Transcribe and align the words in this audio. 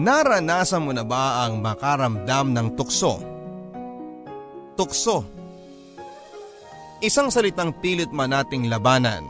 Naranasan 0.00 0.88
mo 0.88 0.96
na 0.96 1.04
ba 1.04 1.44
ang 1.44 1.60
makaramdam 1.60 2.56
ng 2.56 2.68
tukso? 2.72 3.20
Tukso. 4.72 5.28
Isang 7.04 7.28
salitang 7.28 7.76
pilit 7.84 8.08
man 8.08 8.32
nating 8.32 8.72
labanan 8.72 9.28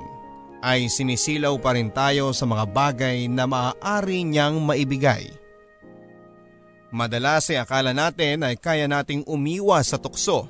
ay 0.63 0.87
sinisilaw 0.87 1.59
pa 1.59 1.75
rin 1.75 1.91
tayo 1.91 2.31
sa 2.31 2.47
mga 2.47 2.71
bagay 2.71 3.27
na 3.27 3.51
maaari 3.51 4.23
niyang 4.23 4.63
maibigay. 4.63 5.27
Madalas 6.95 7.51
ay 7.51 7.59
akala 7.59 7.91
natin 7.91 8.47
ay 8.47 8.55
kaya 8.55 8.87
nating 8.87 9.27
umiwas 9.27 9.91
sa 9.91 9.99
tukso. 9.99 10.47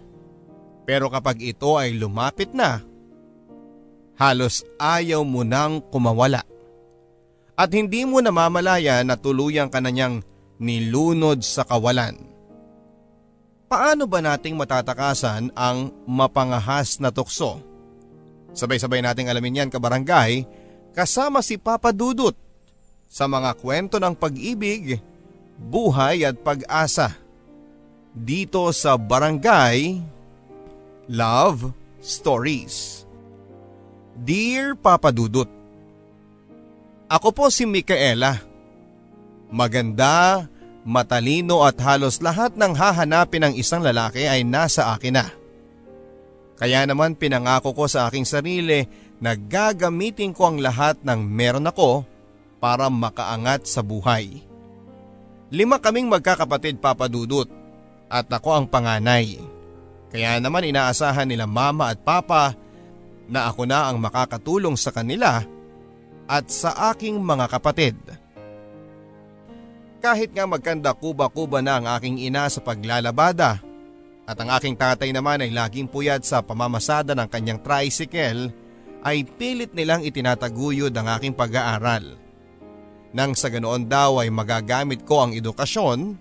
Pero 0.85 1.09
kapag 1.09 1.41
ito 1.41 1.81
ay 1.81 1.97
lumapit 1.97 2.53
na, 2.53 2.85
halos 4.21 4.69
ayaw 4.77 5.25
mo 5.25 5.49
nang 5.49 5.81
kumawala 5.89 6.45
at 7.61 7.69
hindi 7.77 8.09
mo 8.09 8.25
namamalaya 8.25 9.05
na 9.05 9.21
tuluyan 9.21 9.69
ka 9.69 9.85
na 9.85 9.93
niyang 9.93 10.25
nilunod 10.57 11.45
sa 11.45 11.61
kawalan. 11.69 12.17
Paano 13.69 14.09
ba 14.09 14.25
nating 14.25 14.57
matatakasan 14.57 15.53
ang 15.53 15.93
mapangahas 16.09 16.97
na 17.05 17.13
tukso? 17.13 17.61
Sabay-sabay 18.57 19.05
nating 19.05 19.29
alamin 19.29 19.61
yan 19.61 19.71
kabarangay 19.71 20.49
kasama 20.97 21.45
si 21.45 21.61
Papa 21.61 21.93
Dudut 21.93 22.35
sa 23.13 23.29
mga 23.29 23.53
kwento 23.61 24.01
ng 24.01 24.17
pag-ibig, 24.17 24.97
buhay 25.61 26.25
at 26.25 26.41
pag-asa. 26.41 27.13
Dito 28.11 28.73
sa 28.73 28.97
Barangay 28.97 30.01
Love 31.13 31.77
Stories. 32.01 33.05
Dear 34.17 34.75
Papa 34.75 35.15
Dudut, 35.15 35.60
ako 37.11 37.29
po 37.35 37.45
si 37.51 37.67
Micaela. 37.67 38.39
Maganda, 39.51 40.47
matalino 40.87 41.67
at 41.67 41.75
halos 41.83 42.23
lahat 42.23 42.55
ng 42.55 42.71
hahanapin 42.71 43.51
ng 43.51 43.55
isang 43.59 43.83
lalaki 43.83 44.31
ay 44.31 44.47
nasa 44.47 44.95
akin 44.95 45.19
na. 45.19 45.27
Kaya 46.55 46.87
naman 46.87 47.19
pinangako 47.19 47.75
ko 47.75 47.85
sa 47.91 48.07
aking 48.07 48.23
sarili 48.23 48.87
na 49.19 49.35
gagamitin 49.35 50.31
ko 50.31 50.55
ang 50.55 50.63
lahat 50.63 51.03
ng 51.03 51.19
meron 51.27 51.67
ako 51.67 52.07
para 52.63 52.87
makaangat 52.87 53.67
sa 53.67 53.83
buhay. 53.83 54.47
Lima 55.51 55.83
kaming 55.83 56.07
magkakapatid 56.07 56.79
papadudot 56.79 57.51
at 58.07 58.31
ako 58.31 58.55
ang 58.55 58.67
panganay. 58.71 59.41
Kaya 60.15 60.39
naman 60.39 60.69
inaasahan 60.69 61.27
nila 61.27 61.49
mama 61.49 61.91
at 61.91 61.99
papa 62.07 62.55
na 63.27 63.51
ako 63.51 63.67
na 63.67 63.91
ang 63.91 63.99
makakatulong 63.99 64.79
sa 64.79 64.95
kanila 64.95 65.43
at 66.31 66.47
sa 66.47 66.95
aking 66.95 67.19
mga 67.19 67.51
kapatid. 67.51 67.99
Kahit 69.99 70.31
nga 70.31 70.47
magkanda 70.47 70.95
kuba-kuba 70.95 71.59
na 71.59 71.83
ang 71.83 71.87
aking 71.99 72.23
ina 72.23 72.47
sa 72.47 72.63
paglalabada 72.63 73.59
at 74.31 74.39
ang 74.39 74.49
aking 74.55 74.79
tatay 74.79 75.11
naman 75.11 75.43
ay 75.43 75.51
laging 75.51 75.91
puyat 75.91 76.23
sa 76.23 76.39
pamamasada 76.39 77.19
ng 77.19 77.27
kanyang 77.27 77.59
tricycle 77.59 78.55
ay 79.03 79.27
pilit 79.27 79.75
nilang 79.75 80.07
itinataguyod 80.07 80.95
ang 80.95 81.11
aking 81.19 81.35
pag-aaral. 81.35 82.15
Nang 83.11 83.35
sa 83.35 83.51
ganoon 83.51 83.91
daw 83.91 84.23
ay 84.23 84.31
magagamit 84.31 85.03
ko 85.03 85.27
ang 85.27 85.35
edukasyon 85.35 86.15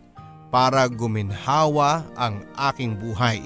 para 0.49 0.89
guminhawa 0.89 2.01
ang 2.17 2.41
aking 2.73 2.97
buhay. 2.97 3.45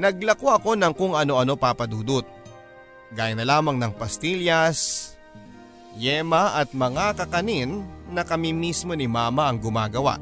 Naglako 0.00 0.56
ako 0.56 0.70
ng 0.80 0.94
kung 0.96 1.12
ano-ano 1.12 1.60
papadudot 1.60 2.24
gaya 3.12 3.32
na 3.32 3.44
lamang 3.44 3.80
ng 3.80 3.92
pastillas, 3.96 5.12
yema 5.96 6.56
at 6.56 6.72
mga 6.76 7.24
kakanin 7.24 7.82
na 8.12 8.24
kami 8.24 8.52
mismo 8.52 8.92
ni 8.92 9.08
mama 9.08 9.48
ang 9.48 9.60
gumagawa. 9.60 10.20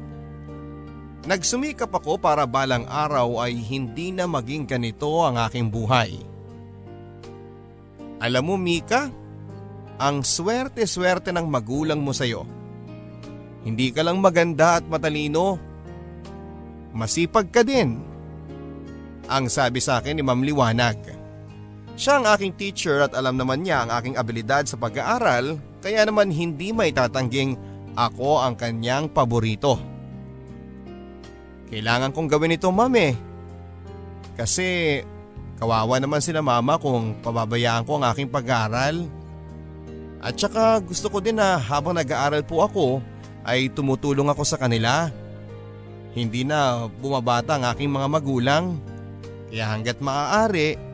Nagsumikap 1.27 1.91
ako 1.91 2.15
para 2.15 2.47
balang 2.47 2.87
araw 2.87 3.43
ay 3.43 3.59
hindi 3.59 4.15
na 4.15 4.23
maging 4.23 4.63
ganito 4.63 5.11
ang 5.27 5.35
aking 5.35 5.67
buhay. 5.67 6.15
Alam 8.23 8.43
mo 8.47 8.55
Mika, 8.55 9.11
ang 9.99 10.23
swerte-swerte 10.23 11.35
ng 11.35 11.45
magulang 11.49 11.99
mo 11.99 12.15
sa'yo. 12.15 12.47
Hindi 13.67 13.91
ka 13.91 14.07
lang 14.07 14.23
maganda 14.23 14.79
at 14.79 14.87
matalino. 14.87 15.59
Masipag 16.95 17.51
ka 17.51 17.61
din. 17.67 17.99
Ang 19.27 19.51
sabi 19.51 19.83
sa 19.83 19.99
akin 19.99 20.15
ni 20.15 20.23
Ma'am 20.23 20.39
Liwanag. 20.39 21.16
Siya 21.97 22.21
ang 22.21 22.29
aking 22.29 22.53
teacher 22.53 23.01
at 23.01 23.17
alam 23.17 23.41
naman 23.41 23.65
niya 23.65 23.81
ang 23.81 23.89
aking 23.89 24.21
abilidad 24.21 24.69
sa 24.69 24.77
pag-aaral 24.77 25.57
kaya 25.81 26.05
naman 26.05 26.29
hindi 26.29 26.69
may 26.69 26.93
tatangging 26.93 27.57
ako 27.97 28.37
ang 28.37 28.53
kanyang 28.53 29.09
paborito. 29.09 29.81
Kailangan 31.73 32.13
kong 32.13 32.29
gawin 32.29 32.53
ito 32.53 32.69
mami. 32.69 33.17
Kasi 34.37 35.01
kawawa 35.57 35.97
naman 35.97 36.21
sila 36.21 36.45
mama 36.45 36.77
kung 36.77 37.17
pababayaan 37.25 37.81
ko 37.89 37.97
ang 37.97 38.05
aking 38.13 38.29
pag-aaral. 38.29 39.09
At 40.21 40.37
saka 40.37 40.77
gusto 40.85 41.09
ko 41.09 41.17
din 41.17 41.41
na 41.41 41.57
habang 41.57 41.97
nag-aaral 41.97 42.45
po 42.45 42.61
ako 42.61 43.01
ay 43.41 43.73
tumutulong 43.73 44.29
ako 44.29 44.45
sa 44.45 44.61
kanila. 44.61 45.09
Hindi 46.13 46.45
na 46.45 46.85
bumabata 46.85 47.57
ang 47.57 47.65
aking 47.73 47.89
mga 47.89 48.05
magulang. 48.05 48.77
Kaya 49.49 49.65
hanggat 49.73 49.97
maaari 49.97 50.86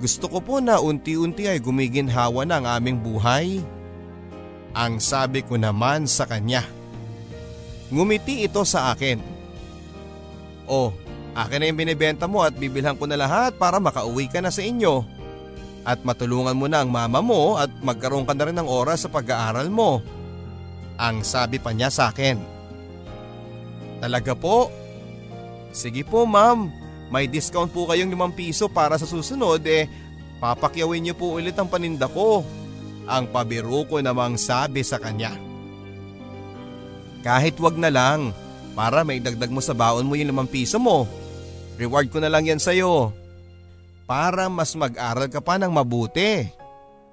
gusto 0.00 0.32
ko 0.32 0.40
po 0.40 0.56
na 0.64 0.80
unti-unti 0.80 1.44
ay 1.44 1.60
gumiginhawa 1.60 2.48
na 2.48 2.56
ang 2.56 2.66
aming 2.80 3.04
buhay. 3.04 3.60
Ang 4.72 4.96
sabi 4.96 5.44
ko 5.44 5.60
naman 5.60 6.08
sa 6.08 6.24
kanya. 6.24 6.64
Ngumiti 7.92 8.48
ito 8.48 8.64
sa 8.64 8.96
akin. 8.96 9.20
Oh, 10.64 10.96
akin 11.36 11.60
na 11.60 11.68
yung 11.68 11.76
binibenta 11.76 12.24
mo 12.24 12.40
at 12.40 12.56
bibilhan 12.56 12.96
ko 12.96 13.04
na 13.04 13.20
lahat 13.20 13.60
para 13.60 13.76
makauwi 13.76 14.32
ka 14.32 14.40
na 14.40 14.48
sa 14.48 14.64
inyo. 14.64 15.04
At 15.84 16.00
matulungan 16.00 16.56
mo 16.56 16.64
na 16.64 16.80
ang 16.80 16.88
mama 16.88 17.20
mo 17.20 17.60
at 17.60 17.68
magkaroon 17.84 18.24
ka 18.24 18.32
na 18.32 18.48
rin 18.48 18.56
ng 18.56 18.68
oras 18.68 19.04
sa 19.04 19.12
pag-aaral 19.12 19.68
mo. 19.68 20.00
Ang 20.96 21.28
sabi 21.28 21.60
pa 21.60 21.76
niya 21.76 21.92
sa 21.92 22.08
akin. 22.08 22.40
Talaga 24.00 24.32
po? 24.32 24.72
Sige 25.76 26.08
po 26.08 26.24
ma'am, 26.24 26.72
may 27.10 27.26
discount 27.26 27.74
po 27.74 27.90
kayong 27.90 28.14
5 28.14 28.38
piso 28.38 28.70
para 28.70 28.94
sa 28.94 29.04
susunod 29.04 29.60
eh 29.66 29.90
papakyawin 30.38 31.10
niyo 31.10 31.14
po 31.18 31.36
ulit 31.36 31.58
ang 31.58 31.66
paninda 31.66 32.06
ko. 32.06 32.46
Ang 33.10 33.26
pabiro 33.34 33.82
ko 33.90 33.98
namang 33.98 34.38
sabi 34.38 34.86
sa 34.86 35.02
kanya. 35.02 35.34
Kahit 37.26 37.58
wag 37.58 37.74
na 37.74 37.90
lang 37.90 38.30
para 38.78 39.02
may 39.02 39.18
dagdag 39.18 39.50
mo 39.50 39.58
sa 39.58 39.74
baon 39.74 40.06
mo 40.06 40.14
yung 40.14 40.30
5 40.30 40.46
piso 40.48 40.78
mo. 40.78 41.04
Reward 41.76 42.08
ko 42.14 42.22
na 42.22 42.30
lang 42.30 42.46
yan 42.46 42.62
sa'yo. 42.62 43.10
Para 44.06 44.46
mas 44.46 44.72
mag-aral 44.78 45.26
ka 45.26 45.42
pa 45.42 45.58
ng 45.58 45.72
mabuti. 45.74 46.46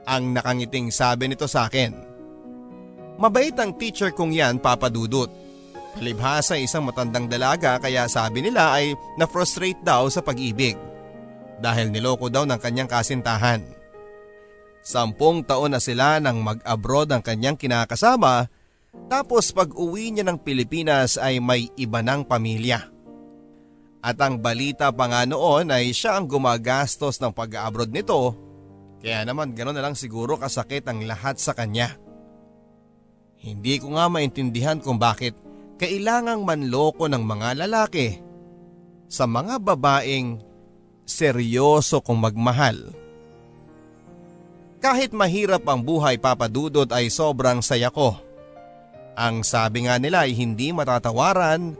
Ang 0.07 0.37
nakangiting 0.37 0.93
sabi 0.93 1.27
nito 1.27 1.49
sa 1.49 1.67
akin. 1.67 1.91
Mabait 3.17 3.55
ang 3.57 3.73
teacher 3.73 4.13
kong 4.13 4.31
yan 4.31 4.61
papadudot. 4.61 5.46
Palibhasa 5.97 6.61
isang 6.61 6.85
matandang 6.85 7.25
dalaga 7.25 7.81
kaya 7.81 8.05
sabi 8.05 8.45
nila 8.45 8.77
ay 8.77 8.93
na-frustrate 9.17 9.81
daw 9.81 10.05
sa 10.13 10.21
pag-ibig. 10.21 10.77
Dahil 11.57 11.89
niloko 11.89 12.29
daw 12.29 12.45
ng 12.45 12.61
kanyang 12.61 12.85
kasintahan. 12.85 13.65
Sampung 14.85 15.41
taon 15.41 15.73
na 15.73 15.81
sila 15.81 16.21
nang 16.21 16.45
mag-abroad 16.45 17.09
ang 17.09 17.25
kanyang 17.25 17.57
kinakasama 17.57 18.45
tapos 19.09 19.49
pag 19.49 19.73
uwi 19.73 20.13
niya 20.13 20.23
ng 20.29 20.37
Pilipinas 20.37 21.17
ay 21.17 21.41
may 21.41 21.65
iba 21.81 22.05
ng 22.05 22.29
pamilya. 22.29 22.93
At 24.05 24.21
ang 24.21 24.37
balita 24.37 24.93
pa 24.93 25.09
nga 25.09 25.25
noon 25.25 25.73
ay 25.73 25.97
siya 25.97 26.21
ang 26.21 26.29
gumagastos 26.29 27.17
ng 27.17 27.33
pag-abroad 27.33 27.89
nito 27.89 28.37
kaya 29.01 29.25
naman 29.25 29.57
gano'n 29.57 29.77
na 29.77 29.81
lang 29.81 29.95
siguro 29.97 30.37
kasakit 30.37 30.85
ang 30.85 31.01
lahat 31.05 31.41
sa 31.41 31.57
kanya. 31.57 31.97
Hindi 33.37 33.81
ko 33.81 33.97
nga 33.97 34.09
maintindihan 34.09 34.81
kung 34.81 35.01
bakit 35.01 35.37
kailangang 35.77 36.41
manloko 36.41 37.05
ng 37.05 37.23
mga 37.23 37.65
lalaki 37.65 38.17
sa 39.07 39.29
mga 39.29 39.61
babaeng 39.61 40.41
seryoso 41.07 42.03
kong 42.03 42.19
magmahal. 42.19 42.91
Kahit 44.77 45.15
mahirap 45.15 45.65
ang 45.65 45.81
buhay 45.81 46.21
papadudot 46.21 46.85
ay 46.93 47.09
sobrang 47.09 47.63
saya 47.63 47.89
ko. 47.89 48.13
Ang 49.17 49.41
sabi 49.41 49.89
nga 49.89 49.97
nila 49.97 50.29
ay 50.29 50.37
hindi 50.37 50.69
matatawaran 50.69 51.73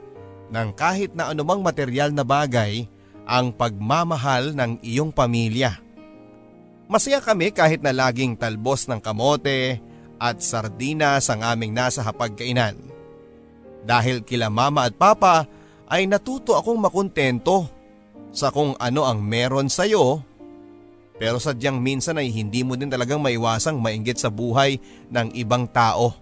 ng 0.50 0.68
kahit 0.74 1.14
na 1.14 1.30
anumang 1.30 1.62
material 1.62 2.10
na 2.10 2.26
bagay 2.26 2.90
ang 3.28 3.54
pagmamahal 3.54 4.56
ng 4.56 4.82
iyong 4.82 5.14
pamilya. 5.14 5.78
Masaya 6.88 7.20
kami 7.20 7.52
kahit 7.52 7.84
na 7.84 7.92
laging 7.92 8.34
talbos 8.34 8.88
ng 8.88 8.98
kamote 8.98 9.78
at 10.16 10.40
sardinas 10.40 11.28
ang 11.28 11.44
aming 11.44 11.76
nasa 11.76 12.00
hapagkainan. 12.00 12.97
Dahil 13.86 14.26
kila 14.26 14.48
mama 14.48 14.86
at 14.86 14.94
papa 14.96 15.46
ay 15.88 16.06
natuto 16.06 16.54
akong 16.54 16.78
makontento 16.78 17.68
sa 18.34 18.52
kung 18.52 18.76
ano 18.76 19.08
ang 19.08 19.24
meron 19.24 19.72
sa 19.72 19.88
iyo 19.88 20.28
pero 21.18 21.42
sadyang 21.42 21.82
minsan 21.82 22.14
ay 22.14 22.30
hindi 22.30 22.62
mo 22.62 22.78
din 22.78 22.86
talagang 22.86 23.18
maiwasang 23.18 23.74
mainggit 23.74 24.22
sa 24.22 24.30
buhay 24.30 24.78
ng 25.10 25.34
ibang 25.34 25.66
tao. 25.66 26.14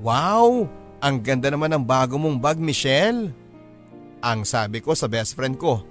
Wow! 0.00 0.64
Ang 1.04 1.20
ganda 1.20 1.52
naman 1.52 1.68
ng 1.76 1.84
bago 1.84 2.16
mong 2.16 2.40
bag, 2.40 2.56
Michelle. 2.56 3.28
Ang 4.24 4.48
sabi 4.48 4.80
ko 4.80 4.96
sa 4.96 5.04
best 5.04 5.36
friend 5.36 5.60
ko. 5.60 5.84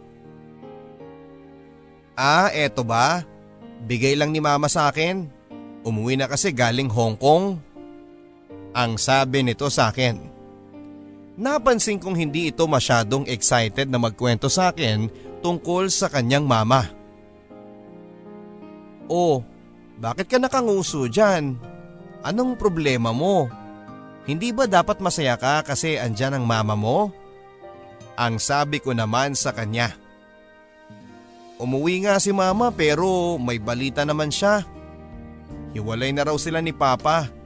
Ah, 2.18 2.50
eto 2.50 2.82
ba? 2.82 3.22
Bigay 3.86 4.18
lang 4.18 4.34
ni 4.34 4.42
mama 4.42 4.66
sa 4.66 4.90
akin. 4.90 5.30
Umuwi 5.86 6.18
na 6.18 6.26
kasi 6.26 6.50
galing 6.50 6.90
Hong 6.90 7.14
Kong. 7.14 7.62
Ang 8.74 8.98
sabi 8.98 9.46
nito 9.46 9.70
sa 9.70 9.94
akin. 9.94 10.18
Napansin 11.38 11.98
kong 11.98 12.18
hindi 12.18 12.50
ito 12.50 12.66
masyadong 12.66 13.26
excited 13.30 13.90
na 13.90 13.98
magkwento 13.98 14.50
sa 14.50 14.74
akin 14.74 15.10
tungkol 15.42 15.90
sa 15.90 16.10
kanyang 16.10 16.46
mama. 16.46 16.90
Oh, 19.10 19.46
bakit 19.98 20.30
ka 20.30 20.38
nakanguso 20.38 21.06
dyan? 21.10 21.58
Anong 22.26 22.58
problema 22.58 23.14
mo? 23.14 23.50
Hindi 24.24 24.56
ba 24.56 24.66
dapat 24.66 25.04
masaya 25.04 25.36
ka 25.36 25.62
kasi 25.68 26.00
andyan 26.00 26.40
ang 26.40 26.46
mama 26.48 26.74
mo? 26.74 27.12
Ang 28.16 28.38
sabi 28.38 28.80
ko 28.80 28.94
naman 28.96 29.36
sa 29.36 29.52
kanya. 29.52 29.94
Umuwi 31.60 32.06
nga 32.08 32.18
si 32.18 32.34
mama 32.34 32.74
pero 32.74 33.36
may 33.38 33.58
balita 33.58 34.08
naman 34.08 34.34
siya. 34.34 34.66
Hiwalay 35.74 36.14
na 36.14 36.30
raw 36.30 36.38
sila 36.38 36.62
ni 36.62 36.72
papa. 36.72 37.43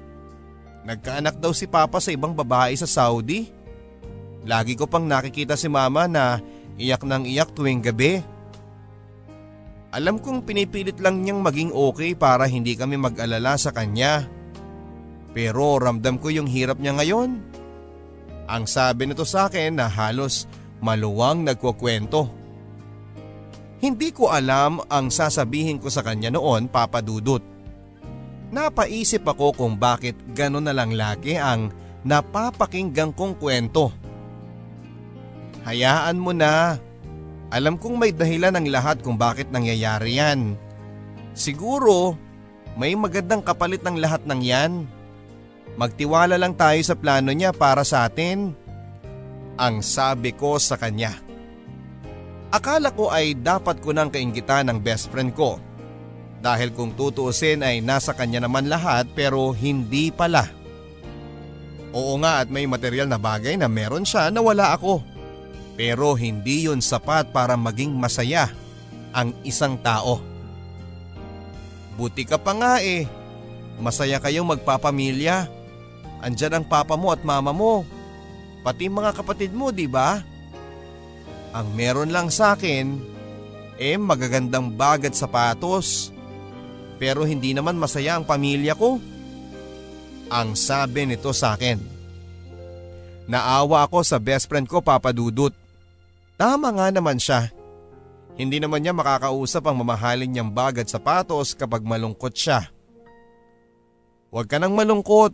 Nagkaanak 0.88 1.44
daw 1.44 1.51
si 1.51 1.68
papa 1.68 2.00
sa 2.00 2.16
ibang 2.16 2.31
babae 2.31 2.72
sa 2.80 2.88
Saudi. 2.88 3.51
Lagi 4.48 4.80
ko 4.80 4.88
pang 4.88 5.04
nakikita 5.04 5.60
si 5.60 5.68
mama 5.68 6.07
na 6.07 6.39
iyak 6.80 7.04
ng 7.04 7.28
iyak 7.28 7.51
tuwing 7.51 7.84
gabi. 7.84 8.24
Alam 9.92 10.24
kong 10.24 10.48
pinipilit 10.48 10.95
lang 11.04 11.19
niyang 11.19 11.44
maging 11.44 11.75
okay 11.75 12.16
para 12.16 12.48
hindi 12.48 12.80
kami 12.80 12.95
mag-alala 12.95 13.60
sa 13.60 13.75
kanya. 13.75 14.31
Pero 15.36 15.75
ramdam 15.75 16.16
ko 16.24 16.31
yung 16.31 16.48
hirap 16.48 16.80
niya 16.80 16.95
ngayon. 16.95 17.44
Ang 18.48 18.63
sabi 18.63 19.12
nito 19.12 19.28
sa 19.28 19.51
akin 19.51 19.75
na 19.75 19.92
halos 19.92 20.48
maluwang 20.80 21.44
nagkukwento. 21.44 22.31
Hindi 23.84 24.16
ko 24.16 24.31
alam 24.31 24.80
ang 24.88 25.12
sasabihin 25.12 25.84
ko 25.84 25.92
sa 25.92 26.00
kanya 26.00 26.31
noon 26.31 26.72
papadudot. 26.72 27.56
Napaisip 28.47 29.27
ako 29.27 29.51
kung 29.51 29.75
bakit 29.75 30.15
gano'n 30.31 30.71
na 30.71 30.73
lang 30.75 30.95
lagi 30.95 31.35
ang 31.35 31.67
napapakinggan 32.07 33.11
kong 33.11 33.35
kwento. 33.35 33.91
Hayaan 35.67 36.15
mo 36.15 36.31
na. 36.31 36.79
Alam 37.51 37.75
kong 37.75 37.99
may 37.99 38.15
dahilan 38.15 38.55
ang 38.55 38.67
lahat 38.71 39.03
kung 39.03 39.19
bakit 39.19 39.51
nangyayari 39.51 40.15
yan. 40.15 40.55
Siguro 41.35 42.15
may 42.79 42.95
magandang 42.95 43.44
kapalit 43.44 43.83
ng 43.83 43.99
lahat 43.99 44.23
ng 44.23 44.39
yan. 44.39 44.88
Magtiwala 45.75 46.39
lang 46.39 46.55
tayo 46.55 46.79
sa 46.88 46.95
plano 46.95 47.35
niya 47.35 47.51
para 47.51 47.83
sa 47.83 48.07
atin. 48.07 48.55
Ang 49.59 49.83
sabi 49.83 50.31
ko 50.31 50.55
sa 50.55 50.79
kanya. 50.79 51.19
Akala 52.47 52.95
ko 52.95 53.11
ay 53.11 53.35
dapat 53.35 53.83
ko 53.83 53.91
nang 53.91 54.07
kaingitan 54.07 54.71
ng 54.71 54.79
best 54.79 55.11
friend 55.11 55.35
ko. 55.35 55.59
Dahil 56.38 56.69
kung 56.74 56.94
tutuusin 56.94 57.66
ay 57.66 57.81
nasa 57.81 58.13
kanya 58.13 58.45
naman 58.45 58.69
lahat 58.69 59.10
pero 59.18 59.50
hindi 59.51 60.13
pala. 60.13 60.45
Oo 61.95 62.19
nga 62.22 62.45
at 62.45 62.48
may 62.54 62.69
material 62.69 63.10
na 63.10 63.18
bagay 63.18 63.57
na 63.57 63.66
meron 63.66 64.06
siya 64.06 64.30
na 64.30 64.44
wala 64.44 64.75
ako. 64.78 65.01
Pero 65.78 66.13
hindi 66.13 66.69
yun 66.69 66.81
sapat 66.81 67.34
para 67.34 67.57
maging 67.57 67.94
masaya 67.94 68.50
ang 69.13 69.34
isang 69.42 69.78
tao. 69.81 70.22
Buti 71.98 72.30
ka 72.30 72.38
pa 72.38 72.54
nga 72.54 72.74
eh. 72.86 73.10
Masaya 73.81 74.22
kayong 74.22 74.57
magpapamilya. 74.57 75.50
Andyan 76.22 76.62
ang 76.62 76.66
papa 76.66 76.94
mo 76.98 77.13
at 77.13 77.22
mama 77.25 77.54
mo. 77.54 77.86
Pati 78.62 78.89
mga 78.89 79.13
kapatid 79.18 79.54
mo, 79.54 79.69
di 79.74 79.86
ba? 79.89 80.22
Ang 81.54 81.74
meron 81.74 82.13
lang 82.13 82.30
sa 82.30 82.54
akin, 82.54 83.00
eh 83.78 83.98
magagandang 83.98 84.74
bag 84.74 85.10
at 85.10 85.16
sapatos. 85.18 86.13
Pero 86.97 87.25
hindi 87.25 87.53
naman 87.53 87.77
masaya 87.77 88.17
ang 88.17 88.25
pamilya 88.25 88.73
ko. 88.73 88.97
Ang 90.27 90.57
sabi 90.57 91.05
nito 91.05 91.31
sa 91.31 91.55
akin. 91.55 91.79
Naawa 93.29 93.85
ako 93.85 94.03
sa 94.03 94.17
best 94.17 94.49
friend 94.49 94.65
ko 94.65 94.81
papadudot. 94.81 95.53
Tama 96.38 96.73
nga 96.73 96.88
naman 96.89 97.17
siya. 97.21 97.49
Hindi 98.38 98.61
naman 98.61 98.85
niya 98.85 98.94
makakausap 98.94 99.65
ang 99.65 99.81
mamahalin 99.81 100.29
niyang 100.29 100.53
bag 100.53 100.85
at 100.85 100.88
sapatos 100.88 101.57
kapag 101.57 101.81
malungkot 101.81 102.38
siya. 102.38 102.69
Huwag 104.29 104.45
ka 104.45 104.61
nang 104.61 104.77
malungkot. 104.77 105.33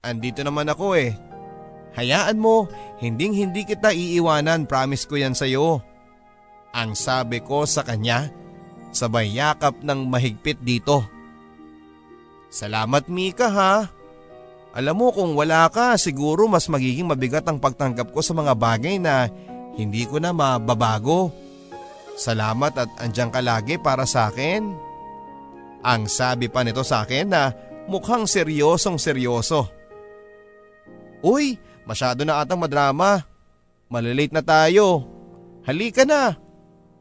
Andito 0.00 0.40
naman 0.40 0.68
ako 0.68 0.96
eh. 0.96 1.12
Hayaan 1.94 2.40
mo, 2.40 2.66
hinding 2.98 3.36
hindi 3.36 3.62
kita 3.62 3.94
iiwanan, 3.94 4.66
promise 4.66 5.06
ko 5.06 5.14
yan 5.14 5.36
sa'yo. 5.36 5.78
Ang 6.74 6.98
sabi 6.98 7.38
ko 7.38 7.62
sa 7.68 7.86
kanya, 7.86 8.26
sabay 8.94 9.34
yakap 9.34 9.82
ng 9.82 10.06
mahigpit 10.06 10.62
dito. 10.62 11.04
Salamat 12.48 13.10
Mika 13.10 13.50
ha. 13.50 13.74
Alam 14.74 14.94
mo 14.98 15.08
kung 15.10 15.34
wala 15.34 15.66
ka 15.70 15.98
siguro 15.98 16.46
mas 16.46 16.66
magiging 16.70 17.06
mabigat 17.10 17.46
ang 17.46 17.58
pagtanggap 17.58 18.10
ko 18.10 18.22
sa 18.22 18.34
mga 18.34 18.54
bagay 18.54 18.98
na 18.98 19.26
hindi 19.74 20.06
ko 20.06 20.22
na 20.22 20.30
mababago. 20.30 21.34
Salamat 22.14 22.78
at 22.78 22.90
andyan 23.02 23.30
ka 23.34 23.42
lagi 23.42 23.74
para 23.78 24.06
sa 24.06 24.30
akin. 24.30 24.70
Ang 25.82 26.06
sabi 26.06 26.46
pa 26.46 26.62
nito 26.62 26.86
sa 26.86 27.02
akin 27.02 27.26
na 27.26 27.50
mukhang 27.90 28.24
seryosong 28.24 28.96
seryoso. 28.96 29.66
Uy, 31.20 31.58
masyado 31.84 32.22
na 32.22 32.38
atang 32.38 32.62
madrama. 32.62 33.26
Malilate 33.90 34.34
na 34.34 34.42
tayo. 34.42 35.06
Halika 35.66 36.06
na. 36.06 36.38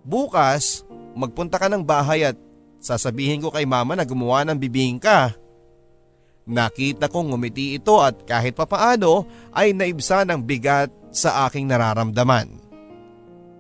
Bukas, 0.04 0.84
magpunta 1.14 1.62
ka 1.62 1.70
ng 1.70 1.86
bahay 1.86 2.28
at 2.28 2.38
sasabihin 2.84 3.40
ko 3.40 3.50
kay 3.50 3.64
mama 3.64 3.96
na 3.96 4.06
gumawa 4.06 4.44
ng 4.46 4.58
bibingka. 4.60 5.34
Nakita 6.44 7.08
kong 7.08 7.32
ngumiti 7.32 7.80
ito 7.80 8.04
at 8.04 8.28
kahit 8.28 8.52
papaano 8.60 9.24
ay 9.56 9.72
naibsa 9.72 10.28
ng 10.28 10.44
bigat 10.44 10.92
sa 11.16 11.48
aking 11.48 11.72
nararamdaman. 11.72 12.60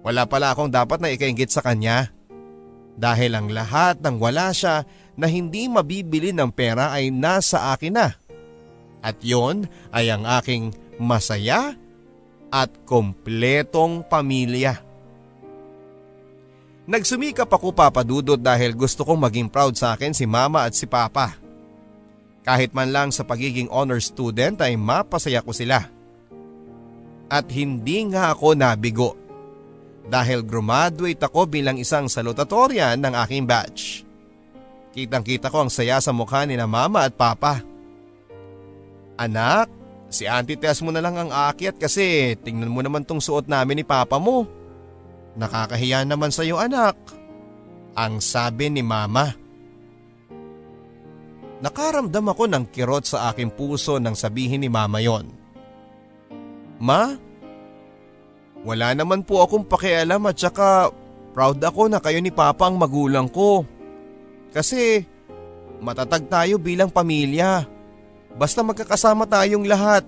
Wala 0.03 0.27
pala 0.27 0.51
akong 0.51 0.67
dapat 0.67 0.99
na 0.99 1.07
ikaingit 1.07 1.47
sa 1.47 1.63
kanya. 1.63 2.11
Dahil 2.99 3.39
ang 3.39 3.47
lahat 3.47 4.03
ng 4.03 4.19
wala 4.19 4.51
siya 4.51 4.83
na 5.15 5.31
hindi 5.31 5.71
mabibili 5.71 6.35
ng 6.35 6.51
pera 6.51 6.91
ay 6.91 7.07
nasa 7.07 7.71
akin 7.71 7.95
na. 7.95 8.11
At 8.99 9.23
yon 9.23 9.65
ay 9.95 10.11
ang 10.11 10.27
aking 10.27 10.75
masaya 10.99 11.79
at 12.51 12.69
kompletong 12.83 14.05
pamilya. 14.11 14.77
Nagsumikap 16.83 17.47
ako 17.47 17.71
papadudot 17.71 18.35
dahil 18.35 18.75
gusto 18.75 19.07
kong 19.07 19.23
maging 19.23 19.47
proud 19.47 19.79
sa 19.79 19.95
akin 19.95 20.11
si 20.11 20.27
mama 20.27 20.67
at 20.67 20.75
si 20.75 20.83
papa. 20.83 21.39
Kahit 22.43 22.75
man 22.75 22.91
lang 22.91 23.07
sa 23.15 23.23
pagiging 23.23 23.71
honor 23.71 24.03
student 24.03 24.59
ay 24.59 24.75
mapasaya 24.75 25.39
ko 25.39 25.55
sila. 25.55 25.87
At 27.31 27.47
hindi 27.55 28.03
nga 28.11 28.35
ako 28.35 28.59
nabigo 28.59 29.15
dahil 30.11 30.43
graduate 30.43 31.23
ako 31.23 31.47
bilang 31.47 31.79
isang 31.79 32.11
salutatorian 32.11 32.99
ng 32.99 33.15
aking 33.23 33.47
batch. 33.47 34.03
Kitang 34.91 35.23
kita 35.23 35.47
ko 35.47 35.63
ang 35.63 35.71
saya 35.71 36.03
sa 36.03 36.11
mukha 36.11 36.43
ni 36.43 36.59
na 36.59 36.67
mama 36.67 37.07
at 37.07 37.15
papa. 37.15 37.63
Anak, 39.15 39.71
si 40.11 40.27
Auntie 40.27 40.59
Tess 40.59 40.83
mo 40.83 40.91
na 40.91 40.99
lang 40.99 41.15
ang 41.15 41.31
aakyat 41.31 41.79
kasi 41.79 42.35
tingnan 42.43 42.69
mo 42.69 42.83
naman 42.83 43.07
tong 43.07 43.23
suot 43.23 43.47
namin 43.47 43.81
ni 43.81 43.85
Papa 43.87 44.19
mo. 44.19 44.45
Nakakahiya 45.33 46.05
naman 46.05 46.29
sa 46.29 46.45
iyo 46.45 46.61
anak. 46.61 46.97
Ang 47.93 48.21
sabi 48.21 48.69
ni 48.69 48.81
Mama. 48.85 49.33
Nakaramdam 51.63 52.27
ako 52.27 52.43
ng 52.49 52.65
kirot 52.69 53.07
sa 53.07 53.31
aking 53.31 53.53
puso 53.53 53.97
nang 53.97 54.17
sabihin 54.17 54.61
ni 54.61 54.69
Mama 54.69 54.99
yon. 54.99 55.31
Ma, 56.83 57.15
wala 58.63 58.91
naman 58.91 59.23
po 59.23 59.39
akong 59.39 59.63
pakialam 59.63 60.27
at 60.27 60.35
saka 60.35 60.91
proud 61.31 61.59
ako 61.63 61.87
na 61.87 62.03
kayo 62.03 62.19
ni 62.19 62.31
Papa 62.31 62.67
ang 62.67 62.75
magulang 62.75 63.31
ko. 63.31 63.63
Kasi 64.51 65.03
matatag 65.79 66.27
tayo 66.27 66.59
bilang 66.59 66.91
pamilya. 66.91 67.65
Basta 68.33 68.65
magkakasama 68.65 69.29
tayong 69.29 69.65
lahat. 69.65 70.03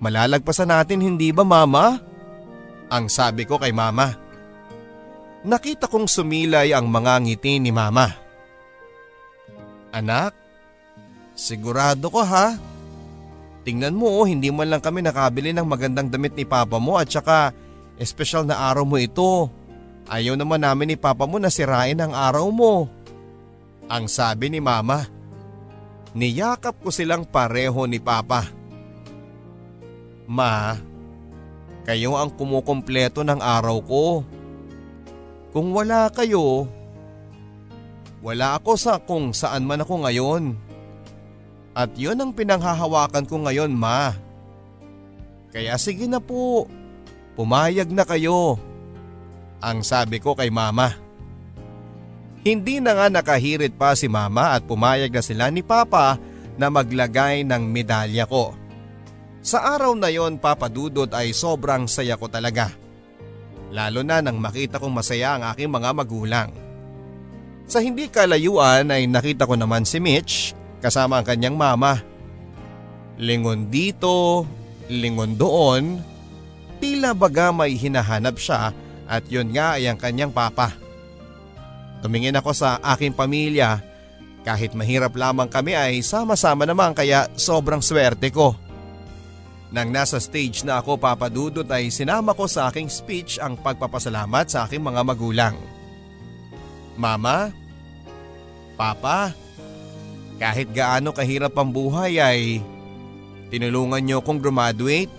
Malalagpasan 0.00 0.72
natin 0.72 1.04
hindi 1.04 1.28
ba 1.28 1.44
mama? 1.44 2.00
Ang 2.88 3.06
sabi 3.06 3.44
ko 3.44 3.60
kay 3.60 3.70
mama. 3.70 4.29
Nakita 5.40 5.88
kong 5.88 6.04
sumilay 6.04 6.76
ang 6.76 6.84
mga 6.84 7.16
ngiti 7.24 7.56
ni 7.56 7.72
mama. 7.72 8.12
Anak, 9.88 10.36
sigurado 11.32 12.12
ko 12.12 12.20
ha? 12.20 12.60
Tingnan 13.64 13.96
mo 13.96 14.20
oh, 14.20 14.28
hindi 14.28 14.52
man 14.52 14.68
lang 14.68 14.84
kami 14.84 15.00
nakabili 15.00 15.56
ng 15.56 15.64
magandang 15.64 16.12
damit 16.12 16.36
ni 16.36 16.44
papa 16.44 16.76
mo 16.76 17.00
at 17.00 17.08
saka 17.08 17.56
espesyal 17.96 18.44
na 18.44 18.56
araw 18.68 18.84
mo 18.84 19.00
ito. 19.00 19.48
Ayaw 20.08 20.36
naman 20.36 20.60
namin 20.60 20.92
ni 20.92 20.96
papa 21.00 21.24
mo 21.24 21.40
na 21.40 21.48
sirain 21.48 21.96
ang 21.96 22.12
araw 22.12 22.48
mo. 22.52 22.88
Ang 23.88 24.12
sabi 24.12 24.52
ni 24.52 24.60
mama. 24.60 25.08
Niyakap 26.10 26.82
ko 26.82 26.90
silang 26.90 27.22
pareho 27.22 27.86
ni 27.86 28.02
Papa. 28.02 28.42
Ma, 30.26 30.74
kayo 31.86 32.18
ang 32.18 32.34
kumukumpleto 32.34 33.22
ng 33.22 33.38
araw 33.38 33.78
ko. 33.86 34.26
Kung 35.50 35.74
wala 35.74 36.06
kayo, 36.14 36.70
wala 38.22 38.60
ako 38.60 38.72
sa 38.78 39.00
kung 39.02 39.34
saan 39.34 39.66
man 39.66 39.82
ako 39.82 40.06
ngayon. 40.06 40.54
At 41.74 41.94
yun 41.98 42.18
ang 42.20 42.30
pinanghahawakan 42.36 43.26
ko 43.26 43.42
ngayon 43.46 43.72
ma. 43.72 44.14
Kaya 45.50 45.74
sige 45.80 46.06
na 46.06 46.22
po, 46.22 46.70
pumayag 47.34 47.90
na 47.90 48.06
kayo. 48.06 48.60
Ang 49.58 49.82
sabi 49.82 50.22
ko 50.22 50.38
kay 50.38 50.52
mama. 50.52 50.94
Hindi 52.40 52.80
na 52.80 52.96
nga 52.96 53.06
nakahirit 53.12 53.76
pa 53.76 53.92
si 53.92 54.08
mama 54.08 54.56
at 54.56 54.64
pumayag 54.64 55.12
na 55.12 55.20
sila 55.20 55.52
ni 55.52 55.60
papa 55.60 56.16
na 56.56 56.72
maglagay 56.72 57.44
ng 57.44 57.68
medalya 57.68 58.24
ko. 58.24 58.56
Sa 59.40 59.60
araw 59.60 59.96
na 59.96 60.08
yon 60.12 60.36
papadudot 60.36 61.08
ay 61.12 61.32
sobrang 61.32 61.88
saya 61.88 62.16
ko 62.16 62.28
talaga. 62.28 62.72
Lalo 63.70 64.02
na 64.02 64.18
nang 64.18 64.38
makita 64.42 64.82
kong 64.82 64.90
masaya 64.90 65.38
ang 65.38 65.46
aking 65.54 65.70
mga 65.70 65.90
magulang. 65.94 66.50
Sa 67.70 67.78
hindi 67.78 68.10
kalayuan 68.10 68.90
ay 68.90 69.06
nakita 69.06 69.46
ko 69.46 69.54
naman 69.54 69.86
si 69.86 70.02
Mitch 70.02 70.58
kasama 70.82 71.22
ang 71.22 71.26
kanyang 71.26 71.54
mama. 71.54 72.02
Lingon 73.14 73.70
dito, 73.70 74.42
lingon 74.90 75.38
doon, 75.38 76.02
tila 76.82 77.14
baga 77.14 77.54
may 77.54 77.78
hinahanap 77.78 78.34
siya 78.42 78.74
at 79.06 79.22
yun 79.30 79.54
nga 79.54 79.78
ay 79.78 79.86
ang 79.86 80.00
kanyang 80.00 80.34
papa. 80.34 80.74
Tumingin 82.02 82.34
ako 82.34 82.50
sa 82.56 82.82
aking 82.82 83.14
pamilya 83.14 83.78
kahit 84.40 84.72
mahirap 84.72 85.12
lamang 85.14 85.46
kami 85.46 85.76
ay 85.76 86.00
sama-sama 86.00 86.64
naman 86.64 86.96
kaya 86.96 87.28
sobrang 87.36 87.84
swerte 87.84 88.32
ko. 88.32 88.56
Nang 89.70 89.94
nasa 89.94 90.18
stage 90.18 90.66
na 90.66 90.82
ako 90.82 90.98
papadudot 90.98 91.66
ay 91.70 91.94
sinama 91.94 92.34
ko 92.34 92.50
sa 92.50 92.66
aking 92.70 92.90
speech 92.90 93.38
ang 93.38 93.54
pagpapasalamat 93.54 94.50
sa 94.50 94.66
aking 94.66 94.82
mga 94.82 95.02
magulang. 95.06 95.54
Mama, 96.98 97.54
Papa, 98.74 99.30
kahit 100.42 100.74
gaano 100.74 101.14
kahirap 101.14 101.54
ang 101.54 101.70
buhay 101.70 102.18
ay 102.18 102.40
tinulungan 103.54 104.02
niyo 104.02 104.18
akong 104.18 104.42
graduate. 104.42 105.12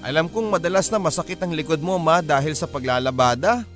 Alam 0.00 0.30
kong 0.30 0.54
madalas 0.54 0.88
na 0.88 1.02
masakit 1.02 1.42
ang 1.42 1.50
likod 1.50 1.82
mo 1.82 1.98
ma 1.98 2.22
dahil 2.22 2.54
sa 2.54 2.70
paglalabada. 2.70 3.66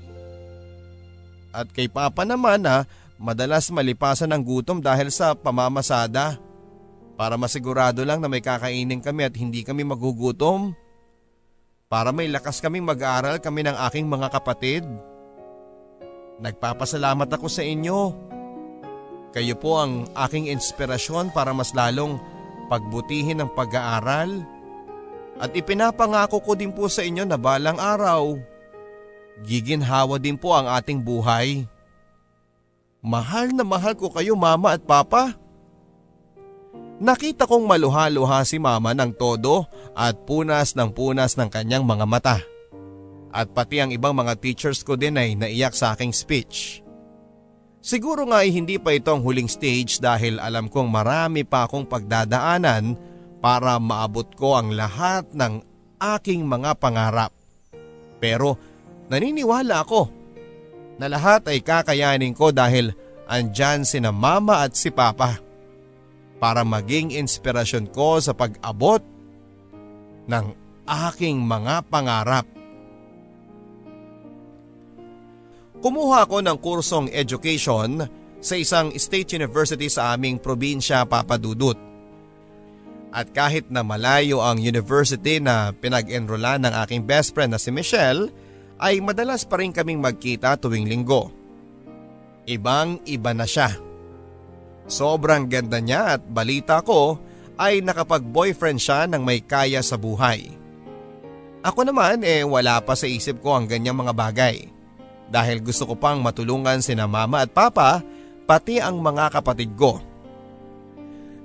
At 1.50 1.66
kay 1.74 1.90
Papa 1.90 2.22
naman 2.22 2.62
ha, 2.62 2.86
madalas 3.18 3.74
malipasan 3.74 4.30
ng 4.30 4.42
gutom 4.42 4.78
dahil 4.78 5.10
sa 5.10 5.34
pamamasada 5.34 6.38
para 7.14 7.38
masigurado 7.38 8.02
lang 8.02 8.18
na 8.18 8.26
may 8.26 8.42
kakainin 8.42 8.98
kami 8.98 9.22
at 9.26 9.34
hindi 9.38 9.62
kami 9.62 9.86
magugutom. 9.86 10.74
Para 11.86 12.10
may 12.10 12.26
lakas 12.26 12.58
kaming 12.58 12.82
mag-aaral 12.82 13.38
kami 13.38 13.62
ng 13.62 13.76
aking 13.86 14.06
mga 14.10 14.28
kapatid. 14.34 14.82
Nagpapasalamat 16.42 17.30
ako 17.30 17.46
sa 17.46 17.62
inyo. 17.62 17.98
Kayo 19.30 19.54
po 19.58 19.78
ang 19.78 20.10
aking 20.14 20.50
inspirasyon 20.50 21.30
para 21.30 21.54
mas 21.54 21.70
lalong 21.70 22.18
pagbutihin 22.66 23.42
ang 23.42 23.50
pag-aaral. 23.54 24.42
At 25.38 25.54
ipinapangako 25.54 26.42
ko 26.42 26.52
din 26.54 26.70
po 26.70 26.86
sa 26.86 27.02
inyo 27.02 27.26
na 27.26 27.34
balang 27.34 27.78
araw, 27.78 28.38
giginhawa 29.42 30.18
din 30.18 30.38
po 30.38 30.54
ang 30.54 30.70
ating 30.70 31.02
buhay. 31.02 31.66
Mahal 33.02 33.50
na 33.54 33.66
mahal 33.66 33.98
ko 33.98 34.10
kayo 34.10 34.38
mama 34.38 34.74
at 34.78 34.82
papa. 34.82 35.34
Nakita 37.02 37.50
kong 37.50 37.66
maluha-luha 37.66 38.46
si 38.46 38.62
mama 38.62 38.94
ng 38.94 39.18
todo 39.18 39.66
at 39.98 40.14
punas 40.22 40.78
ng 40.78 40.94
punas 40.94 41.34
ng 41.34 41.50
kanyang 41.50 41.82
mga 41.82 42.06
mata. 42.06 42.38
At 43.34 43.50
pati 43.50 43.82
ang 43.82 43.90
ibang 43.90 44.14
mga 44.14 44.38
teachers 44.38 44.86
ko 44.86 44.94
din 44.94 45.18
ay 45.18 45.34
naiyak 45.34 45.74
sa 45.74 45.98
aking 45.98 46.14
speech. 46.14 46.86
Siguro 47.82 48.30
nga 48.30 48.46
ay 48.46 48.54
hindi 48.54 48.78
pa 48.78 48.94
ito 48.94 49.10
ang 49.10 49.26
huling 49.26 49.50
stage 49.50 49.98
dahil 49.98 50.38
alam 50.38 50.70
kong 50.70 50.86
marami 50.86 51.42
pa 51.42 51.66
akong 51.66 51.84
pagdadaanan 51.84 52.94
para 53.42 53.76
maabot 53.76 54.30
ko 54.38 54.54
ang 54.54 54.72
lahat 54.72 55.26
ng 55.34 55.60
aking 55.98 56.46
mga 56.46 56.78
pangarap. 56.78 57.34
Pero 58.22 58.56
naniniwala 59.10 59.82
ako 59.82 60.08
na 60.96 61.10
lahat 61.10 61.50
ay 61.50 61.58
kakayanin 61.58 62.32
ko 62.32 62.54
dahil 62.54 62.94
andyan 63.26 63.82
sina 63.84 64.14
mama 64.14 64.62
at 64.64 64.78
si 64.78 64.88
papa 64.88 65.43
para 66.42 66.66
maging 66.66 67.14
inspirasyon 67.14 67.90
ko 67.94 68.18
sa 68.18 68.34
pag-abot 68.34 69.00
ng 70.28 70.46
aking 70.84 71.40
mga 71.40 71.84
pangarap. 71.88 72.46
Kumuha 75.84 76.24
ako 76.24 76.40
ng 76.40 76.56
kursong 76.64 77.06
education 77.12 78.08
sa 78.40 78.54
isang 78.56 78.92
state 78.96 79.36
university 79.36 79.88
sa 79.88 80.16
aming 80.16 80.40
probinsya 80.40 81.04
Papadudut. 81.04 81.76
At 83.14 83.30
kahit 83.30 83.68
na 83.68 83.84
malayo 83.84 84.42
ang 84.42 84.58
university 84.58 85.38
na 85.38 85.70
pinag-enrollan 85.76 86.66
ng 86.66 86.74
aking 86.82 87.04
best 87.04 87.36
friend 87.36 87.52
na 87.52 87.60
si 87.60 87.70
Michelle, 87.70 88.32
ay 88.80 88.98
madalas 88.98 89.46
pa 89.46 89.60
rin 89.60 89.70
kaming 89.70 90.02
magkita 90.02 90.58
tuwing 90.58 90.88
linggo. 90.88 91.30
Ibang 92.44 93.06
iba 93.06 93.30
na 93.32 93.46
siya. 93.46 93.72
Sobrang 94.84 95.48
ganda 95.48 95.80
niya 95.80 96.18
at 96.18 96.22
balita 96.24 96.84
ko 96.84 97.16
ay 97.56 97.80
nakapag-boyfriend 97.80 98.80
siya 98.80 99.08
ng 99.08 99.22
may 99.24 99.40
kaya 99.40 99.80
sa 99.80 99.96
buhay. 99.96 100.52
Ako 101.64 101.88
naman 101.88 102.20
eh 102.20 102.44
wala 102.44 102.76
pa 102.84 102.92
sa 102.92 103.08
isip 103.08 103.40
ko 103.40 103.56
ang 103.56 103.64
ganyang 103.64 103.96
mga 103.96 104.12
bagay. 104.12 104.68
Dahil 105.32 105.64
gusto 105.64 105.88
ko 105.88 105.96
pang 105.96 106.20
matulungan 106.20 106.84
sina 106.84 107.08
mama 107.08 107.40
at 107.40 107.50
papa 107.56 108.04
pati 108.44 108.76
ang 108.76 109.00
mga 109.00 109.32
kapatid 109.32 109.72
ko. 109.72 109.96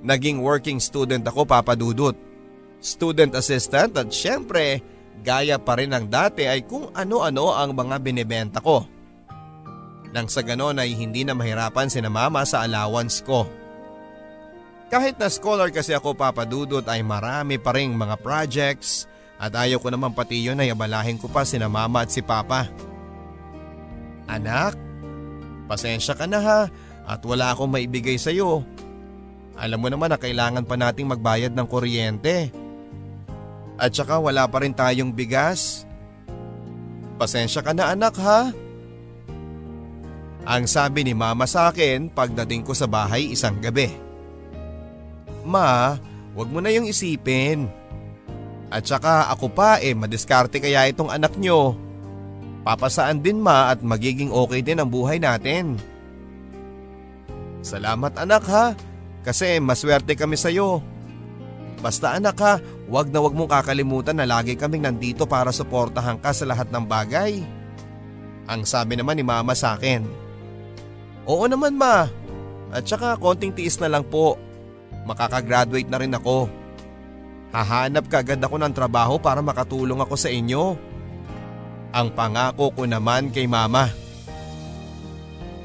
Naging 0.03 0.43
working 0.43 0.83
student 0.83 1.23
ako 1.23 1.47
papadudot. 1.47 2.15
Student 2.83 3.35
assistant 3.39 3.95
at 3.95 4.11
syempre 4.11 4.83
gaya 5.23 5.55
pa 5.59 5.79
rin 5.79 5.91
ng 5.95 6.07
dati 6.11 6.47
ay 6.47 6.67
kung 6.67 6.91
ano-ano 6.91 7.55
ang 7.55 7.71
mga 7.71 7.95
binibenta 8.03 8.59
ko. 8.59 8.98
Nang 10.09 10.25
sa 10.25 10.41
ganon 10.41 10.81
ay 10.81 10.97
hindi 10.97 11.21
na 11.21 11.37
mahirapan 11.37 11.89
si 11.89 12.01
na 12.01 12.09
mama 12.09 12.41
sa 12.45 12.65
allowance 12.65 13.21
ko. 13.21 13.45
Kahit 14.89 15.21
na 15.21 15.29
scholar 15.29 15.69
kasi 15.69 15.93
ako 15.93 16.17
papadudot 16.17 16.81
ay 16.89 17.05
marami 17.05 17.61
pa 17.61 17.77
ring 17.77 17.93
mga 17.93 18.17
projects 18.25 19.05
at 19.37 19.53
ayaw 19.53 19.77
ko 19.77 19.93
naman 19.93 20.17
pati 20.17 20.41
yun 20.41 20.57
ay 20.57 20.73
abalahin 20.73 21.21
ko 21.21 21.29
pa 21.29 21.45
si 21.45 21.61
na 21.61 21.69
mama 21.69 22.01
at 22.01 22.09
si 22.09 22.25
papa. 22.25 22.65
Anak, 24.25 24.73
pasensya 25.69 26.17
ka 26.17 26.25
na 26.25 26.41
ha 26.41 26.61
at 27.05 27.21
wala 27.21 27.53
akong 27.53 27.69
maibigay 27.69 28.17
sa 28.17 28.33
iyo. 28.33 28.65
Alam 29.61 29.77
mo 29.77 29.87
naman 29.93 30.09
na 30.09 30.17
kailangan 30.17 30.65
pa 30.65 30.73
nating 30.73 31.05
magbayad 31.05 31.53
ng 31.53 31.67
kuryente. 31.69 32.49
At 33.77 33.93
saka 33.93 34.17
wala 34.17 34.49
pa 34.49 34.65
rin 34.65 34.73
tayong 34.73 35.13
bigas. 35.13 35.85
Pasensya 37.21 37.61
ka 37.61 37.77
na 37.77 37.93
anak 37.93 38.15
ha. 38.17 38.49
Ang 40.47 40.67
sabi 40.67 41.03
ni 41.03 41.11
mama 41.11 41.43
sa 41.43 41.71
akin 41.71 42.07
pagdating 42.11 42.63
ko 42.63 42.71
sa 42.71 42.87
bahay 42.87 43.35
isang 43.35 43.59
gabi. 43.59 43.91
Ma, 45.43 45.99
wag 46.35 46.47
mo 46.47 46.59
na 46.63 46.71
yung 46.71 46.87
isipin. 46.87 47.67
At 48.69 48.85
saka 48.85 49.33
ako 49.33 49.49
pa 49.51 49.81
eh 49.81 49.97
madiskarte 49.97 50.61
kaya 50.61 50.87
itong 50.87 51.09
anak 51.09 51.35
nyo. 51.35 51.73
Papasaan 52.61 53.23
din 53.23 53.41
ma 53.41 53.73
at 53.73 53.81
magiging 53.81 54.29
okay 54.29 54.61
din 54.61 54.77
ang 54.77 54.87
buhay 54.91 55.17
natin. 55.17 55.79
Salamat 57.59 58.15
anak 58.15 58.43
ha, 58.47 58.65
kasi 59.25 59.59
maswerte 59.59 60.15
kami 60.15 60.39
sa'yo. 60.39 60.79
Basta 61.79 62.15
anak 62.15 62.37
ha, 62.39 62.53
wag 62.87 63.11
na 63.11 63.23
wag 63.23 63.35
mong 63.35 63.51
kakalimutan 63.51 64.15
na 64.15 64.27
lagi 64.27 64.55
kaming 64.55 64.83
nandito 64.83 65.23
para 65.23 65.51
suportahan 65.51 66.19
ka 66.19 66.31
sa 66.35 66.47
lahat 66.47 66.67
ng 66.71 66.85
bagay. 66.85 67.41
Ang 68.47 68.67
sabi 68.67 68.99
naman 68.99 69.17
ni 69.17 69.23
mama 69.23 69.55
sa 69.55 69.75
akin. 69.75 70.28
Oo 71.29 71.45
naman 71.45 71.77
ma. 71.77 72.09
At 72.73 72.89
saka 72.89 73.13
konting 73.21 73.53
tiis 73.53 73.77
na 73.77 73.85
lang 73.85 74.01
po. 74.01 74.41
Makakagraduate 75.05 75.85
na 75.85 76.01
rin 76.01 76.17
ako. 76.17 76.49
Hahanap 77.53 78.09
kagad 78.09 78.41
ako 78.41 78.57
ng 78.57 78.73
trabaho 78.73 79.21
para 79.21 79.45
makatulong 79.45 80.01
ako 80.01 80.15
sa 80.17 80.29
inyo. 80.33 80.73
Ang 81.93 82.07
pangako 82.17 82.73
ko 82.73 82.83
naman 82.89 83.29
kay 83.29 83.45
mama. 83.45 83.93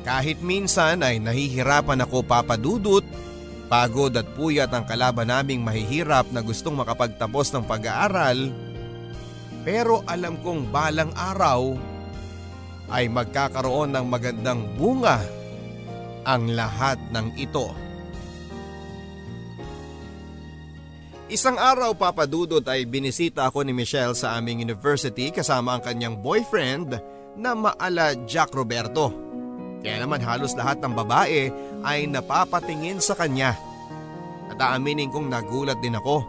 Kahit 0.04 0.44
minsan 0.44 1.00
ay 1.00 1.16
nahihirapan 1.16 2.04
ako 2.04 2.24
papadudot, 2.28 3.04
pagod 3.72 4.12
at 4.12 4.28
puyat 4.36 4.68
ang 4.68 4.84
kalaban 4.84 5.32
naming 5.32 5.64
mahihirap 5.64 6.28
na 6.28 6.44
gustong 6.44 6.76
makapagtapos 6.76 7.56
ng 7.56 7.64
pag-aaral, 7.64 8.52
pero 9.64 10.04
alam 10.04 10.36
kong 10.44 10.68
balang 10.68 11.08
araw 11.16 11.72
ay 12.92 13.08
magkakaroon 13.08 13.96
ng 13.96 14.04
magandang 14.04 14.60
bunga 14.76 15.43
ang 16.24 16.52
lahat 16.52 16.98
ng 17.12 17.36
ito. 17.36 17.72
Isang 21.32 21.56
araw 21.56 21.96
papadudot 21.96 22.62
ay 22.68 22.84
binisita 22.84 23.48
ako 23.48 23.64
ni 23.64 23.72
Michelle 23.72 24.12
sa 24.12 24.36
aming 24.36 24.60
university 24.60 25.32
kasama 25.32 25.76
ang 25.76 25.82
kanyang 25.82 26.20
boyfriend 26.20 27.00
na 27.34 27.56
maala 27.56 28.12
Jack 28.28 28.52
Roberto. 28.52 29.08
Kaya 29.80 30.04
naman 30.04 30.20
halos 30.20 30.52
lahat 30.56 30.80
ng 30.84 30.92
babae 30.92 31.48
ay 31.84 32.08
napapatingin 32.08 33.00
sa 33.00 33.16
kanya. 33.16 33.56
At 34.52 34.60
aaminin 34.60 35.08
kong 35.08 35.32
nagulat 35.32 35.80
din 35.80 35.96
ako. 35.96 36.24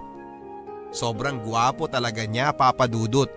Sobrang 0.95 1.43
guwapo 1.43 1.91
talaga 1.91 2.23
niya 2.23 2.55
papadudot. 2.55 3.27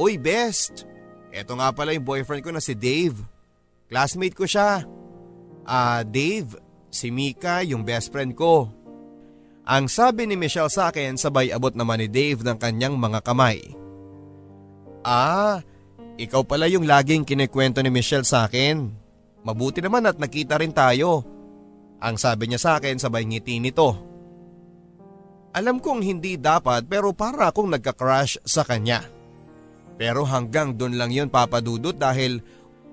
Uy 0.00 0.16
best, 0.16 0.88
eto 1.28 1.56
nga 1.56 1.72
pala 1.72 1.92
yung 1.92 2.04
boyfriend 2.04 2.44
ko 2.44 2.50
na 2.52 2.60
si 2.60 2.72
Dave. 2.76 3.20
Classmate 3.88 4.36
ko 4.36 4.48
siya. 4.48 4.84
Ah 5.66 6.00
uh, 6.00 6.00
Dave, 6.06 6.54
si 6.94 7.10
Mika 7.10 7.60
yung 7.66 7.82
best 7.82 8.14
friend 8.14 8.38
ko. 8.38 8.70
Ang 9.66 9.90
sabi 9.90 10.30
ni 10.30 10.38
Michelle 10.38 10.70
sa 10.70 10.94
akin 10.94 11.18
sabay 11.18 11.50
abot 11.50 11.74
naman 11.74 11.98
ni 11.98 12.06
Dave 12.06 12.46
ng 12.46 12.54
kanyang 12.54 12.94
mga 12.94 13.18
kamay. 13.26 13.74
Ah, 15.02 15.58
ikaw 16.14 16.46
pala 16.46 16.70
yung 16.70 16.86
laging 16.86 17.26
kinikwento 17.26 17.82
ni 17.82 17.90
Michelle 17.90 18.22
sa 18.22 18.46
akin. 18.46 18.94
Mabuti 19.42 19.82
naman 19.82 20.06
at 20.06 20.22
nakita 20.22 20.58
rin 20.58 20.70
tayo. 20.70 21.26
Ang 21.98 22.14
sabi 22.14 22.46
niya 22.46 22.62
sa 22.62 22.70
akin 22.78 23.02
sabay 23.02 23.26
ngiti 23.26 23.58
nito. 23.58 23.94
Alam 25.50 25.82
kong 25.82 26.02
hindi 26.04 26.38
dapat 26.38 26.86
pero 26.86 27.10
para 27.10 27.50
akong 27.50 27.74
nagka-crush 27.74 28.42
sa 28.46 28.62
kanya. 28.62 29.02
Pero 29.96 30.22
hanggang 30.28 30.76
doon 30.76 30.94
lang 30.94 31.10
yun 31.10 31.32
papadudot 31.32 31.96
dahil 31.96 32.38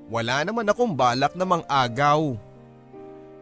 wala 0.08 0.42
naman 0.42 0.66
akong 0.66 0.96
balak 0.96 1.36
na 1.38 1.46
mang 1.46 1.66
agaw. 1.68 2.34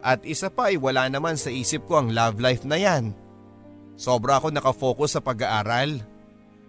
At 0.02 0.26
isa 0.26 0.50
pa 0.50 0.74
ay 0.74 0.82
wala 0.82 1.06
naman 1.06 1.38
sa 1.38 1.48
isip 1.48 1.86
ko 1.86 2.02
ang 2.02 2.10
love 2.10 2.42
life 2.42 2.66
na 2.66 2.74
yan. 2.74 3.14
Sobra 3.94 4.42
ako 4.42 4.50
nakafocus 4.50 5.14
sa 5.14 5.20
pag-aaral. 5.22 6.02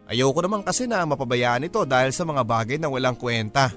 Ayoko 0.05 0.39
naman 0.45 0.61
kasi 0.61 0.85
na 0.85 1.01
mapabayaan 1.01 1.65
ito 1.65 1.81
dahil 1.81 2.13
sa 2.13 2.29
mga 2.29 2.45
bagay 2.45 2.77
na 2.77 2.93
walang 2.93 3.17
kwenta. 3.17 3.73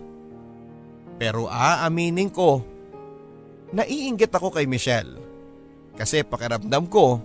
Pero 1.17 1.49
aaminin 1.49 2.29
ko, 2.29 2.61
naiinggit 3.73 4.29
ako 4.29 4.53
kay 4.53 4.69
Michelle. 4.69 5.17
Kasi 5.97 6.21
pakiramdam 6.21 6.85
ko, 6.93 7.25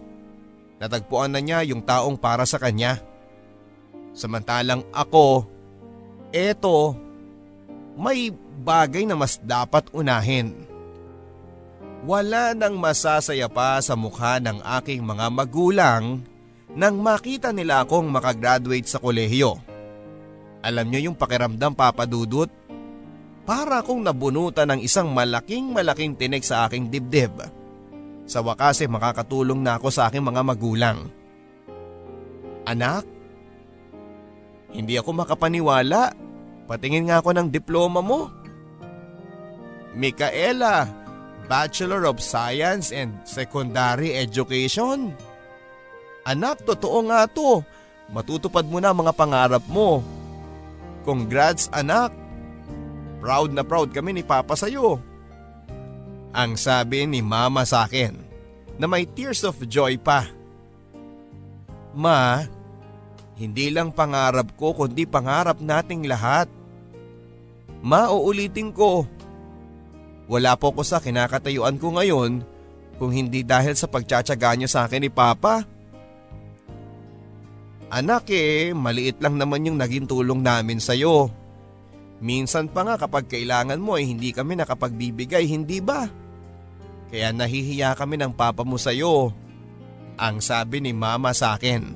natagpuan 0.80 1.36
na 1.36 1.44
niya 1.44 1.68
yung 1.68 1.84
taong 1.84 2.16
para 2.16 2.48
sa 2.48 2.56
kanya. 2.56 3.04
Samantalang 4.16 4.88
ako, 4.96 5.44
eto, 6.32 6.96
may 8.00 8.32
bagay 8.64 9.04
na 9.04 9.20
mas 9.20 9.36
dapat 9.44 9.92
unahin. 9.92 10.71
Wala 12.01 12.58
nang 12.58 12.81
masasaya 12.81 13.46
pa 13.46 13.77
sa 13.77 13.93
mukha 13.93 14.41
ng 14.41 14.58
aking 14.81 15.05
mga 15.05 15.29
magulang 15.29 16.25
nang 16.74 16.98
makita 16.98 17.53
nila 17.53 17.86
akong 17.86 18.10
makagraduate 18.10 18.89
sa 18.89 18.98
kolehiyo. 18.98 19.62
Alam 20.65 20.89
niyo 20.89 21.12
yung 21.12 21.17
pakiramdam 21.17 21.77
papadudot? 21.77 22.50
Para 23.46 23.81
akong 23.81 24.01
nabunutan 24.01 24.70
ng 24.74 24.81
isang 24.86 25.13
malaking 25.13 25.74
malaking 25.74 26.17
tinik 26.17 26.46
sa 26.46 26.65
aking 26.65 26.89
dibdib. 26.89 27.38
Sa 28.25 28.39
wakas 28.46 28.81
ay 28.81 28.89
makakatulong 28.89 29.60
na 29.62 29.77
ako 29.77 29.93
sa 29.93 30.08
aking 30.10 30.24
mga 30.25 30.41
magulang. 30.46 31.10
Anak, 32.65 33.03
hindi 34.72 34.96
ako 34.96 35.25
makapaniwala. 35.25 36.13
Patingin 36.70 37.12
nga 37.12 37.20
ako 37.20 37.36
ng 37.36 37.48
diploma 37.51 38.00
mo. 38.00 38.31
Mikaela, 39.91 41.00
Bachelor 41.51 42.08
of 42.08 42.24
Science 42.24 42.96
and 42.96 43.12
Secondary 43.27 44.15
Education. 44.15 45.12
Anak, 46.24 46.63
totoo 46.63 47.03
nga 47.12 47.27
to. 47.27 47.60
Matutupad 48.08 48.63
mo 48.63 48.80
na 48.80 48.95
mga 48.95 49.12
pangarap 49.12 49.60
mo. 49.67 49.99
Congrats 51.04 51.67
anak. 51.76 52.15
Proud 53.19 53.52
na 53.52 53.67
proud 53.67 53.91
kami 53.91 54.15
ni 54.15 54.23
Papa 54.23 54.56
sa'yo. 54.56 54.95
Ang 56.32 56.56
sabi 56.56 57.04
ni 57.04 57.19
Mama 57.19 57.67
sa 57.67 57.84
akin 57.84 58.15
na 58.80 58.88
may 58.88 59.04
tears 59.04 59.43
of 59.43 59.60
joy 59.67 59.99
pa. 59.99 60.32
Ma, 61.91 62.47
hindi 63.36 63.67
lang 63.76 63.91
pangarap 63.91 64.56
ko 64.56 64.71
kundi 64.71 65.04
pangarap 65.04 65.60
nating 65.60 66.08
lahat. 66.08 66.47
Ma, 67.84 68.08
uulitin 68.08 68.71
ko. 68.71 69.04
Wala 70.32 70.56
po 70.56 70.72
ko 70.72 70.80
sa 70.80 71.04
kinakatayuan 71.04 71.76
ko 71.76 71.91
ngayon 72.00 72.39
kung 72.96 73.12
hindi 73.12 73.44
dahil 73.44 73.76
sa 73.76 73.91
pagtsatsaga 73.91 74.56
niyo 74.56 74.72
sa 74.72 74.88
akin 74.88 75.04
ni 75.04 75.12
Papa. 75.12 75.67
Anak 77.91 78.32
eh, 78.32 78.72
maliit 78.72 79.20
lang 79.20 79.36
naman 79.36 79.67
yung 79.67 79.76
naging 79.76 80.08
tulong 80.08 80.39
namin 80.39 80.80
sa'yo. 80.80 81.28
Minsan 82.24 82.72
pa 82.72 82.88
nga 82.88 82.96
kapag 82.96 83.28
kailangan 83.28 83.84
mo 83.84 84.00
ay 84.00 84.08
eh, 84.08 84.15
hindi 84.15 84.32
kami 84.32 84.56
nakapagbibigay, 84.56 85.44
hindi 85.52 85.84
ba? 85.84 86.08
Kaya 87.12 87.36
nahihiya 87.36 87.91
kami 88.00 88.15
ng 88.15 88.32
papa 88.32 88.63
mo 88.63 88.80
sa'yo. 88.80 89.36
Ang 90.15 90.39
sabi 90.39 90.80
ni 90.80 90.96
mama 90.96 91.36
sa 91.36 91.60
akin. 91.60 91.91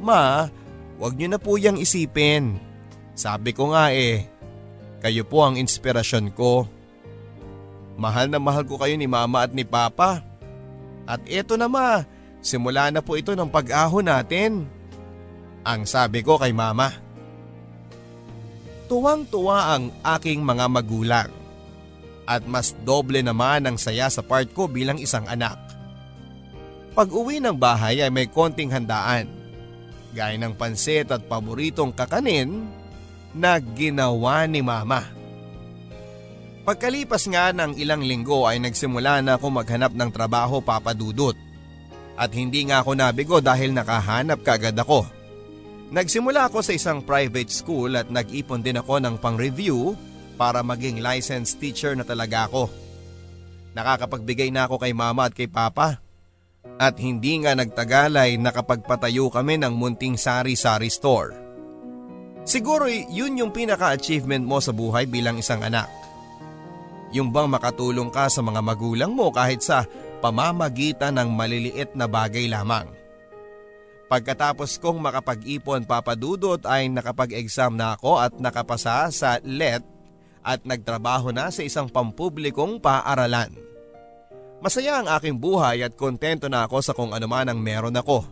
Ma, 0.00 0.48
wag 0.96 1.12
niyo 1.20 1.36
na 1.36 1.36
po 1.36 1.60
yung 1.60 1.76
isipin. 1.76 2.56
Sabi 3.12 3.52
ko 3.52 3.76
nga 3.76 3.92
eh, 3.92 4.24
kayo 5.04 5.28
po 5.28 5.44
ang 5.44 5.60
inspirasyon 5.60 6.32
ko. 6.32 6.64
Mahal 7.94 8.26
na 8.26 8.42
mahal 8.42 8.66
ko 8.66 8.74
kayo 8.78 8.98
ni 8.98 9.06
mama 9.06 9.46
at 9.46 9.54
ni 9.54 9.62
papa. 9.62 10.22
At 11.06 11.22
eto 11.30 11.54
na 11.54 11.70
ma, 11.70 12.02
simula 12.42 12.90
na 12.90 13.04
po 13.04 13.14
ito 13.14 13.32
ng 13.32 13.50
pag-ahon 13.50 14.10
natin. 14.10 14.66
Ang 15.62 15.86
sabi 15.86 16.20
ko 16.20 16.36
kay 16.36 16.50
mama. 16.50 16.92
Tuwang-tuwa 18.90 19.78
ang 19.78 19.84
aking 20.18 20.44
mga 20.44 20.66
magulang. 20.68 21.30
At 22.24 22.44
mas 22.48 22.72
doble 22.84 23.20
naman 23.20 23.64
ang 23.64 23.76
saya 23.76 24.08
sa 24.08 24.24
part 24.24 24.48
ko 24.52 24.68
bilang 24.68 24.96
isang 24.96 25.24
anak. 25.28 25.56
Pag 26.94 27.10
uwi 27.10 27.42
ng 27.42 27.56
bahay 27.56 28.00
ay 28.00 28.10
may 28.12 28.28
konting 28.28 28.70
handaan. 28.70 29.28
Gaya 30.14 30.38
ng 30.38 30.54
pansit 30.54 31.10
at 31.10 31.26
paboritong 31.26 31.90
kakanin 31.90 32.70
na 33.34 33.58
ginawa 33.58 34.46
ni 34.46 34.62
mama. 34.62 35.02
Pagkalipas 36.64 37.28
nga 37.28 37.52
ng 37.52 37.76
ilang 37.76 38.00
linggo 38.00 38.48
ay 38.48 38.56
nagsimula 38.56 39.20
na 39.20 39.36
ako 39.36 39.52
maghanap 39.52 39.92
ng 39.92 40.08
trabaho 40.08 40.64
papadudot. 40.64 41.36
At 42.16 42.32
hindi 42.32 42.64
nga 42.64 42.80
ako 42.80 42.96
nabigo 42.96 43.36
dahil 43.44 43.76
nakahanap 43.76 44.40
kagad 44.40 44.72
ako. 44.80 45.04
Nagsimula 45.92 46.48
ako 46.48 46.64
sa 46.64 46.72
isang 46.72 47.04
private 47.04 47.52
school 47.52 47.92
at 48.00 48.08
nag-ipon 48.08 48.64
din 48.64 48.80
ako 48.80 48.96
ng 48.96 49.20
pang-review 49.20 49.92
para 50.40 50.64
maging 50.64 51.04
licensed 51.04 51.60
teacher 51.60 51.92
na 51.92 52.02
talaga 52.02 52.48
ako. 52.48 52.72
Nakakapagbigay 53.76 54.48
na 54.48 54.64
ako 54.64 54.80
kay 54.80 54.96
mama 54.96 55.28
at 55.28 55.36
kay 55.36 55.52
papa. 55.52 56.00
At 56.80 56.96
hindi 56.96 57.44
nga 57.44 57.52
nagtagalay 57.52 58.40
nakapagpatayo 58.40 59.28
kami 59.28 59.60
ng 59.60 59.76
munting 59.76 60.16
sari-sari 60.16 60.88
store. 60.88 61.36
Siguro 62.48 62.88
yun 62.88 63.36
yung 63.36 63.52
pinaka-achievement 63.52 64.48
mo 64.48 64.64
sa 64.64 64.72
buhay 64.72 65.04
bilang 65.04 65.36
isang 65.36 65.60
anak. 65.60 66.13
Yung 67.14 67.30
bang 67.30 67.46
makatulong 67.46 68.10
ka 68.10 68.26
sa 68.26 68.42
mga 68.42 68.58
magulang 68.58 69.14
mo 69.14 69.30
kahit 69.30 69.62
sa 69.62 69.86
pamamagitan 70.18 71.14
ng 71.14 71.30
maliliit 71.30 71.94
na 71.94 72.10
bagay 72.10 72.50
lamang. 72.50 72.90
Pagkatapos 74.10 74.82
kong 74.82 74.98
makapag-ipon 74.98 75.86
papadudot 75.86 76.58
ay 76.66 76.90
nakapag-exam 76.90 77.78
na 77.78 77.94
ako 77.94 78.18
at 78.18 78.34
nakapasa 78.42 79.08
sa 79.14 79.38
LET 79.46 79.86
at 80.44 80.60
nagtrabaho 80.66 81.32
na 81.32 81.48
sa 81.48 81.64
isang 81.64 81.88
pampublikong 81.88 82.82
paaralan. 82.82 83.54
Masaya 84.60 85.00
ang 85.00 85.08
aking 85.08 85.38
buhay 85.38 85.86
at 85.86 85.96
kontento 85.96 86.50
na 86.50 86.66
ako 86.66 86.76
sa 86.82 86.92
kung 86.92 87.14
ano 87.14 87.30
man 87.30 87.48
ang 87.48 87.60
meron 87.62 87.96
ako. 87.96 88.26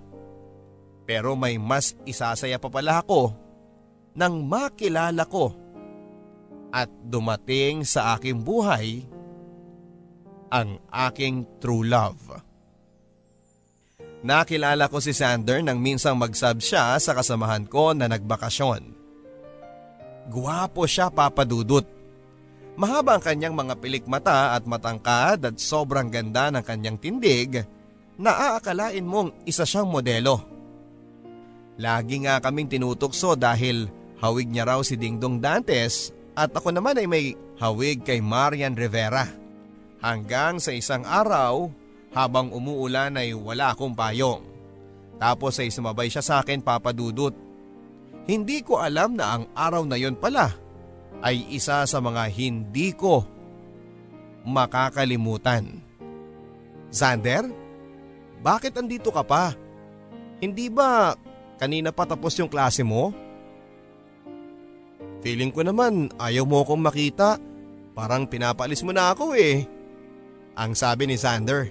Pero 1.07 1.38
may 1.38 1.57
mas 1.57 1.95
isasaya 2.03 2.59
pa 2.59 2.68
pala 2.68 3.01
ako 3.01 3.33
nang 4.12 4.45
makilala 4.45 5.25
ko 5.25 5.62
at 6.73 6.89
dumating 7.05 7.85
sa 7.85 8.17
aking 8.17 8.41
buhay 8.41 9.05
ang 10.49 10.81
aking 10.89 11.45
true 11.61 11.85
love. 11.85 12.19
Nakilala 14.23 14.87
ko 14.87 15.03
si 15.03 15.13
Sander 15.13 15.61
nang 15.61 15.83
minsang 15.83 16.17
magsab 16.17 16.63
siya 16.63 16.97
sa 16.97 17.13
kasamahan 17.13 17.67
ko 17.67 17.93
na 17.93 18.07
nagbakasyon. 18.09 18.95
Guwapo 20.31 20.87
siya 20.87 21.11
papadudot. 21.11 21.83
Mahaba 22.79 23.19
ang 23.19 23.23
kanyang 23.23 23.53
mga 23.53 23.75
pilik 23.83 24.07
mata 24.07 24.55
at 24.57 24.65
matangkad 24.65 25.45
at 25.45 25.57
sobrang 25.59 26.09
ganda 26.09 26.49
ng 26.49 26.65
kanyang 26.65 26.97
tindig 26.97 27.67
na 28.17 28.57
aakalain 28.57 29.05
mong 29.05 29.45
isa 29.45 29.67
siyang 29.67 29.91
modelo. 29.91 30.41
Lagi 31.77 32.23
nga 32.23 32.39
kaming 32.39 32.71
tinutukso 32.71 33.35
dahil 33.35 33.91
hawig 34.23 34.47
niya 34.47 34.71
raw 34.71 34.81
si 34.87 34.95
Dingdong 34.95 35.43
Dantes 35.43 36.15
at 36.33 36.51
ako 36.53 36.73
naman 36.73 36.97
ay 36.97 37.07
may 37.09 37.37
hawig 37.61 38.05
kay 38.05 38.25
Marian 38.25 38.73
Rivera. 38.73 39.29
Hanggang 40.03 40.59
sa 40.59 40.75
isang 40.75 41.07
araw 41.07 41.71
Habang 42.12 42.53
umuulan 42.53 43.16
ay 43.16 43.33
wala 43.33 43.73
akong 43.73 43.97
payong. 43.97 44.45
Tapos 45.16 45.57
ay 45.57 45.73
sumabay 45.73 46.12
siya 46.12 46.21
sa 46.21 46.45
akin 46.45 46.61
papadudot. 46.61 47.33
Hindi 48.29 48.61
ko 48.61 48.85
alam 48.85 49.16
na 49.16 49.40
ang 49.40 49.45
araw 49.57 49.88
na 49.88 49.97
yon 49.97 50.14
pala 50.21 50.53
ay 51.25 51.49
isa 51.49 51.88
sa 51.88 51.99
mga 52.05 52.29
hindi 52.29 52.92
ko 52.92 53.25
makakalimutan. 54.45 55.81
Zander, 56.92 57.49
bakit 58.45 58.77
andito 58.77 59.09
ka 59.09 59.25
pa? 59.25 59.57
Hindi 60.42 60.68
ba 60.68 61.16
kanina 61.57 61.95
pa 61.95 62.05
tapos 62.05 62.37
yung 62.37 62.51
klase 62.51 62.85
mo? 62.85 63.16
Feeling 65.23 65.55
ko 65.55 65.63
naman 65.63 66.11
ayaw 66.19 66.43
mo 66.43 66.67
akong 66.67 66.83
makita. 66.83 67.39
Parang 67.95 68.27
pinapalis 68.27 68.83
mo 68.83 68.91
na 68.91 69.15
ako 69.15 69.39
eh. 69.39 69.65
Ang 70.59 70.75
sabi 70.75 71.07
ni 71.07 71.17
Sander. 71.17 71.71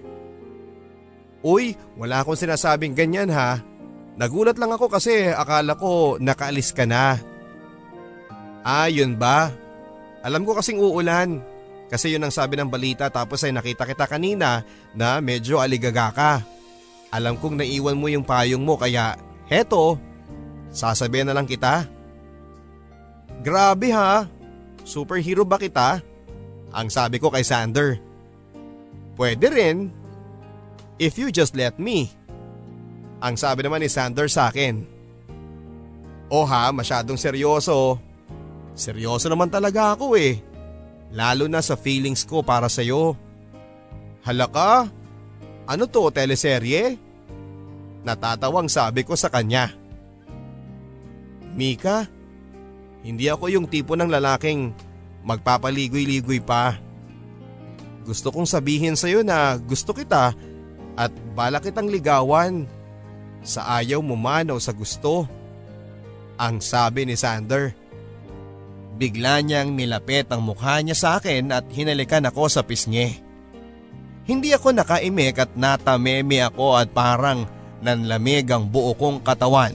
Uy, 1.44 1.76
wala 2.00 2.24
akong 2.24 2.40
sinasabing 2.40 2.96
ganyan 2.96 3.30
ha. 3.30 3.60
Nagulat 4.16 4.56
lang 4.56 4.72
ako 4.72 4.88
kasi 4.88 5.28
akala 5.28 5.76
ko 5.76 6.16
nakaalis 6.22 6.72
ka 6.72 6.88
na. 6.88 7.20
Ah, 8.62 8.88
yun 8.88 9.18
ba? 9.18 9.52
Alam 10.22 10.46
ko 10.46 10.56
kasing 10.56 10.78
uulan. 10.78 11.42
Kasi 11.92 12.14
yun 12.16 12.24
ang 12.24 12.32
sabi 12.32 12.56
ng 12.56 12.72
balita 12.72 13.12
tapos 13.12 13.44
ay 13.44 13.52
nakita 13.52 13.84
kita 13.84 14.08
kanina 14.08 14.64
na 14.96 15.20
medyo 15.20 15.60
aligaga 15.60 16.08
ka. 16.16 16.32
Alam 17.12 17.36
kong 17.36 17.60
naiwan 17.60 18.00
mo 18.00 18.08
yung 18.08 18.24
payong 18.24 18.64
mo 18.64 18.80
kaya 18.80 19.20
heto, 19.52 20.00
sasabihin 20.72 21.28
na 21.28 21.36
lang 21.36 21.44
kita. 21.44 21.84
Grabe 23.42 23.90
ha, 23.90 24.30
superhero 24.86 25.42
ba 25.42 25.58
kita? 25.58 25.98
Ang 26.72 26.88
sabi 26.94 27.18
ko 27.18 27.34
kay 27.34 27.42
Sander. 27.42 27.98
Pwede 29.18 29.50
rin. 29.50 29.90
If 31.02 31.18
you 31.18 31.34
just 31.34 31.58
let 31.58 31.82
me. 31.82 32.14
Ang 33.18 33.36
sabi 33.42 33.66
naman 33.66 33.82
ni 33.82 33.90
Sander 33.90 34.30
sa 34.30 34.54
akin. 34.54 34.86
O 36.30 36.46
ha, 36.46 36.70
masyadong 36.70 37.18
seryoso. 37.18 37.98
Seryoso 38.78 39.28
naman 39.28 39.50
talaga 39.50 39.98
ako 39.98 40.16
eh. 40.16 40.40
Lalo 41.12 41.50
na 41.50 41.60
sa 41.60 41.76
feelings 41.76 42.24
ko 42.24 42.40
para 42.40 42.72
sa'yo. 42.72 43.20
Halaka? 44.24 44.88
Ano 45.66 45.84
to, 45.90 46.08
teleserye? 46.14 46.96
Natatawang 48.06 48.72
sabi 48.72 49.04
ko 49.04 49.18
sa 49.18 49.28
kanya. 49.28 49.74
Mika, 51.52 52.08
hindi 53.02 53.26
ako 53.30 53.50
yung 53.50 53.66
tipo 53.66 53.98
ng 53.98 54.10
lalaking 54.10 54.74
magpapaligoy-ligoy 55.26 56.42
pa. 56.42 56.78
Gusto 58.06 58.34
kong 58.34 58.50
sabihin 58.50 58.98
sa'yo 58.98 59.22
na 59.22 59.58
gusto 59.58 59.94
kita 59.94 60.34
at 60.98 61.12
bala 61.34 61.62
kitang 61.62 61.90
ligawan 61.90 62.66
sa 63.42 63.82
ayaw 63.82 64.02
mo 64.02 64.18
man 64.18 64.54
o 64.54 64.58
sa 64.58 64.74
gusto. 64.74 65.26
Ang 66.42 66.62
sabi 66.62 67.06
ni 67.06 67.14
Sander. 67.14 67.78
Bigla 68.98 69.42
niyang 69.42 69.74
nilapit 69.74 70.30
ang 70.30 70.46
mukha 70.46 70.78
niya 70.82 70.94
sa 70.94 71.10
akin 71.18 71.50
at 71.50 71.66
hinalikan 71.74 72.26
ako 72.26 72.50
sa 72.50 72.62
pisngi. 72.62 73.18
Hindi 74.30 74.54
ako 74.54 74.78
nakaimik 74.78 75.42
at 75.42 75.52
natameme 75.58 76.46
ako 76.46 76.78
at 76.78 76.94
parang 76.94 77.50
nanlamig 77.82 78.46
ang 78.54 78.70
buo 78.70 78.94
kong 78.94 79.26
katawan. 79.26 79.74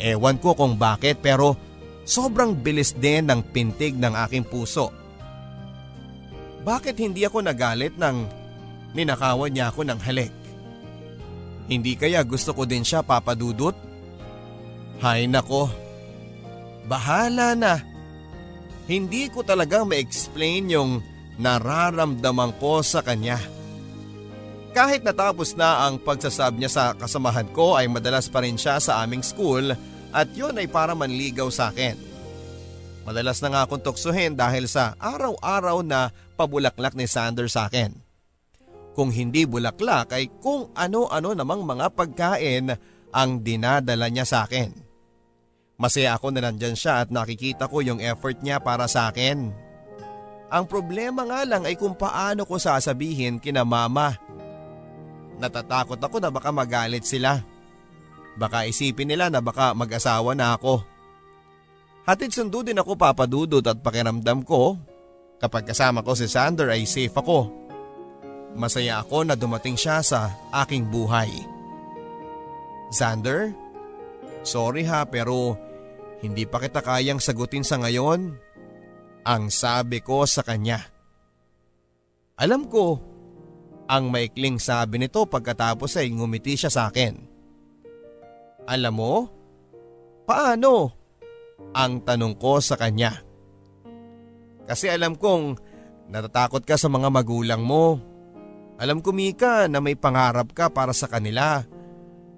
Ewan 0.00 0.40
ko 0.40 0.56
kung 0.56 0.80
bakit 0.80 1.20
pero 1.20 1.52
Sobrang 2.02 2.58
bilis 2.58 2.94
din 2.98 3.30
ng 3.30 3.40
pintig 3.54 3.94
ng 3.94 4.14
aking 4.26 4.42
puso. 4.42 4.90
Bakit 6.62 6.98
hindi 6.98 7.26
ako 7.26 7.42
nagalit 7.42 7.94
nang 7.98 8.26
ninakawan 8.94 9.50
niya 9.50 9.70
ako 9.70 9.86
ng 9.86 10.00
halik? 10.02 10.34
Hindi 11.70 11.94
kaya 11.94 12.22
gusto 12.26 12.54
ko 12.54 12.66
din 12.66 12.82
siya 12.82 13.06
papadudot? 13.06 13.74
Hay 15.02 15.26
nako, 15.26 15.70
bahala 16.86 17.54
na. 17.58 17.74
Hindi 18.86 19.30
ko 19.30 19.46
talaga 19.46 19.86
ma-explain 19.86 20.74
yung 20.74 21.02
nararamdaman 21.38 22.54
ko 22.58 22.82
sa 22.82 23.02
kanya. 23.02 23.38
Kahit 24.72 25.04
natapos 25.04 25.54
na 25.54 25.86
ang 25.86 26.00
pagsasab 26.00 26.56
niya 26.56 26.70
sa 26.70 26.84
kasamahan 26.96 27.46
ko 27.52 27.76
ay 27.78 27.86
madalas 27.86 28.26
pa 28.26 28.40
rin 28.40 28.56
siya 28.56 28.80
sa 28.80 29.04
aming 29.04 29.20
school 29.20 29.74
at 30.12 30.28
yun 30.36 30.54
ay 30.60 30.68
para 30.68 30.92
manligaw 30.92 31.48
sa 31.48 31.72
akin. 31.72 31.96
Madalas 33.02 33.42
na 33.42 33.48
nga 33.50 33.60
akong 33.66 33.82
tuksuhin 33.82 34.38
dahil 34.38 34.70
sa 34.70 34.94
araw-araw 35.02 35.82
na 35.82 36.14
pabulaklak 36.38 36.94
ni 36.94 37.10
Sander 37.10 37.50
sa 37.50 37.66
akin. 37.66 37.90
Kung 38.92 39.10
hindi 39.10 39.48
bulaklak 39.48 40.14
ay 40.14 40.28
kung 40.38 40.70
ano-ano 40.76 41.34
namang 41.34 41.64
mga 41.64 41.86
pagkain 41.96 42.76
ang 43.10 43.30
dinadala 43.40 44.06
niya 44.12 44.28
sa 44.28 44.44
akin. 44.46 44.70
Masaya 45.80 46.14
ako 46.14 46.30
na 46.30 46.46
nandyan 46.46 46.78
siya 46.78 47.02
at 47.02 47.08
nakikita 47.10 47.66
ko 47.66 47.82
yung 47.82 47.98
effort 47.98 48.38
niya 48.44 48.62
para 48.62 48.86
sa 48.86 49.10
akin. 49.10 49.50
Ang 50.52 50.64
problema 50.68 51.24
nga 51.24 51.42
lang 51.48 51.64
ay 51.64 51.74
kung 51.80 51.96
paano 51.96 52.44
ko 52.44 52.60
sasabihin 52.60 53.40
kina 53.40 53.64
mama. 53.64 54.14
Natatakot 55.40 55.96
ako 55.96 56.20
na 56.20 56.28
baka 56.28 56.52
magalit 56.52 57.08
sila. 57.08 57.40
Baka 58.36 58.64
isipin 58.64 59.12
nila 59.12 59.28
na 59.28 59.44
baka 59.44 59.76
mag-asawa 59.76 60.32
na 60.32 60.56
ako. 60.56 60.80
Hatid 62.02 62.34
sundo 62.34 62.66
din 62.66 62.80
ako 62.80 62.98
papadudot 62.98 63.62
at 63.62 63.78
pakiramdam 63.78 64.42
ko 64.42 64.74
kapag 65.38 65.70
kasama 65.70 66.02
ko 66.02 66.18
si 66.18 66.26
Sander 66.26 66.72
ay 66.72 66.88
safe 66.88 67.14
ako. 67.14 67.50
Masaya 68.58 69.00
ako 69.00 69.24
na 69.24 69.34
dumating 69.38 69.78
siya 69.78 70.02
sa 70.02 70.34
aking 70.52 70.90
buhay. 70.90 71.30
Sander, 72.92 73.56
sorry 74.44 74.84
ha 74.84 75.08
pero 75.08 75.56
hindi 76.20 76.44
pa 76.44 76.60
kita 76.60 76.84
kayang 76.84 77.18
sagutin 77.18 77.64
sa 77.64 77.80
ngayon. 77.80 78.36
Ang 79.22 79.54
sabi 79.54 80.02
ko 80.02 80.26
sa 80.26 80.42
kanya. 80.42 80.82
Alam 82.34 82.66
ko, 82.66 82.98
ang 83.86 84.10
maikling 84.10 84.58
sabi 84.58 84.98
nito 84.98 85.22
pagkatapos 85.30 85.94
ay 86.02 86.10
ngumiti 86.10 86.58
siya 86.58 86.70
sa 86.74 86.90
akin. 86.90 87.31
Alam 88.66 88.94
mo? 88.94 89.14
Paano? 90.22 90.94
Ang 91.74 92.02
tanong 92.06 92.34
ko 92.38 92.62
sa 92.62 92.78
kanya. 92.78 93.22
Kasi 94.66 94.86
alam 94.86 95.18
kong 95.18 95.58
natatakot 96.10 96.62
ka 96.62 96.78
sa 96.78 96.86
mga 96.86 97.10
magulang 97.10 97.62
mo. 97.62 97.98
Alam 98.78 99.02
ko 99.02 99.10
Mika 99.14 99.66
na 99.66 99.82
may 99.82 99.98
pangarap 99.98 100.54
ka 100.54 100.70
para 100.70 100.94
sa 100.94 101.10
kanila. 101.10 101.62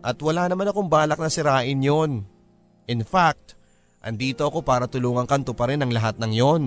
At 0.04 0.16
wala 0.20 0.48
naman 0.48 0.68
akong 0.68 0.88
balak 0.88 1.16
na 1.20 1.32
sirain 1.32 1.80
yon. 1.80 2.24
In 2.84 3.00
fact, 3.00 3.56
andito 4.04 4.44
ako 4.44 4.60
para 4.60 4.84
tulungan 4.84 5.24
kanto 5.24 5.56
pa 5.56 5.68
rin 5.68 5.80
ang 5.80 5.88
lahat 5.88 6.20
ng 6.20 6.32
yon. 6.32 6.62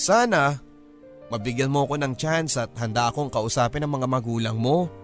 Sana, 0.00 0.56
mabigyan 1.28 1.68
mo 1.68 1.84
ako 1.84 2.00
ng 2.00 2.14
chance 2.16 2.56
at 2.56 2.72
handa 2.80 3.12
akong 3.12 3.28
kausapin 3.28 3.84
ang 3.84 3.92
mga 4.00 4.08
magulang 4.08 4.56
mo 4.56 4.99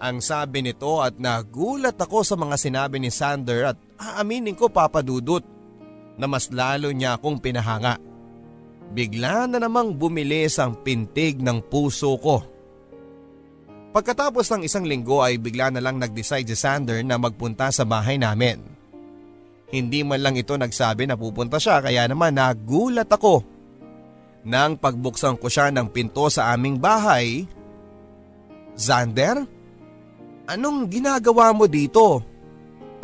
ang 0.00 0.24
sabi 0.24 0.64
nito 0.64 1.04
at 1.04 1.20
nagulat 1.20 1.94
ako 2.00 2.24
sa 2.24 2.34
mga 2.34 2.56
sinabi 2.56 2.96
ni 2.96 3.12
Sander 3.12 3.76
at 3.76 3.78
aaminin 4.00 4.56
ko 4.56 4.72
papadudot 4.72 5.44
na 6.16 6.24
mas 6.24 6.48
lalo 6.48 6.88
niya 6.88 7.20
akong 7.20 7.36
pinahanga. 7.36 8.00
Bigla 8.90 9.46
na 9.46 9.60
namang 9.60 9.94
bumilis 9.94 10.58
ang 10.58 10.80
pintig 10.80 11.38
ng 11.38 11.62
puso 11.68 12.16
ko. 12.18 12.42
Pagkatapos 13.92 14.48
ng 14.50 14.62
isang 14.66 14.88
linggo 14.88 15.20
ay 15.20 15.38
bigla 15.38 15.68
na 15.70 15.84
lang 15.84 16.00
nag-decide 16.00 16.48
si 16.48 16.56
Sander 16.56 17.04
na 17.04 17.20
magpunta 17.20 17.68
sa 17.70 17.84
bahay 17.84 18.16
namin. 18.16 18.62
Hindi 19.70 20.02
man 20.02 20.24
lang 20.24 20.34
ito 20.34 20.56
nagsabi 20.58 21.06
na 21.06 21.14
pupunta 21.14 21.62
siya 21.62 21.78
kaya 21.78 22.08
naman 22.10 22.34
nagulat 22.34 23.06
ako. 23.06 23.46
Nang 24.48 24.80
pagbuksan 24.80 25.38
ko 25.38 25.46
siya 25.46 25.70
ng 25.70 25.92
pinto 25.92 26.26
sa 26.32 26.50
aming 26.56 26.80
bahay, 26.80 27.44
Zander? 28.74 29.59
Anong 30.50 30.90
ginagawa 30.90 31.54
mo 31.54 31.70
dito? 31.70 32.26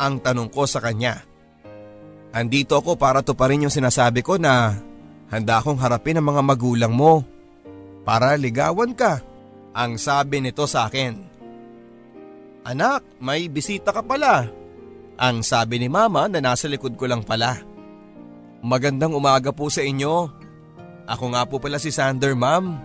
Ang 0.03 0.19
tanong 0.19 0.51
ko 0.51 0.67
sa 0.67 0.83
kanya. 0.83 1.23
Andito 2.35 2.75
ako 2.75 2.99
para 2.99 3.23
to 3.23 3.39
pa 3.39 3.47
rin 3.47 3.63
yung 3.63 3.71
sinasabi 3.71 4.19
ko 4.19 4.35
na 4.35 4.75
handa 5.31 5.63
akong 5.63 5.79
harapin 5.79 6.19
ang 6.19 6.27
mga 6.27 6.43
magulang 6.43 6.91
mo. 6.91 7.23
Para 8.03 8.35
ligawan 8.35 8.91
ka. 8.91 9.23
Ang 9.71 9.95
sabi 9.95 10.43
nito 10.43 10.67
sa 10.67 10.91
akin. 10.91 11.15
Anak, 12.67 13.07
may 13.23 13.47
bisita 13.47 13.95
ka 13.95 14.03
pala. 14.03 14.51
Ang 15.15 15.39
sabi 15.39 15.79
ni 15.79 15.87
mama 15.87 16.27
na 16.27 16.43
nasa 16.43 16.67
likod 16.67 16.99
ko 16.99 17.07
lang 17.07 17.23
pala. 17.23 17.63
Magandang 18.59 19.15
umaga 19.15 19.55
po 19.55 19.71
sa 19.71 19.87
inyo. 19.87 20.27
Ako 21.07 21.25
nga 21.31 21.47
po 21.47 21.63
pala 21.63 21.79
si 21.79 21.95
Sander 21.95 22.35
ma'am. 22.35 22.75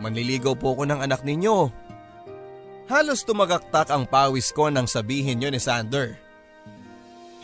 Manliligaw 0.00 0.56
po 0.56 0.72
ako 0.72 0.88
ng 0.88 1.00
anak 1.04 1.20
ninyo. 1.28 1.87
Halos 2.88 3.20
tumagaktak 3.20 3.92
ang 3.92 4.08
pawis 4.08 4.48
ko 4.48 4.72
nang 4.72 4.88
sabihin 4.88 5.44
yun 5.44 5.52
ni 5.52 5.60
Sander. 5.60 6.16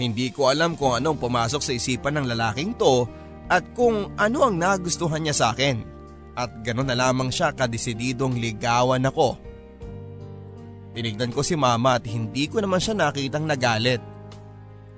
Hindi 0.01 0.33
ko 0.33 0.49
alam 0.49 0.75
kung 0.75 0.97
anong 0.97 1.21
pumasok 1.21 1.61
sa 1.61 1.73
isipan 1.77 2.17
ng 2.19 2.27
lalaking 2.33 2.73
to 2.75 3.05
at 3.53 3.63
kung 3.77 4.11
ano 4.17 4.49
ang 4.49 4.57
nagustuhan 4.57 5.21
niya 5.21 5.37
sa 5.37 5.47
akin. 5.53 5.85
At 6.35 6.65
gano'n 6.67 6.89
na 6.91 6.99
lamang 6.99 7.31
siya 7.31 7.55
kadesididong 7.55 8.41
ligawan 8.41 9.07
ako. 9.07 9.39
Tinignan 10.97 11.31
ko 11.31 11.45
si 11.47 11.55
mama 11.55 12.01
at 12.01 12.09
hindi 12.09 12.49
ko 12.51 12.59
naman 12.59 12.83
siya 12.83 12.97
nakitang 12.97 13.47
nagalit. 13.47 14.03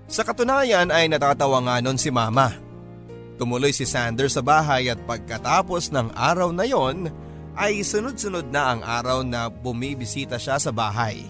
Sa 0.07 0.23
katunayan 0.23 0.95
ay 0.95 1.11
natatawa 1.11 1.59
nga 1.67 1.77
nun 1.83 1.99
si 1.99 2.09
mama. 2.15 2.55
Tumuloy 3.37 3.75
si 3.75 3.85
Sander 3.85 4.33
sa 4.33 4.41
bahay 4.41 4.89
at 4.89 5.03
pagkatapos 5.05 5.93
ng 5.93 6.15
araw 6.17 6.55
na 6.55 6.65
yon 6.65 7.11
ay 7.57 7.81
sunod-sunod 7.81 8.53
na 8.53 8.77
ang 8.77 8.81
araw 8.85 9.25
na 9.25 9.49
bumibisita 9.49 10.37
siya 10.37 10.61
sa 10.61 10.69
bahay. 10.69 11.25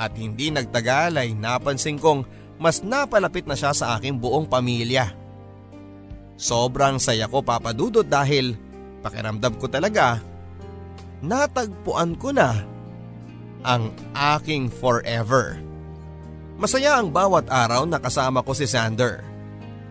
At 0.00 0.16
hindi 0.16 0.48
nagtagal 0.48 1.20
ay 1.20 1.36
napansin 1.36 2.00
kong 2.00 2.24
mas 2.56 2.80
napalapit 2.80 3.44
na 3.44 3.56
siya 3.56 3.76
sa 3.76 3.96
aking 4.00 4.16
buong 4.16 4.48
pamilya. 4.48 5.12
Sobrang 6.40 6.96
saya 6.96 7.28
ko 7.28 7.44
papadudot 7.44 8.04
dahil 8.04 8.56
pakiramdam 9.04 9.60
ko 9.60 9.68
talaga 9.68 10.24
natagpuan 11.20 12.16
ko 12.16 12.32
na 12.32 12.64
ang 13.60 13.92
aking 14.16 14.72
forever. 14.72 15.60
Masaya 16.56 17.00
ang 17.00 17.12
bawat 17.12 17.48
araw 17.48 17.84
na 17.84 18.00
kasama 18.00 18.40
ko 18.44 18.56
si 18.56 18.64
Sander. 18.64 19.24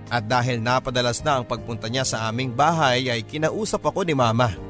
At 0.10 0.26
dahil 0.26 0.58
napadalas 0.58 1.22
na 1.22 1.38
ang 1.38 1.46
pagpunta 1.46 1.86
niya 1.86 2.02
sa 2.02 2.26
aming 2.30 2.50
bahay 2.50 3.14
ay 3.14 3.22
kinausap 3.22 3.86
ako 3.86 4.02
ni 4.02 4.18
mama. 4.18 4.69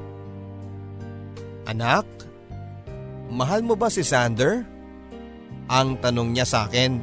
Anak, 1.70 2.10
mahal 3.30 3.62
mo 3.62 3.78
ba 3.78 3.94
si 3.94 4.02
Sander? 4.02 4.66
Ang 5.70 6.02
tanong 6.02 6.34
niya 6.34 6.50
sa 6.50 6.66
akin 6.66 6.98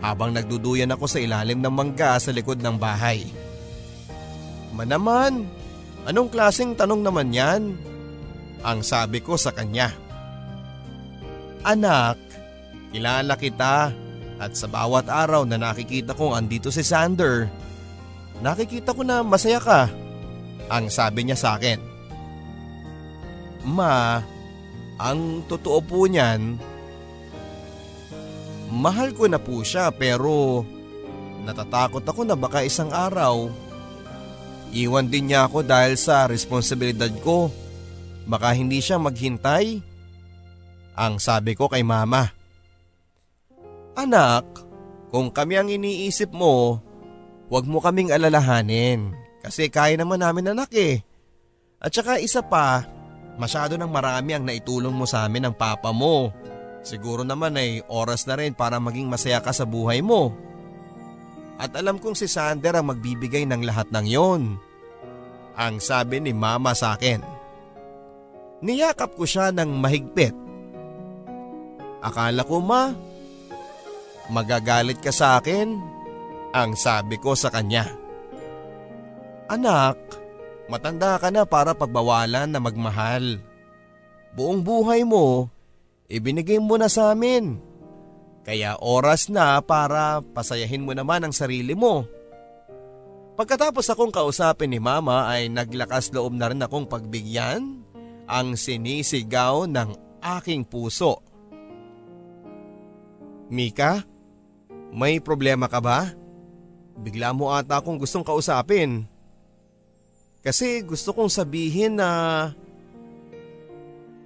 habang 0.00 0.32
nagduduyan 0.32 0.96
ako 0.96 1.04
sa 1.04 1.20
ilalim 1.20 1.60
ng 1.60 1.68
mangga 1.68 2.16
sa 2.16 2.32
likod 2.32 2.64
ng 2.64 2.80
bahay. 2.80 3.28
Manaman, 4.72 5.44
anong 6.08 6.32
klaseng 6.32 6.72
tanong 6.72 7.04
naman 7.04 7.36
yan? 7.36 7.76
Ang 8.64 8.80
sabi 8.80 9.20
ko 9.20 9.36
sa 9.36 9.52
kanya. 9.52 9.92
Anak, 11.60 12.16
kilala 12.96 13.36
kita 13.36 13.92
at 14.40 14.52
sa 14.56 14.72
bawat 14.72 15.04
araw 15.04 15.44
na 15.44 15.60
nakikita 15.60 16.16
kong 16.16 16.32
andito 16.32 16.72
si 16.72 16.80
Sander, 16.80 17.44
nakikita 18.40 18.96
ko 18.96 19.04
na 19.04 19.20
masaya 19.20 19.60
ka. 19.60 19.92
Ang 20.72 20.88
sabi 20.88 21.28
niya 21.28 21.36
sa 21.36 21.60
akin. 21.60 21.91
Ma, 23.62 24.18
ang 24.98 25.46
totoo 25.46 25.78
po 25.82 26.06
niyan, 26.06 26.58
mahal 28.74 29.14
ko 29.14 29.30
na 29.30 29.38
po 29.38 29.62
siya 29.62 29.94
pero 29.94 30.66
natatakot 31.46 32.02
ako 32.02 32.26
na 32.26 32.34
baka 32.38 32.66
isang 32.66 32.90
araw 32.90 33.50
Iwan 34.72 35.12
din 35.12 35.28
niya 35.28 35.44
ako 35.44 35.60
dahil 35.68 36.00
sa 36.00 36.24
responsibilidad 36.24 37.12
ko. 37.20 37.52
Baka 38.24 38.56
hindi 38.56 38.80
siya 38.80 38.96
maghintay. 38.96 39.84
Ang 40.96 41.20
sabi 41.20 41.52
ko 41.52 41.68
kay 41.68 41.84
mama. 41.84 42.32
Anak, 43.92 44.48
kung 45.12 45.28
kami 45.28 45.60
ang 45.60 45.68
iniisip 45.68 46.32
mo, 46.32 46.80
huwag 47.52 47.68
mo 47.68 47.84
kaming 47.84 48.16
alalahanin. 48.16 49.12
Kasi 49.44 49.68
kaya 49.68 50.00
naman 50.00 50.24
namin 50.24 50.56
anak 50.56 50.72
eh. 50.72 51.04
At 51.76 51.92
saka 51.92 52.16
isa 52.16 52.40
pa, 52.40 52.88
masyado 53.42 53.74
nang 53.74 53.90
marami 53.90 54.38
ang 54.38 54.46
naitulong 54.46 54.94
mo 54.94 55.02
sa 55.02 55.26
amin 55.26 55.50
ng 55.50 55.54
papa 55.58 55.90
mo. 55.90 56.30
Siguro 56.86 57.26
naman 57.26 57.58
ay 57.58 57.82
oras 57.90 58.22
na 58.30 58.38
rin 58.38 58.54
para 58.54 58.78
maging 58.78 59.10
masaya 59.10 59.42
ka 59.42 59.50
sa 59.50 59.66
buhay 59.66 59.98
mo. 59.98 60.30
At 61.58 61.74
alam 61.74 61.98
kong 61.98 62.14
si 62.14 62.30
Sander 62.30 62.78
ang 62.78 62.94
magbibigay 62.94 63.42
ng 63.50 63.66
lahat 63.66 63.90
ng 63.90 64.06
yon. 64.06 64.42
Ang 65.58 65.74
sabi 65.82 66.22
ni 66.22 66.30
mama 66.30 66.70
sa 66.78 66.94
akin. 66.94 67.22
Niyakap 68.62 69.18
ko 69.18 69.26
siya 69.26 69.50
ng 69.50 69.70
mahigpit. 69.82 70.34
Akala 72.02 72.46
ko 72.46 72.62
ma, 72.62 72.94
magagalit 74.30 75.02
ka 75.02 75.10
sa 75.10 75.38
akin? 75.38 75.78
Ang 76.54 76.74
sabi 76.78 77.18
ko 77.18 77.34
sa 77.34 77.50
kanya. 77.50 77.90
Anak, 79.50 80.21
matanda 80.70 81.18
ka 81.18 81.30
na 81.30 81.46
para 81.46 81.72
pagbawalan 81.72 82.50
na 82.50 82.58
magmahal. 82.62 83.40
Buong 84.32 84.64
buhay 84.64 85.04
mo, 85.04 85.48
ibinigay 86.08 86.58
mo 86.58 86.80
na 86.80 86.88
sa 86.88 87.12
amin. 87.12 87.60
Kaya 88.42 88.74
oras 88.82 89.30
na 89.30 89.62
para 89.62 90.18
pasayahin 90.34 90.82
mo 90.82 90.92
naman 90.96 91.22
ang 91.22 91.34
sarili 91.34 91.78
mo. 91.78 92.08
Pagkatapos 93.38 93.86
akong 93.88 94.12
kausapin 94.12 94.68
ni 94.68 94.82
mama 94.82 95.30
ay 95.30 95.48
naglakas 95.48 96.12
loob 96.12 96.36
na 96.36 96.50
rin 96.50 96.60
akong 96.60 96.84
pagbigyan 96.84 97.80
ang 98.28 98.58
sinisigaw 98.58 99.64
ng 99.70 99.94
aking 100.20 100.66
puso. 100.66 101.22
Mika, 103.52 104.04
may 104.92 105.20
problema 105.20 105.68
ka 105.68 105.80
ba? 105.80 106.08
Bigla 106.96 107.32
mo 107.32 107.52
ata 107.52 107.80
akong 107.80 108.00
gustong 108.00 108.24
kausapin. 108.24 109.11
Kasi 110.42 110.82
gusto 110.82 111.14
kong 111.14 111.30
sabihin 111.30 112.02
na... 112.02 112.50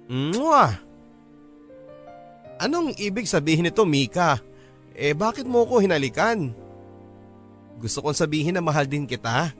Mwah! 0.09 0.73
Anong 2.57 2.97
ibig 2.97 3.29
sabihin 3.29 3.69
nito 3.69 3.85
Mika? 3.85 4.41
Eh 4.97 5.13
bakit 5.13 5.45
mo 5.45 5.61
ko 5.69 5.77
hinalikan? 5.77 6.49
Gusto 7.77 8.01
kong 8.01 8.17
sabihin 8.17 8.57
na 8.57 8.65
mahal 8.65 8.89
din 8.89 9.05
kita. 9.05 9.53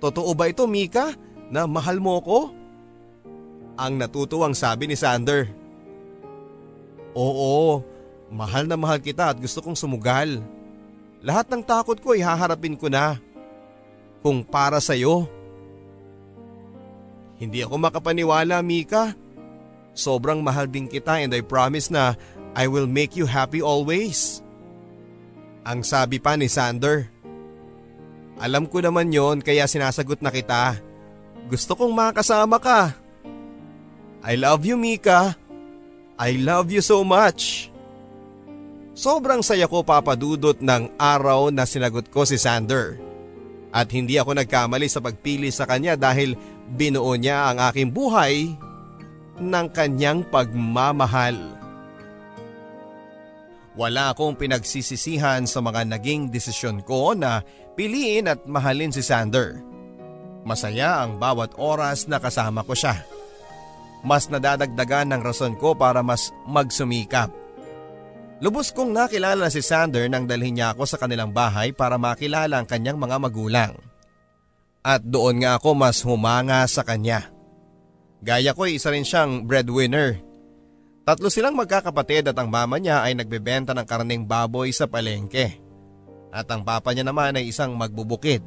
Totoo 0.00 0.32
ba 0.32 0.48
ito 0.48 0.64
Mika 0.64 1.12
na 1.52 1.68
mahal 1.68 2.00
mo 2.00 2.16
ko? 2.24 2.48
Ang 3.76 4.00
natutuwang 4.00 4.56
sabi 4.56 4.88
ni 4.88 4.96
Sander. 4.96 5.52
Oo, 7.12 7.84
mahal 8.32 8.64
na 8.64 8.80
mahal 8.80 8.96
kita 8.96 9.32
at 9.32 9.36
gusto 9.36 9.60
kong 9.60 9.76
sumugal. 9.76 10.40
Lahat 11.20 11.44
ng 11.52 11.60
takot 11.60 12.00
ko 12.00 12.16
ay 12.16 12.24
haharapin 12.24 12.80
ko 12.80 12.88
na. 12.88 13.20
Kung 14.26 14.42
para 14.42 14.82
sa'yo. 14.82 15.30
Hindi 17.38 17.62
ako 17.62 17.78
makapaniwala. 17.78 18.58
Mika. 18.58 19.14
Sobrang 19.94 20.42
mahal 20.42 20.66
din 20.66 20.90
kita 20.90 21.22
and 21.22 21.30
I 21.30 21.46
promise 21.46 21.94
na 21.94 22.18
I 22.58 22.66
will 22.66 22.90
make 22.90 23.14
you 23.14 23.22
happy 23.22 23.62
always. 23.62 24.42
Ang 25.62 25.86
sabi 25.86 26.18
pa 26.18 26.34
ni 26.34 26.50
Sander. 26.50 27.06
Alam 28.42 28.66
ko 28.66 28.82
naman 28.82 29.14
yon 29.14 29.46
kaya 29.46 29.70
sinasagot 29.70 30.18
na 30.18 30.34
kita. 30.34 30.74
Gusto 31.46 31.78
kong 31.78 31.94
makasama 31.94 32.58
ka. 32.58 32.98
I 34.26 34.34
love 34.34 34.66
you 34.66 34.74
Mika. 34.74 35.38
I 36.18 36.34
love 36.42 36.74
you 36.74 36.82
so 36.82 37.06
much. 37.06 37.70
Sobrang 38.90 39.46
saya 39.46 39.70
ko 39.70 39.86
papadudot 39.86 40.58
ng 40.58 40.98
araw 40.98 41.54
na 41.54 41.62
sinagot 41.62 42.10
ko 42.10 42.26
si 42.26 42.42
Sander. 42.42 43.05
At 43.76 43.92
hindi 43.92 44.16
ako 44.16 44.40
nagkamali 44.40 44.88
sa 44.88 45.04
pagpili 45.04 45.52
sa 45.52 45.68
kanya 45.68 46.00
dahil 46.00 46.32
binuo 46.72 47.12
niya 47.12 47.52
ang 47.52 47.60
aking 47.68 47.92
buhay 47.92 48.56
ng 49.36 49.66
kanyang 49.76 50.24
pagmamahal. 50.32 51.36
Wala 53.76 54.16
akong 54.16 54.40
pinagsisisihan 54.40 55.44
sa 55.44 55.60
mga 55.60 55.84
naging 55.92 56.32
desisyon 56.32 56.80
ko 56.80 57.12
na 57.12 57.44
piliin 57.76 58.32
at 58.32 58.48
mahalin 58.48 58.88
si 58.88 59.04
Sander. 59.04 59.60
Masaya 60.48 61.04
ang 61.04 61.20
bawat 61.20 61.52
oras 61.60 62.08
na 62.08 62.16
kasama 62.16 62.64
ko 62.64 62.72
siya. 62.72 63.04
Mas 64.00 64.32
nadadagdagan 64.32 65.12
ng 65.12 65.20
rason 65.20 65.52
ko 65.60 65.76
para 65.76 66.00
mas 66.00 66.32
magsumikap. 66.48 67.28
Lubos 68.36 68.68
kong 68.68 68.92
nakilala 68.92 69.48
si 69.48 69.64
Sander 69.64 70.12
nang 70.12 70.28
dalhin 70.28 70.60
niya 70.60 70.76
ako 70.76 70.84
sa 70.84 71.00
kanilang 71.00 71.32
bahay 71.32 71.72
para 71.72 71.96
makilala 71.96 72.60
ang 72.60 72.68
kanyang 72.68 73.00
mga 73.00 73.16
magulang. 73.16 73.72
At 74.84 75.00
doon 75.00 75.40
nga 75.40 75.56
ako 75.56 75.72
mas 75.72 76.04
humanga 76.04 76.60
sa 76.68 76.84
kanya. 76.84 77.32
Gaya 78.20 78.52
ko 78.52 78.68
isa 78.68 78.92
rin 78.92 79.08
siyang 79.08 79.48
breadwinner. 79.48 80.20
Tatlo 81.08 81.32
silang 81.32 81.56
magkakapatid 81.56 82.28
at 82.28 82.36
ang 82.36 82.52
mama 82.52 82.76
niya 82.76 83.00
ay 83.00 83.16
nagbebenta 83.16 83.72
ng 83.72 83.86
karneng 83.88 84.28
baboy 84.28 84.68
sa 84.68 84.84
palengke. 84.84 85.56
At 86.28 86.50
ang 86.52 86.60
papa 86.60 86.92
niya 86.92 87.08
naman 87.08 87.40
ay 87.40 87.48
isang 87.48 87.72
magbubukid. 87.72 88.44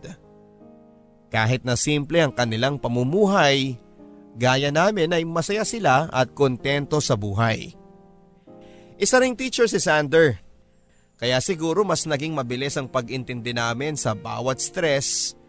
Kahit 1.34 1.66
na 1.66 1.74
simple 1.74 2.22
ang 2.22 2.30
kanilang 2.36 2.78
pamumuhay, 2.78 3.80
gaya 4.38 4.70
namin 4.70 5.18
ay 5.18 5.26
masaya 5.26 5.66
sila 5.66 6.12
at 6.14 6.30
kontento 6.38 7.02
sa 7.02 7.18
buhay. 7.18 7.79
Isa 9.00 9.16
ring 9.16 9.32
teacher 9.40 9.64
si 9.72 9.80
Sander. 9.80 10.44
Kaya 11.16 11.40
siguro 11.40 11.88
mas 11.88 12.04
naging 12.04 12.36
mabilis 12.36 12.76
ang 12.76 12.92
pag-intindi 12.92 13.56
namin 13.56 13.96
sa 13.96 14.12
bawat 14.12 14.60
stress 14.60 15.40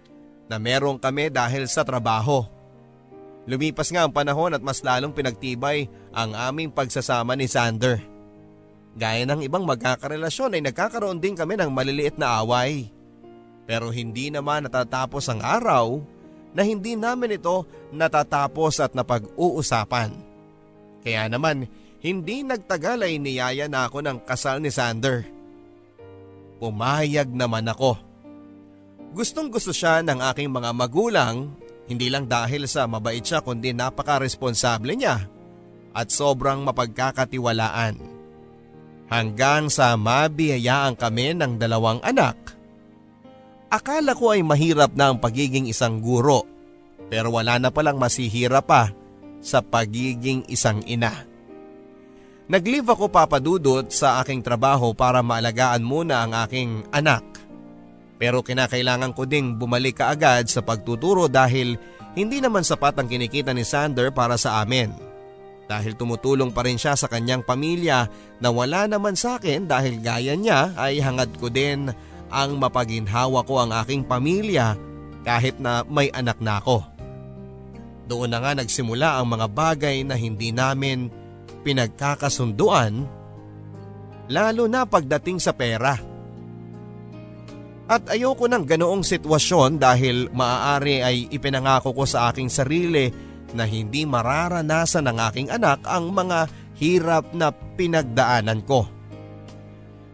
na 0.47 0.63
meron 0.63 1.03
kami 1.03 1.35
dahil 1.35 1.67
sa 1.67 1.83
trabaho. 1.83 2.47
Lumipas 3.51 3.91
nga 3.91 4.07
ang 4.07 4.15
panahon 4.15 4.55
at 4.55 4.63
mas 4.63 4.87
lalong 4.87 5.11
pinagtibay 5.11 5.91
ang 6.15 6.31
aming 6.39 6.71
pagsasama 6.71 7.35
ni 7.35 7.51
Sander. 7.51 7.99
Gaya 8.95 9.27
ng 9.27 9.43
ibang 9.43 9.67
magkakarelasyon 9.67 10.55
ay 10.55 10.63
nagkakaroon 10.71 11.19
din 11.19 11.35
kami 11.35 11.59
ng 11.59 11.75
maliliit 11.75 12.23
na 12.23 12.47
away. 12.47 12.87
Pero 13.67 13.91
hindi 13.91 14.31
naman 14.31 14.71
natatapos 14.71 15.27
ang 15.27 15.43
araw 15.43 15.99
na 16.55 16.63
hindi 16.63 16.95
namin 16.95 17.35
ito 17.35 17.67
natatapos 17.91 18.79
at 18.79 18.95
napag-uusapan. 18.95 20.15
Kaya 21.03 21.27
naman 21.27 21.67
hindi 22.01 22.41
nagtagal 22.41 23.05
ay 23.05 23.21
niyaya 23.21 23.69
na 23.69 23.85
ako 23.85 24.01
ng 24.01 24.19
kasal 24.25 24.57
ni 24.61 24.73
Sander. 24.73 25.29
Pumayag 26.57 27.29
naman 27.33 27.69
ako. 27.69 27.97
Gustong 29.13 29.53
gusto 29.53 29.73
siya 29.73 30.01
ng 30.01 30.21
aking 30.33 30.49
mga 30.49 30.71
magulang, 30.73 31.53
hindi 31.89 32.09
lang 32.09 32.25
dahil 32.25 32.65
sa 32.65 32.89
mabait 32.89 33.21
siya 33.21 33.45
kundi 33.45 33.77
napaka-responsable 33.77 34.97
niya 34.97 35.29
at 35.93 36.09
sobrang 36.09 36.65
mapagkakatiwalaan. 36.65 37.99
Hanggang 39.11 39.67
sa 39.67 39.99
mabiyayaan 39.99 40.95
kami 40.95 41.35
ng 41.35 41.59
dalawang 41.59 41.99
anak. 42.07 42.39
Akala 43.67 44.15
ko 44.15 44.31
ay 44.31 44.47
mahirap 44.47 44.95
na 44.95 45.11
ang 45.11 45.19
pagiging 45.19 45.67
isang 45.67 45.99
guro 45.99 46.47
pero 47.11 47.35
wala 47.35 47.59
na 47.59 47.75
palang 47.75 47.99
masihirap 47.99 48.71
pa 48.71 48.95
sa 49.43 49.59
pagiging 49.59 50.47
isang 50.47 50.79
ina. 50.87 51.30
Nag-leave 52.51 52.91
ako 52.91 53.07
papadudot 53.07 53.87
sa 53.95 54.19
aking 54.19 54.43
trabaho 54.43 54.91
para 54.91 55.23
maalagaan 55.23 55.87
muna 55.87 56.27
ang 56.27 56.35
aking 56.35 56.83
anak. 56.91 57.23
Pero 58.19 58.43
kinakailangan 58.43 59.15
ko 59.15 59.23
ding 59.23 59.55
bumalik 59.55 60.03
kaagad 60.03 60.51
sa 60.51 60.59
pagtuturo 60.59 61.31
dahil 61.31 61.79
hindi 62.19 62.43
naman 62.43 62.67
sapat 62.67 62.99
ang 62.99 63.07
kinikita 63.07 63.55
ni 63.55 63.63
Sander 63.63 64.11
para 64.11 64.35
sa 64.35 64.59
amin 64.67 64.91
dahil 65.71 65.95
tumutulong 65.95 66.51
pa 66.51 66.67
rin 66.67 66.75
siya 66.75 66.99
sa 66.99 67.07
kanyang 67.07 67.47
pamilya 67.47 68.11
na 68.43 68.51
wala 68.51 68.91
naman 68.91 69.15
sa 69.15 69.39
akin 69.39 69.71
dahil 69.71 70.03
gaya 70.03 70.35
niya 70.35 70.75
ay 70.75 70.99
hangad 70.99 71.31
ko 71.39 71.47
din 71.47 71.95
ang 72.35 72.59
mapaginhawa 72.59 73.47
ko 73.47 73.63
ang 73.63 73.71
aking 73.79 74.03
pamilya 74.03 74.75
kahit 75.23 75.63
na 75.63 75.87
may 75.87 76.11
anak 76.11 76.43
na 76.43 76.59
ako. 76.59 76.83
Doon 78.11 78.35
na 78.35 78.43
nga 78.43 78.59
nagsimula 78.59 79.23
ang 79.23 79.31
mga 79.31 79.47
bagay 79.47 80.03
na 80.03 80.19
hindi 80.19 80.51
namin 80.51 81.20
pinagkakasunduan 81.63 83.07
lalo 84.31 84.65
na 84.71 84.87
pagdating 84.87 85.43
sa 85.43 85.51
pera. 85.51 85.99
At 87.91 88.07
ayoko 88.07 88.47
ng 88.47 88.63
ganoong 88.63 89.03
sitwasyon 89.03 89.83
dahil 89.83 90.31
maaari 90.31 91.03
ay 91.03 91.17
ipinangako 91.35 91.91
ko 91.91 92.07
sa 92.07 92.31
aking 92.31 92.47
sarili 92.47 93.11
na 93.51 93.67
hindi 93.67 94.07
mararanasan 94.07 95.11
ng 95.11 95.19
aking 95.27 95.49
anak 95.51 95.83
ang 95.83 96.15
mga 96.15 96.47
hirap 96.79 97.35
na 97.35 97.51
pinagdaanan 97.51 98.63
ko. 98.63 98.87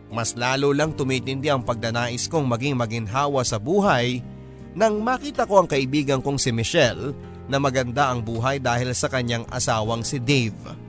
Mas 0.09 0.32
lalo 0.32 0.72
lang 0.72 0.96
tumitindi 0.96 1.52
ang 1.52 1.61
pagdanais 1.61 2.32
kong 2.32 2.48
maging 2.48 2.80
maginhawa 2.80 3.44
sa 3.44 3.61
buhay 3.61 4.24
nang 4.72 5.04
makita 5.04 5.44
ko 5.44 5.61
ang 5.61 5.68
kaibigan 5.68 6.24
kong 6.24 6.40
si 6.40 6.56
Michelle 6.56 7.12
na 7.44 7.61
maganda 7.61 8.09
ang 8.09 8.24
buhay 8.24 8.56
dahil 8.56 8.96
sa 8.96 9.12
kanyang 9.12 9.44
asawang 9.52 10.00
si 10.00 10.16
Dave. 10.16 10.86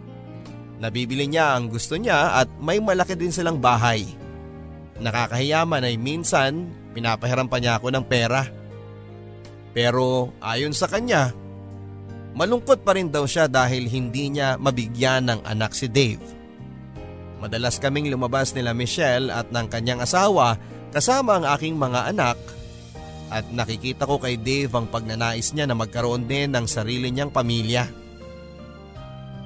Nabibili 0.77 1.25
niya 1.25 1.57
ang 1.57 1.73
gusto 1.73 1.97
niya 1.97 2.37
at 2.37 2.47
may 2.61 2.77
malaki 2.77 3.17
din 3.17 3.33
silang 3.33 3.57
bahay. 3.57 4.05
Nakakahiyaman 5.01 5.85
ay 5.85 5.97
minsan 5.97 6.69
pinapahiram 6.93 7.49
pa 7.49 7.57
niya 7.57 7.81
ako 7.81 7.93
ng 7.93 8.05
pera. 8.05 8.45
Pero 9.73 10.33
ayon 10.41 10.73
sa 10.73 10.89
kanya, 10.89 11.33
Malungkot 12.37 12.85
pa 12.85 12.93
rin 12.93 13.09
daw 13.09 13.25
siya 13.25 13.49
dahil 13.49 13.89
hindi 13.89 14.29
niya 14.29 14.61
mabigyan 14.61 15.25
ng 15.25 15.39
anak 15.41 15.73
si 15.73 15.89
Dave. 15.89 16.21
Madalas 17.41 17.81
kaming 17.81 18.13
lumabas 18.13 18.53
nila 18.53 18.77
Michelle 18.77 19.33
at 19.33 19.49
ng 19.49 19.65
kanyang 19.65 20.05
asawa 20.05 20.53
kasama 20.93 21.41
ang 21.41 21.45
aking 21.57 21.73
mga 21.73 22.13
anak 22.13 22.37
at 23.33 23.41
nakikita 23.49 24.05
ko 24.05 24.21
kay 24.21 24.37
Dave 24.37 24.69
ang 24.77 24.85
pagnanais 24.85 25.49
niya 25.57 25.65
na 25.65 25.73
magkaroon 25.73 26.29
din 26.29 26.53
ng 26.53 26.69
sarili 26.69 27.09
niyang 27.09 27.33
pamilya. 27.33 27.89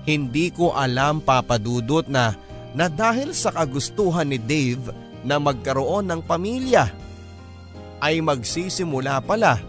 Hindi 0.02 0.50
ko 0.50 0.74
alam 0.74 1.22
papadudot 1.22 2.10
na 2.10 2.34
na 2.72 2.88
dahil 2.88 3.36
sa 3.36 3.52
kagustuhan 3.52 4.32
ni 4.32 4.40
Dave 4.40 4.90
na 5.22 5.38
magkaroon 5.38 6.10
ng 6.10 6.22
pamilya 6.26 6.90
ay 8.02 8.18
magsisimula 8.24 9.22
pala 9.22 9.62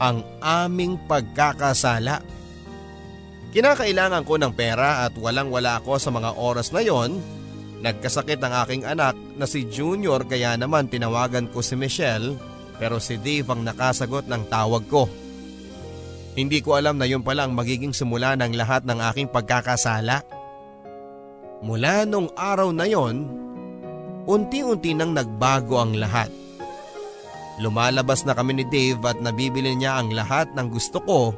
ang 0.00 0.24
aming 0.42 0.98
pagkakasala. 1.06 2.24
Kinakailangan 3.54 4.24
ko 4.26 4.34
ng 4.40 4.52
pera 4.56 5.06
at 5.06 5.14
walang 5.14 5.52
wala 5.52 5.78
ako 5.78 6.00
sa 6.00 6.10
mga 6.10 6.34
oras 6.40 6.72
na 6.74 6.80
yon. 6.82 7.20
Nagkasakit 7.80 8.40
ang 8.42 8.54
aking 8.64 8.84
anak 8.88 9.14
na 9.36 9.44
si 9.44 9.68
Junior 9.68 10.24
kaya 10.26 10.56
naman 10.56 10.88
tinawagan 10.88 11.48
ko 11.52 11.60
si 11.60 11.76
Michelle 11.76 12.36
pero 12.80 12.96
si 12.96 13.20
Dave 13.20 13.48
ang 13.52 13.62
nakasagot 13.62 14.24
ng 14.24 14.42
tawag 14.48 14.84
ko. 14.88 15.04
Hindi 16.38 16.62
ko 16.62 16.78
alam 16.78 16.96
na 16.96 17.10
yun 17.10 17.26
pala 17.26 17.46
ang 17.46 17.54
magiging 17.58 17.90
simula 17.90 18.38
ng 18.38 18.54
lahat 18.54 18.86
ng 18.86 18.98
aking 19.10 19.28
pagkakasala. 19.34 20.22
Mula 21.60 22.06
nung 22.06 22.30
araw 22.38 22.70
na 22.70 22.86
yon, 22.86 23.26
unti-unti 24.24 24.94
nang 24.94 25.12
nagbago 25.12 25.82
ang 25.82 25.98
lahat. 25.98 26.30
Lumalabas 27.60 28.24
na 28.24 28.32
kami 28.32 28.56
ni 28.56 28.64
Dave 28.64 29.02
at 29.04 29.20
nabibili 29.20 29.76
niya 29.76 30.00
ang 30.00 30.14
lahat 30.16 30.48
ng 30.56 30.66
gusto 30.72 31.02
ko 31.04 31.36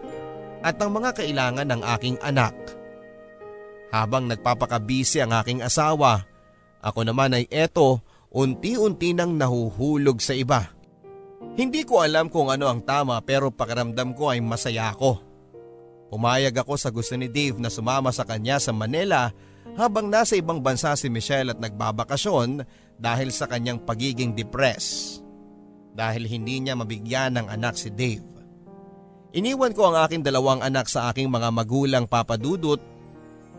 at 0.63 0.79
ang 0.79 0.95
mga 0.95 1.19
kailangan 1.19 1.67
ng 1.67 1.83
aking 1.99 2.17
anak. 2.23 2.55
Habang 3.91 4.31
nagpapakabisi 4.31 5.19
ang 5.19 5.35
aking 5.35 5.67
asawa, 5.67 6.23
ako 6.79 7.03
naman 7.03 7.35
ay 7.35 7.51
eto 7.51 8.01
unti-unti 8.31 9.13
nang 9.13 9.35
nahuhulog 9.37 10.23
sa 10.23 10.33
iba. 10.33 10.71
Hindi 11.53 11.85
ko 11.85 12.01
alam 12.01 12.33
kung 12.33 12.49
ano 12.49 12.67
ang 12.71 12.81
tama 12.81 13.21
pero 13.21 13.53
pakiramdam 13.53 14.17
ko 14.17 14.33
ay 14.33 14.41
masaya 14.41 14.93
ako. 14.95 15.21
Pumayag 16.13 16.57
ako 16.57 16.75
sa 16.77 16.89
gusto 16.93 17.17
ni 17.17 17.29
Dave 17.29 17.57
na 17.57 17.73
sumama 17.73 18.13
sa 18.13 18.25
kanya 18.25 18.61
sa 18.61 18.73
Manila 18.73 19.33
habang 19.77 20.09
nasa 20.13 20.37
ibang 20.37 20.61
bansa 20.61 20.93
si 20.97 21.09
Michelle 21.09 21.53
at 21.53 21.61
nagbabakasyon 21.61 22.65
dahil 23.01 23.33
sa 23.33 23.49
kanyang 23.49 23.81
pagiging 23.81 24.37
depressed 24.37 25.25
dahil 25.93 26.25
hindi 26.25 26.61
niya 26.61 26.77
mabigyan 26.77 27.37
ng 27.37 27.47
anak 27.53 27.77
si 27.77 27.93
Dave. 27.93 28.25
Iniwan 29.33 29.73
ko 29.73 29.93
ang 29.93 30.05
aking 30.05 30.21
dalawang 30.25 30.61
anak 30.61 30.89
sa 30.89 31.09
aking 31.09 31.33
mga 31.33 31.49
magulang 31.49 32.05
papadudot. 32.05 32.81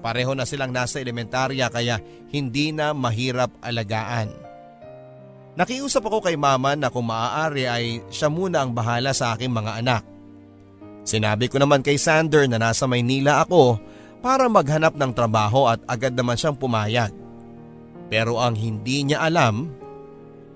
Pareho 0.05 0.37
na 0.37 0.45
silang 0.45 0.69
nasa 0.69 1.01
elementarya 1.01 1.73
kaya 1.73 1.97
hindi 2.29 2.69
na 2.69 2.93
mahirap 2.93 3.49
alagaan. 3.63 4.42
Nakiusap 5.53 6.01
ako 6.09 6.25
kay 6.25 6.33
mama 6.33 6.73
na 6.73 6.89
kung 6.89 7.05
maaari 7.05 7.69
ay 7.69 7.85
siya 8.09 8.25
muna 8.29 8.65
ang 8.65 8.73
bahala 8.73 9.13
sa 9.13 9.37
aking 9.37 9.53
mga 9.53 9.85
anak. 9.85 10.03
Sinabi 11.03 11.51
ko 11.51 11.61
naman 11.61 11.85
kay 11.85 11.99
Sander 11.99 12.49
na 12.49 12.57
nasa 12.57 12.89
Maynila 12.89 13.43
ako 13.45 13.77
para 14.23 14.47
maghanap 14.47 14.95
ng 14.95 15.11
trabaho 15.13 15.69
at 15.69 15.83
agad 15.85 16.15
naman 16.15 16.39
siyang 16.39 16.57
pumayag. 16.57 17.11
Pero 18.07 18.39
ang 18.39 18.57
hindi 18.57 19.05
niya 19.05 19.21
alam 19.21 19.69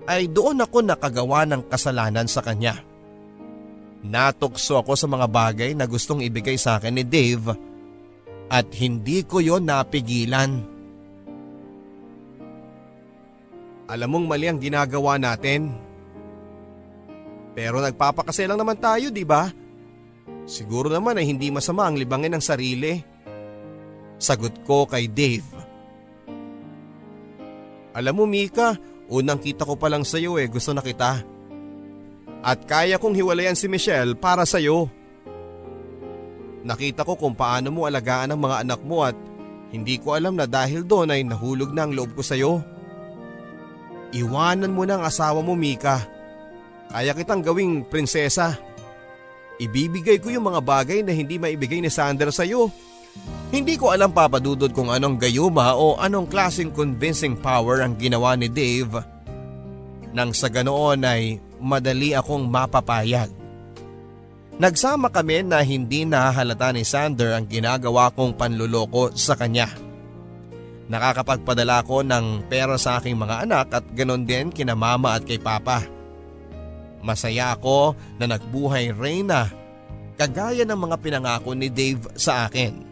ay 0.08 0.26
doon 0.32 0.64
ako 0.64 0.82
nakagawa 0.82 1.44
ng 1.44 1.68
kasalanan 1.68 2.26
sa 2.26 2.40
kanya. 2.40 2.80
Natukso 4.02 4.80
ako 4.80 4.96
sa 4.96 5.04
mga 5.04 5.26
bagay 5.28 5.70
na 5.76 5.84
gustong 5.84 6.24
ibigay 6.24 6.56
sa 6.56 6.80
akin 6.80 6.96
ni 6.96 7.04
Dave 7.04 7.52
at 8.48 8.66
hindi 8.72 9.20
ko 9.22 9.44
yon 9.44 9.68
napigilan. 9.68 10.64
Alam 13.88 14.08
mong 14.12 14.26
mali 14.28 14.46
ang 14.46 14.60
ginagawa 14.60 15.16
natin. 15.16 15.72
Pero 17.56 17.80
nagpapakasay 17.80 18.46
lang 18.46 18.60
naman 18.60 18.76
tayo, 18.76 19.08
di 19.08 19.24
ba? 19.24 19.48
Siguro 20.44 20.92
naman 20.92 21.16
ay 21.16 21.26
hindi 21.26 21.48
masama 21.48 21.88
ang 21.88 21.96
libangin 21.96 22.36
ng 22.36 22.44
sarili. 22.44 23.00
Sagot 24.20 24.62
ko 24.68 24.84
kay 24.84 25.08
Dave. 25.08 25.48
Alam 27.96 28.14
mo 28.14 28.24
Mika, 28.28 28.76
Unang 29.08 29.40
kita 29.40 29.64
ko 29.64 29.72
pa 29.80 29.88
lang 29.88 30.04
sa 30.04 30.20
iyo 30.20 30.36
eh, 30.36 30.44
gusto 30.52 30.76
na 30.76 30.84
kita. 30.84 31.24
At 32.44 32.68
kaya 32.68 33.00
kong 33.00 33.16
hiwalayan 33.16 33.56
si 33.56 33.64
Michelle 33.64 34.12
para 34.12 34.44
sa 34.44 34.60
iyo. 34.60 34.92
Nakita 36.60 37.08
ko 37.08 37.16
kung 37.16 37.32
paano 37.32 37.72
mo 37.72 37.88
alagaan 37.88 38.36
ang 38.36 38.40
mga 38.44 38.68
anak 38.68 38.80
mo 38.84 39.00
at 39.00 39.16
hindi 39.72 39.96
ko 39.96 40.12
alam 40.12 40.36
na 40.36 40.44
dahil 40.44 40.84
doon 40.84 41.08
ay 41.08 41.24
nahulog 41.24 41.72
na 41.72 41.88
ang 41.88 41.96
loob 41.96 42.12
ko 42.12 42.20
sa 42.20 42.36
iyo. 42.36 42.60
Iwanan 44.14 44.72
mo 44.72 44.88
na 44.88 44.96
ang 45.00 45.04
asawa 45.04 45.44
mo 45.44 45.52
Mika. 45.52 46.00
Kaya 46.88 47.12
kitang 47.12 47.44
gawing 47.44 47.84
prinsesa. 47.84 48.56
Ibibigay 49.60 50.22
ko 50.22 50.32
yung 50.32 50.48
mga 50.48 50.64
bagay 50.64 51.00
na 51.04 51.12
hindi 51.12 51.36
maibigay 51.36 51.82
ni 51.82 51.92
Sander 51.92 52.32
sa 52.32 52.46
iyo. 52.46 52.72
Hindi 53.48 53.76
ko 53.80 53.92
alam 53.92 54.12
papadudod 54.12 54.70
kung 54.72 54.92
anong 54.92 55.18
gayuma 55.18 55.74
o 55.76 55.96
anong 55.98 56.28
klaseng 56.28 56.72
convincing 56.72 57.34
power 57.36 57.80
ang 57.80 57.96
ginawa 57.96 58.36
ni 58.36 58.46
Dave 58.46 59.18
nang 60.12 60.32
sa 60.32 60.48
ganoon 60.48 61.04
ay 61.04 61.40
madali 61.60 62.16
akong 62.16 62.48
mapapayag. 62.48 63.28
Nagsama 64.58 65.06
kami 65.12 65.46
na 65.46 65.62
hindi 65.62 66.02
nahahalata 66.02 66.74
ni 66.74 66.82
Sander 66.82 67.36
ang 67.36 67.46
ginagawa 67.46 68.10
kong 68.10 68.34
panluloko 68.34 69.14
sa 69.14 69.38
kanya. 69.38 69.70
Nakakapagpadala 70.88 71.84
ko 71.84 72.00
ng 72.00 72.48
pera 72.48 72.80
sa 72.80 72.96
aking 72.96 73.20
mga 73.20 73.44
anak 73.44 73.66
at 73.76 73.84
ganon 73.92 74.24
din 74.24 74.48
kina 74.48 74.72
mama 74.72 75.20
at 75.20 75.22
kay 75.28 75.36
papa. 75.36 75.84
Masaya 77.04 77.52
ako 77.52 77.92
na 78.16 78.24
nagbuhay 78.24 78.96
Reyna 78.96 79.52
kagaya 80.18 80.64
ng 80.64 80.80
mga 80.88 80.96
pinangako 80.98 81.52
ni 81.54 81.68
Dave 81.68 82.02
sa 82.16 82.48
akin. 82.48 82.88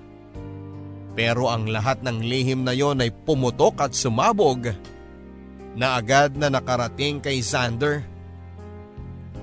Pero 1.17 1.49
ang 1.49 1.67
lahat 1.67 2.05
ng 2.05 2.21
lihim 2.21 2.63
na 2.63 2.77
yon 2.77 3.01
ay 3.01 3.09
pumutok 3.11 3.81
at 3.81 3.97
sumabog 3.97 4.71
na 5.73 5.97
agad 5.97 6.37
na 6.37 6.53
nakarating 6.53 7.19
kay 7.19 7.41
Xander. 7.41 8.05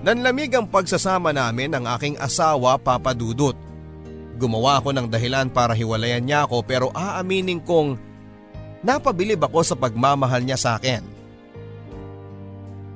Nanlamig 0.05 0.53
ang 0.53 0.69
pagsasama 0.69 1.33
namin 1.33 1.73
ng 1.73 1.85
aking 1.97 2.15
asawa 2.21 2.77
Papa 2.77 3.17
Dudut. 3.17 3.57
Gumawa 4.37 4.77
ako 4.77 4.93
ng 4.93 5.07
dahilan 5.09 5.49
para 5.49 5.73
hiwalayan 5.73 6.21
niya 6.21 6.45
ako 6.45 6.61
pero 6.61 6.93
aaminin 6.93 7.61
kong 7.61 8.12
napabilib 8.83 9.39
ako 9.39 9.63
sa 9.63 9.75
pagmamahal 9.79 10.43
niya 10.43 10.59
sa 10.59 10.75
akin. 10.77 11.01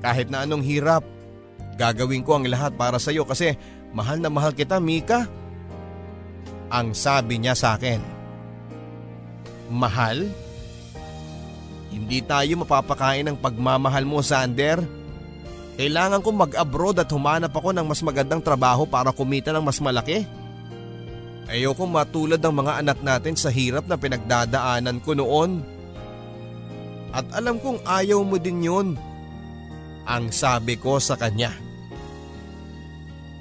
Kahit 0.04 0.30
na 0.30 0.46
anong 0.46 0.62
hirap, 0.62 1.02
gagawin 1.80 2.22
ko 2.22 2.38
ang 2.38 2.46
lahat 2.46 2.78
para 2.78 3.02
sa 3.02 3.10
iyo 3.10 3.26
kasi 3.26 3.58
mahal 3.96 4.22
na 4.22 4.30
mahal 4.30 4.54
kita 4.54 4.78
Mika. 4.78 5.26
Ang 6.68 6.92
sabi 6.92 7.40
niya 7.40 7.56
sa 7.56 7.80
akin. 7.80 8.04
Mahal? 9.72 10.28
Hindi 11.88 12.20
tayo 12.22 12.62
mapapakain 12.62 13.24
ng 13.26 13.38
pagmamahal 13.40 14.04
mo 14.04 14.20
Sander. 14.20 14.84
Kailangan 15.80 16.20
kong 16.20 16.38
mag-abroad 16.50 17.00
at 17.00 17.10
humanap 17.10 17.54
ako 17.54 17.72
ng 17.72 17.86
mas 17.88 18.02
magandang 18.04 18.44
trabaho 18.44 18.84
para 18.84 19.16
kumita 19.16 19.56
ng 19.56 19.64
mas 19.64 19.80
malaki. 19.80 20.28
Ayoko 21.48 21.88
matulad 21.88 22.44
ng 22.44 22.56
mga 22.60 22.74
anak 22.84 23.00
natin 23.00 23.40
sa 23.40 23.48
hirap 23.48 23.88
na 23.88 23.96
pinagdadaanan 23.96 25.00
ko 25.00 25.16
noon. 25.16 25.64
At 27.16 27.26
alam 27.36 27.60
kong 27.62 27.84
ayaw 27.88 28.22
mo 28.24 28.36
din 28.40 28.66
yun. 28.66 28.88
Ang 30.08 30.32
sabi 30.32 30.80
ko 30.80 31.00
sa 31.00 31.20
kanya. 31.20 31.52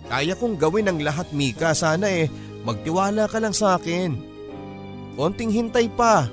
Kaya 0.06 0.38
kong 0.38 0.58
gawin 0.58 0.86
ang 0.86 1.02
lahat 1.02 1.30
Mika, 1.34 1.74
sana 1.74 2.06
eh 2.06 2.30
magtiwala 2.62 3.26
ka 3.26 3.38
lang 3.42 3.54
sa 3.54 3.78
akin. 3.78 4.14
Konting 5.18 5.50
hintay 5.50 5.90
pa. 5.90 6.30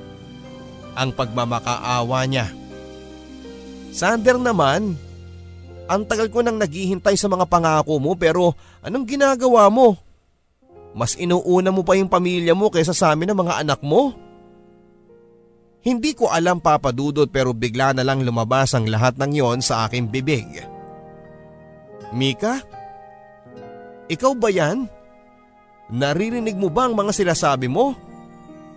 Ang 0.93 1.13
pagmamakaawa 1.13 2.25
niya. 2.29 2.53
Sander 3.93 4.37
naman, 4.37 4.97
ang 5.85 6.01
tagal 6.05 6.29
ko 6.29 6.41
nang 6.41 6.57
naghihintay 6.57 7.13
sa 7.13 7.29
mga 7.29 7.45
pangako 7.45 8.01
mo 8.01 8.17
pero 8.17 8.57
anong 8.81 9.05
ginagawa 9.05 9.69
mo? 9.69 9.97
Mas 10.93 11.17
inuuna 11.17 11.73
mo 11.73 11.81
pa 11.81 11.97
yung 11.97 12.09
pamilya 12.09 12.53
mo 12.53 12.69
kaysa 12.69 12.93
sa 12.93 13.13
amin 13.13 13.33
ng 13.33 13.39
mga 13.41 13.65
anak 13.65 13.79
mo? 13.81 14.13
Hindi 15.83 16.15
ko 16.15 16.31
alam 16.31 16.63
papadudod 16.63 17.27
pero 17.27 17.51
bigla 17.51 17.91
na 17.91 18.07
lang 18.07 18.23
lumabas 18.23 18.71
ang 18.71 18.87
lahat 18.87 19.19
ng 19.19 19.31
yon 19.35 19.59
sa 19.59 19.83
aking 19.83 20.07
bibig. 20.07 20.63
Mika? 22.15 22.63
Ikaw 24.07 24.31
ba 24.39 24.47
yan? 24.47 24.87
Naririnig 25.91 26.55
mo 26.55 26.71
ba 26.71 26.87
ang 26.87 26.95
mga 26.95 27.11
sinasabi 27.11 27.67
mo? 27.67 27.91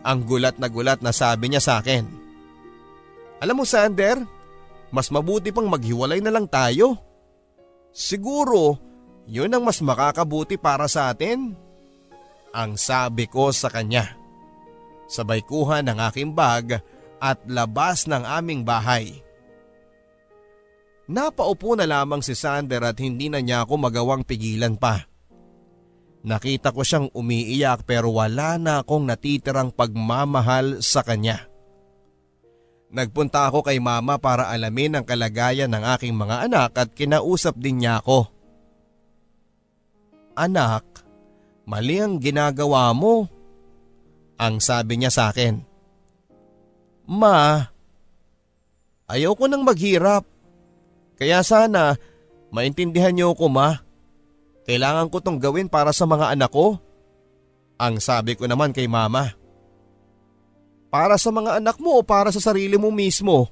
Ang 0.03 0.27
gulat 0.27 0.59
na 0.59 0.67
gulat 0.67 0.99
na 0.99 1.15
sabi 1.15 1.55
niya 1.55 1.63
sa 1.63 1.79
akin. 1.79 2.03
Alam 3.39 3.63
mo 3.63 3.65
Sander, 3.69 4.19
mas 4.91 5.07
mabuti 5.15 5.55
pang 5.55 5.71
maghiwalay 5.71 6.19
na 6.19 6.35
lang 6.35 6.51
tayo. 6.51 6.99
Siguro, 7.95 8.83
yun 9.31 9.55
ang 9.55 9.63
mas 9.63 9.79
makakabuti 9.79 10.59
para 10.59 10.91
sa 10.91 11.15
atin 11.15 11.55
ang 12.57 12.75
sabi 12.81 13.29
ko 13.29 13.53
sa 13.53 13.69
kanya. 13.69 14.17
Sabay 15.07 15.45
kuha 15.45 15.85
ng 15.87 15.99
aking 16.11 16.35
bag 16.35 16.83
at 17.21 17.41
labas 17.49 18.05
ng 18.09 18.23
aming 18.23 18.63
bahay. 18.63 19.25
Napaupo 21.07 21.79
na 21.79 21.87
lamang 21.87 22.19
si 22.21 22.35
Sander 22.35 22.83
at 22.83 22.99
hindi 22.99 23.31
na 23.31 23.39
niya 23.39 23.63
ako 23.63 23.79
magawang 23.79 24.27
pigilan 24.27 24.75
pa. 24.75 25.07
Nakita 26.27 26.75
ko 26.75 26.83
siyang 26.83 27.09
umiiyak 27.15 27.87
pero 27.87 28.11
wala 28.11 28.59
na 28.59 28.83
akong 28.83 29.07
natitirang 29.07 29.71
pagmamahal 29.71 30.83
sa 30.83 31.07
kanya. 31.07 31.47
Nagpunta 32.91 33.47
ako 33.47 33.63
kay 33.63 33.79
mama 33.79 34.19
para 34.19 34.51
alamin 34.51 34.99
ang 34.99 35.05
kalagayan 35.07 35.71
ng 35.71 35.85
aking 35.95 36.15
mga 36.19 36.51
anak 36.51 36.71
at 36.75 36.91
kinausap 36.91 37.55
din 37.55 37.87
niya 37.87 38.03
ako. 38.03 38.27
Anak, 40.35 41.07
Mali 41.67 41.99
ang 41.99 42.23
ginagawa 42.23 42.95
mo. 42.95 43.27
Ang 44.39 44.63
sabi 44.63 45.03
niya 45.03 45.11
sa 45.11 45.35
akin. 45.35 45.59
Ma, 47.07 47.63
ayaw 49.07 49.33
ko 49.39 49.47
nang 49.47 49.63
maghirap. 49.63 50.27
Kaya 51.17 51.41
sana 51.41 51.97
maintindihan 52.51 53.15
niyo 53.15 53.33
ko 53.33 53.47
ma. 53.49 53.81
Kailangan 54.67 55.09
ko 55.09 55.23
tong 55.23 55.39
gawin 55.39 55.71
para 55.71 55.95
sa 55.95 56.05
mga 56.05 56.35
anak 56.35 56.51
ko. 56.51 56.77
Ang 57.79 58.03
sabi 58.03 58.35
ko 58.35 58.51
naman 58.51 58.75
kay 58.75 58.91
mama. 58.91 59.33
Para 60.91 61.15
sa 61.17 61.31
mga 61.31 61.63
anak 61.63 61.79
mo 61.79 61.99
o 61.99 62.03
para 62.03 62.35
sa 62.35 62.43
sarili 62.43 62.75
mo 62.75 62.91
mismo? 62.91 63.47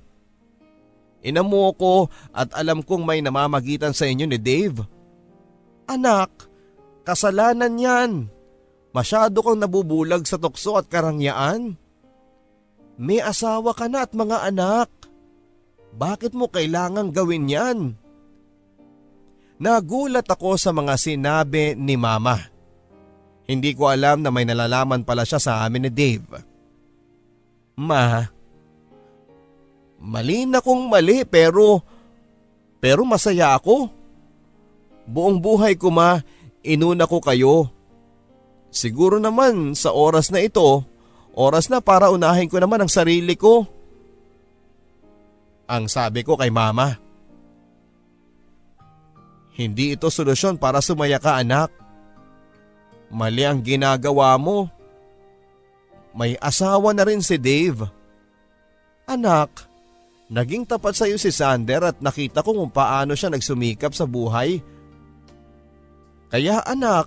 Ina 1.25 1.41
mo 1.41 1.71
ko 1.73 2.11
at 2.35 2.51
alam 2.53 2.83
kong 2.83 3.07
may 3.07 3.23
namamagitan 3.23 3.95
sa 3.95 4.05
inyo 4.11 4.27
ni 4.29 4.37
Dave. 4.37 4.83
Anak, 5.89 6.51
Kasalanan 7.05 7.77
yan. 7.77 8.13
Masyado 8.97 9.45
kang 9.45 9.61
nabubulag 9.61 10.25
sa 10.25 10.41
tukso 10.41 10.81
at 10.81 10.89
karangyaan. 10.89 11.77
May 12.95 13.19
asawa 13.19 13.75
ka 13.75 13.91
na 13.91 14.07
at 14.07 14.15
mga 14.15 14.55
anak. 14.55 14.91
Bakit 15.95 16.35
mo 16.35 16.51
kailangang 16.51 17.11
gawin 17.11 17.51
yan? 17.51 17.79
Nagulat 19.59 20.27
ako 20.27 20.59
sa 20.59 20.75
mga 20.75 20.95
sinabi 20.99 21.79
ni 21.79 21.95
mama. 21.95 22.39
Hindi 23.47 23.77
ko 23.77 23.91
alam 23.93 24.25
na 24.25 24.31
may 24.33 24.43
nalalaman 24.49 25.07
pala 25.07 25.23
siya 25.23 25.39
sa 25.39 25.53
amin 25.63 25.87
ni 25.87 25.91
Dave. 25.93 26.27
Ma, 27.75 28.23
mali 30.01 30.47
na 30.47 30.63
kong 30.63 30.87
mali 30.91 31.27
pero, 31.27 31.83
pero 32.79 33.03
masaya 33.07 33.55
ako. 33.59 33.91
Buong 35.05 35.39
buhay 35.39 35.77
ko 35.77 35.93
ma, 35.93 36.23
inuna 36.65 37.05
ko 37.05 37.21
kayo. 37.21 37.69
Siguro 38.75 39.23
naman 39.23 39.77
sa 39.79 39.95
oras 39.95 40.35
na 40.35 40.43
ito, 40.43 40.83
oras 41.35 41.69
na 41.69 41.83
para 41.83 42.09
unahin 42.09 42.49
ko 42.49 42.57
naman 42.63 42.81
ang 42.81 42.91
sarili 42.91 43.35
ko. 43.35 43.67
Ang 45.69 45.91
sabi 45.91 46.23
ko 46.23 46.39
kay 46.39 46.49
mama. 46.49 46.97
Hindi 49.55 49.95
ito 49.95 50.11
solusyon 50.11 50.59
para 50.59 50.83
sumaya 50.83 51.19
ka 51.19 51.39
anak. 51.39 51.71
Mali 53.15 53.47
ang 53.47 53.63
ginagawa 53.63 54.35
mo. 54.35 54.67
May 56.15 56.39
asawa 56.39 56.95
na 56.95 57.07
rin 57.07 57.23
si 57.23 57.39
Dave. 57.39 57.87
Anak, 59.07 59.67
naging 60.31 60.67
tapat 60.67 60.95
sa 60.95 61.07
iyo 61.07 61.19
si 61.19 61.31
Sander 61.31 61.95
at 61.95 61.99
nakita 62.03 62.43
ko 62.43 62.55
kung 62.55 62.71
paano 62.71 63.15
siya 63.15 63.31
nagsumikap 63.31 63.93
sa 63.93 64.07
buhay 64.07 64.63
kaya 66.35 66.67
anak, 66.67 67.07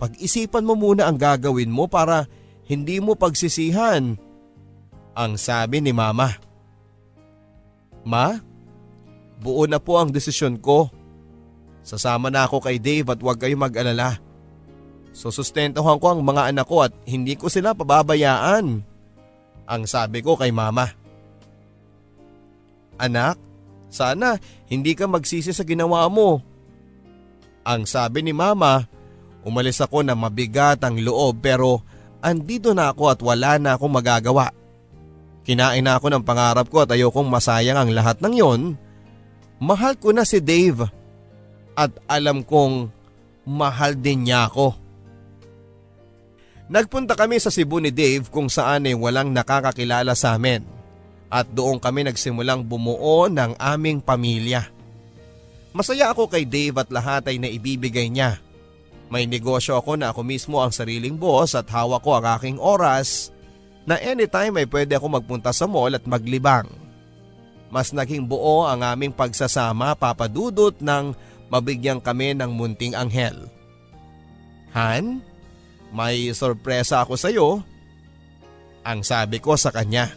pag-isipan 0.00 0.64
mo 0.64 0.72
muna 0.72 1.04
ang 1.04 1.20
gagawin 1.20 1.68
mo 1.68 1.84
para 1.84 2.24
hindi 2.68 3.00
mo 3.00 3.16
pagsisihan. 3.16 4.14
Ang 5.18 5.32
sabi 5.34 5.82
ni 5.82 5.90
mama. 5.90 6.36
Ma, 8.06 8.38
buo 9.40 9.66
na 9.66 9.82
po 9.82 9.98
ang 9.98 10.12
desisyon 10.12 10.60
ko. 10.60 10.92
Sasama 11.82 12.28
na 12.28 12.44
ako 12.44 12.62
kay 12.62 12.76
Dave 12.78 13.08
at 13.08 13.18
huwag 13.18 13.40
kayong 13.40 13.64
mag-alala. 13.66 14.20
Susustentuhan 15.10 15.98
ko 15.98 16.14
ang 16.14 16.20
mga 16.22 16.52
anak 16.52 16.68
ko 16.68 16.84
at 16.84 16.92
hindi 17.08 17.34
ko 17.34 17.50
sila 17.50 17.72
pababayaan. 17.74 18.84
Ang 19.66 19.82
sabi 19.88 20.22
ko 20.22 20.36
kay 20.36 20.52
mama. 20.52 20.92
Anak, 23.00 23.40
sana 23.88 24.36
hindi 24.68 24.92
ka 24.92 25.08
magsisi 25.08 25.50
sa 25.50 25.64
ginawa 25.64 26.04
mo. 26.12 26.44
Ang 27.64 27.88
sabi 27.88 28.22
ni 28.22 28.36
mama, 28.36 28.84
umalis 29.42 29.80
ako 29.80 30.04
na 30.04 30.12
mabigat 30.12 30.84
ang 30.84 31.00
loob 31.00 31.40
pero 31.40 31.82
andito 32.22 32.74
na 32.74 32.90
ako 32.92 33.04
at 33.10 33.20
wala 33.22 33.58
na 33.58 33.74
akong 33.74 33.92
magagawa. 33.92 34.50
Kinain 35.48 35.80
na 35.80 35.96
ako 35.96 36.12
ng 36.12 36.24
pangarap 36.26 36.68
ko 36.68 36.84
at 36.84 36.92
ayokong 36.92 37.28
masayang 37.28 37.80
ang 37.80 37.88
lahat 37.88 38.20
ng 38.20 38.34
yon. 38.36 38.62
Mahal 39.58 39.96
ko 39.96 40.12
na 40.12 40.22
si 40.22 40.38
Dave 40.38 40.86
at 41.72 41.90
alam 42.04 42.44
kong 42.44 42.92
mahal 43.48 43.96
din 43.96 44.28
niya 44.28 44.50
ako. 44.50 44.76
Nagpunta 46.68 47.16
kami 47.16 47.40
sa 47.40 47.48
Cebu 47.48 47.80
ni 47.80 47.88
Dave 47.88 48.28
kung 48.28 48.52
saan 48.52 48.84
ay 48.84 48.92
walang 48.92 49.32
nakakakilala 49.32 50.12
sa 50.12 50.36
amin 50.36 50.60
at 51.32 51.48
doon 51.48 51.80
kami 51.80 52.04
nagsimulang 52.04 52.60
bumuo 52.60 53.28
ng 53.32 53.56
aming 53.56 54.04
pamilya. 54.04 54.68
Masaya 55.72 56.12
ako 56.12 56.28
kay 56.28 56.44
Dave 56.44 56.76
at 56.80 56.88
lahat 56.92 57.28
ay 57.28 57.40
naibibigay 57.40 58.08
niya. 58.12 58.40
May 59.08 59.24
negosyo 59.24 59.80
ako 59.80 59.96
na 59.96 60.12
ako 60.12 60.20
mismo 60.20 60.60
ang 60.60 60.68
sariling 60.68 61.16
boss 61.16 61.56
at 61.56 61.68
hawak 61.72 62.04
ko 62.04 62.20
ang 62.20 62.26
aking 62.36 62.60
oras 62.60 63.32
na 63.88 63.96
anytime 63.96 64.52
ay 64.60 64.68
pwede 64.68 65.00
ako 65.00 65.16
magpunta 65.16 65.48
sa 65.48 65.64
mall 65.64 65.96
at 65.96 66.04
maglibang. 66.04 66.68
Mas 67.72 67.92
naging 67.92 68.28
buo 68.28 68.68
ang 68.68 68.84
aming 68.84 69.12
pagsasama 69.12 69.96
papadudot 69.96 70.76
ng 70.80 71.16
mabigyan 71.48 72.00
kami 72.00 72.36
ng 72.36 72.52
munting 72.52 72.92
anghel. 72.92 73.48
Han, 74.76 75.24
may 75.88 76.28
sorpresa 76.36 77.00
ako 77.00 77.16
sa 77.16 77.32
iyo. 77.32 77.64
Ang 78.84 79.00
sabi 79.04 79.40
ko 79.40 79.56
sa 79.56 79.72
kanya. 79.72 80.12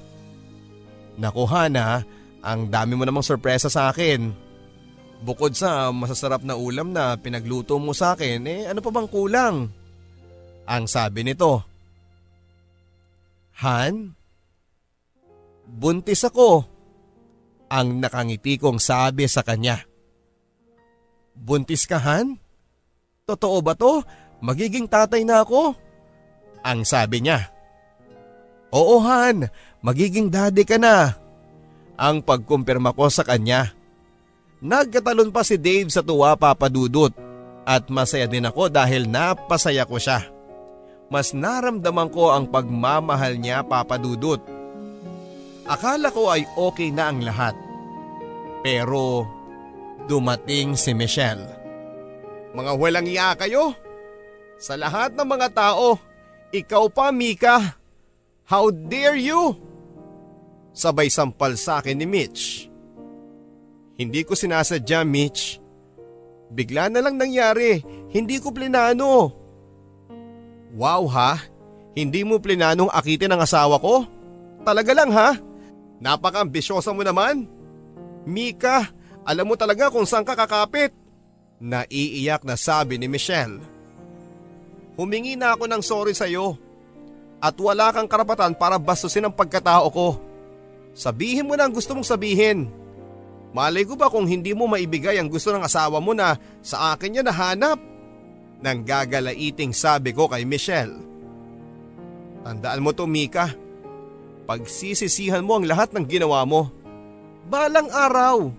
Naku 1.15 1.43
Hana, 1.47 2.03
ang 2.43 2.67
dami 2.67 2.99
mo 2.99 3.07
namang 3.07 3.23
sorpresa 3.23 3.71
sa 3.71 3.91
akin. 3.91 4.50
Bukod 5.21 5.53
sa 5.53 5.93
masasarap 5.93 6.41
na 6.41 6.57
ulam 6.57 6.89
na 6.89 7.13
pinagluto 7.13 7.77
mo 7.77 7.93
sa 7.93 8.17
akin, 8.17 8.41
eh 8.49 8.61
ano 8.65 8.81
pa 8.81 8.89
bang 8.89 9.05
kulang? 9.05 9.69
Ang 10.65 10.83
sabi 10.89 11.21
nito. 11.21 11.61
Han, 13.61 14.17
buntis 15.69 16.25
ako. 16.25 16.65
Ang 17.69 18.01
nakangiti 18.01 18.57
kong 18.57 18.81
sabi 18.81 19.29
sa 19.29 19.45
kanya. 19.45 19.85
Buntis 21.37 21.87
ka 21.87 22.01
Han? 22.01 22.35
Totoo 23.23 23.63
ba 23.63 23.77
to? 23.77 24.03
Magiging 24.43 24.89
tatay 24.89 25.23
na 25.23 25.45
ako? 25.45 25.77
Ang 26.65 26.83
sabi 26.83 27.23
niya. 27.23 27.47
Oo 28.73 28.99
Han, 28.99 29.47
magiging 29.85 30.27
daddy 30.27 30.67
ka 30.67 30.75
na. 30.75 31.15
Ang 31.95 32.25
pagkumpirma 32.25 32.91
ko 32.91 33.07
sa 33.07 33.21
kanya. 33.23 33.71
Nagkatalon 34.61 35.33
pa 35.33 35.41
si 35.41 35.57
Dave 35.57 35.89
sa 35.89 36.05
tuwa 36.05 36.37
papadudot 36.37 37.09
at 37.65 37.89
masaya 37.89 38.29
din 38.29 38.45
ako 38.45 38.69
dahil 38.69 39.09
napasaya 39.09 39.89
ko 39.89 39.97
siya. 39.97 40.29
Mas 41.09 41.33
naramdaman 41.33 42.13
ko 42.13 42.29
ang 42.29 42.45
pagmamahal 42.45 43.41
niya 43.41 43.65
papadudot. 43.65 44.39
Akala 45.65 46.13
ko 46.13 46.29
ay 46.29 46.45
okay 46.53 46.93
na 46.93 47.09
ang 47.09 47.25
lahat. 47.25 47.57
Pero 48.61 49.25
dumating 50.05 50.77
si 50.77 50.93
Michelle. 50.93 51.49
Mga 52.53 52.71
walang 52.77 53.09
iya 53.09 53.33
kayo. 53.33 53.73
Sa 54.61 54.77
lahat 54.77 55.17
ng 55.17 55.25
mga 55.25 55.57
tao, 55.57 55.97
ikaw 56.53 56.85
pa 56.93 57.09
Mika. 57.09 57.81
How 58.45 58.69
dare 58.69 59.17
you? 59.17 59.57
Sabay 60.71 61.09
sampal 61.09 61.57
sa 61.57 61.81
akin 61.81 61.97
ni 61.97 62.05
Mitch. 62.05 62.70
Hindi 64.01 64.25
ko 64.25 64.33
sinasadya 64.33 65.05
Mitch. 65.05 65.61
Bigla 66.49 66.89
na 66.89 67.05
lang 67.05 67.21
nangyari, 67.21 67.85
hindi 68.09 68.41
ko 68.41 68.49
plinano. 68.49 69.29
Wow 70.73 71.05
ha, 71.13 71.37
hindi 71.93 72.25
mo 72.25 72.41
plinanong 72.41 72.89
akitin 72.89 73.29
ang 73.29 73.45
asawa 73.45 73.77
ko? 73.77 74.09
Talaga 74.65 74.91
lang 74.97 75.13
ha? 75.13 75.37
Napaka-ambisyosa 76.01 76.97
mo 76.97 77.05
naman. 77.05 77.45
Mika, 78.25 78.89
alam 79.21 79.45
mo 79.45 79.53
talaga 79.53 79.93
kung 79.93 80.09
saan 80.09 80.25
ka 80.25 80.33
kakapit. 80.33 80.97
Naiiyak 81.61 82.41
na 82.41 82.57
sabi 82.57 82.97
ni 82.97 83.05
Michelle. 83.05 83.61
Humingi 84.97 85.37
na 85.37 85.53
ako 85.53 85.69
ng 85.69 85.83
sorry 85.85 86.17
sa 86.17 86.25
iyo. 86.25 86.57
At 87.37 87.53
wala 87.61 87.93
kang 87.93 88.09
karapatan 88.09 88.57
para 88.57 88.81
bastusin 88.81 89.29
ang 89.29 89.33
pagkatao 89.33 89.93
ko. 89.93 90.17
Sabihin 90.97 91.45
mo 91.45 91.53
na 91.53 91.69
ang 91.69 91.73
gusto 91.73 91.93
mong 91.93 92.09
sabihin. 92.09 92.80
Malay 93.51 93.83
ko 93.83 93.99
ba 93.99 94.07
kung 94.07 94.27
hindi 94.27 94.55
mo 94.55 94.67
maibigay 94.67 95.19
ang 95.19 95.27
gusto 95.27 95.51
ng 95.51 95.63
asawa 95.63 95.99
mo 95.99 96.15
na 96.15 96.39
sa 96.63 96.95
akin 96.95 97.19
niya 97.19 97.23
nahanap? 97.25 97.79
Nang 98.61 98.85
gagalaiting 98.85 99.75
sabi 99.75 100.15
ko 100.15 100.31
kay 100.31 100.47
Michelle. 100.47 100.95
Tandaan 102.47 102.81
mo 102.81 102.95
to 102.95 103.09
Mika. 103.09 103.51
Pagsisisihan 104.47 105.43
mo 105.43 105.59
ang 105.59 105.65
lahat 105.67 105.91
ng 105.91 106.05
ginawa 106.07 106.47
mo. 106.47 106.71
Balang 107.51 107.91
araw, 107.91 108.53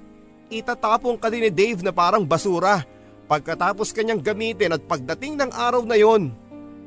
itatapong 0.52 1.16
ka 1.16 1.32
din 1.32 1.48
ni 1.48 1.50
Dave 1.50 1.80
na 1.80 1.94
parang 1.94 2.26
basura 2.26 2.84
Pagkatapos 3.32 3.96
kanyang 3.96 4.20
gamitin 4.20 4.76
at 4.76 4.84
pagdating 4.84 5.40
ng 5.40 5.56
araw 5.56 5.88
na 5.88 5.96
yon, 5.96 6.36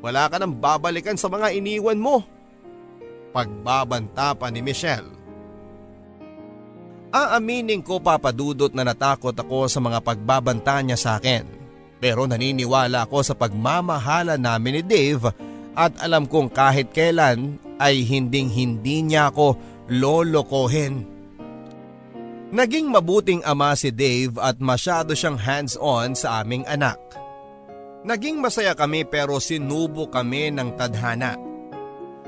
wala 0.05 0.29
ka 0.29 0.37
nang 0.37 0.53
babalikan 0.53 1.17
sa 1.17 1.25
mga 1.25 1.57
iniwan 1.57 1.97
mo. 1.97 2.21
Pagbabanta 3.33 4.37
pa 4.37 4.53
ni 4.53 4.61
Michelle. 4.61 5.14
Aaminin 7.15 7.79
ko 7.79 8.03
papadudot 8.03 8.75
na 8.75 8.83
natakot 8.83 9.31
ako 9.31 9.71
sa 9.71 9.79
mga 9.79 10.03
pagbabanta 10.03 10.83
niya 10.83 10.99
sa 10.99 11.15
akin. 11.15 11.47
Pero 12.03 12.27
naniniwala 12.27 13.07
ako 13.07 13.23
sa 13.23 13.31
pagmamahala 13.39 14.35
namin 14.35 14.75
ni 14.75 14.83
Dave 14.83 15.31
at 15.79 15.95
alam 16.03 16.27
kong 16.27 16.51
kahit 16.51 16.91
kailan 16.91 17.55
ay 17.79 18.03
hinding 18.03 18.51
hindi 18.51 18.99
niya 18.99 19.31
ako 19.31 19.55
lolokohin. 19.87 21.07
Naging 22.51 22.91
mabuting 22.91 23.39
ama 23.47 23.71
si 23.79 23.95
Dave 23.95 24.35
at 24.43 24.59
masyado 24.59 25.15
siyang 25.15 25.39
hands-on 25.39 26.19
sa 26.19 26.43
aming 26.43 26.67
anak. 26.67 26.99
Naging 28.03 28.43
masaya 28.43 28.75
kami 28.75 29.07
pero 29.07 29.39
sinubo 29.39 30.11
kami 30.11 30.51
ng 30.51 30.75
tadhana. 30.75 31.39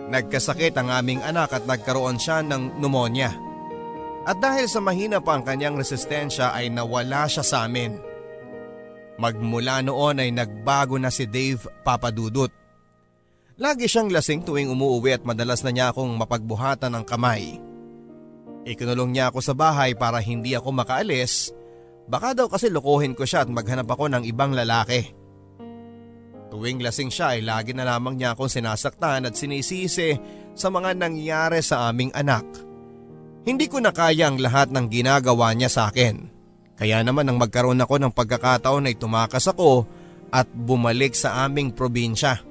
Nagkasakit 0.08 0.80
ang 0.80 0.96
aming 0.96 1.20
anak 1.28 1.52
at 1.52 1.68
nagkaroon 1.68 2.16
siya 2.16 2.40
ng 2.40 2.80
pneumonia. 2.80 3.47
At 4.28 4.44
dahil 4.44 4.68
sa 4.68 4.84
mahina 4.84 5.24
pa 5.24 5.40
ang 5.40 5.48
kanyang 5.48 5.80
resistensya 5.80 6.52
ay 6.52 6.68
nawala 6.68 7.32
siya 7.32 7.48
sa 7.48 7.64
amin. 7.64 7.96
Magmula 9.16 9.80
noon 9.80 10.20
ay 10.20 10.36
nagbago 10.36 11.00
na 11.00 11.08
si 11.08 11.24
Dave 11.24 11.64
papadudot. 11.88 12.52
Lagi 13.58 13.88
siyang 13.88 14.12
lasing 14.12 14.44
tuwing 14.44 14.68
umuwi 14.68 15.16
at 15.18 15.24
madalas 15.24 15.64
na 15.64 15.72
niya 15.72 15.96
akong 15.96 16.12
mapagbuhatan 16.20 16.92
ng 16.94 17.06
kamay. 17.08 17.58
Ikinulong 18.68 19.16
niya 19.16 19.32
ako 19.32 19.40
sa 19.40 19.56
bahay 19.56 19.96
para 19.96 20.20
hindi 20.20 20.54
ako 20.54 20.76
makaalis. 20.76 21.56
Baka 22.12 22.36
daw 22.36 22.52
kasi 22.52 22.68
lokohin 22.68 23.16
ko 23.16 23.24
siya 23.24 23.48
at 23.48 23.50
maghanap 23.50 23.88
ako 23.88 24.12
ng 24.12 24.28
ibang 24.28 24.52
lalaki. 24.52 25.08
Tuwing 26.52 26.84
lasing 26.84 27.10
siya 27.10 27.40
ay 27.40 27.48
lagi 27.48 27.72
na 27.72 27.88
lamang 27.88 28.20
niya 28.20 28.36
akong 28.36 28.52
sinasaktan 28.52 29.24
at 29.24 29.40
sinisisi 29.40 30.20
sa 30.52 30.68
mga 30.68 31.00
nangyari 31.00 31.64
sa 31.64 31.88
aming 31.88 32.12
anak. 32.12 32.67
Hindi 33.48 33.72
ko 33.72 33.80
na 33.80 33.96
kaya 33.96 34.28
ang 34.28 34.44
lahat 34.44 34.76
ng 34.76 34.92
ginagawa 34.92 35.56
niya 35.56 35.72
sa 35.72 35.88
akin. 35.88 36.28
Kaya 36.76 37.00
naman 37.02 37.26
nang 37.26 37.40
magkaroon 37.40 37.80
ako 37.80 37.96
ng 37.98 38.12
pagkakataon 38.12 38.92
ay 38.92 39.00
tumakas 39.00 39.48
ako 39.48 39.88
at 40.30 40.46
bumalik 40.52 41.16
sa 41.16 41.48
aming 41.48 41.72
probinsya. 41.72 42.44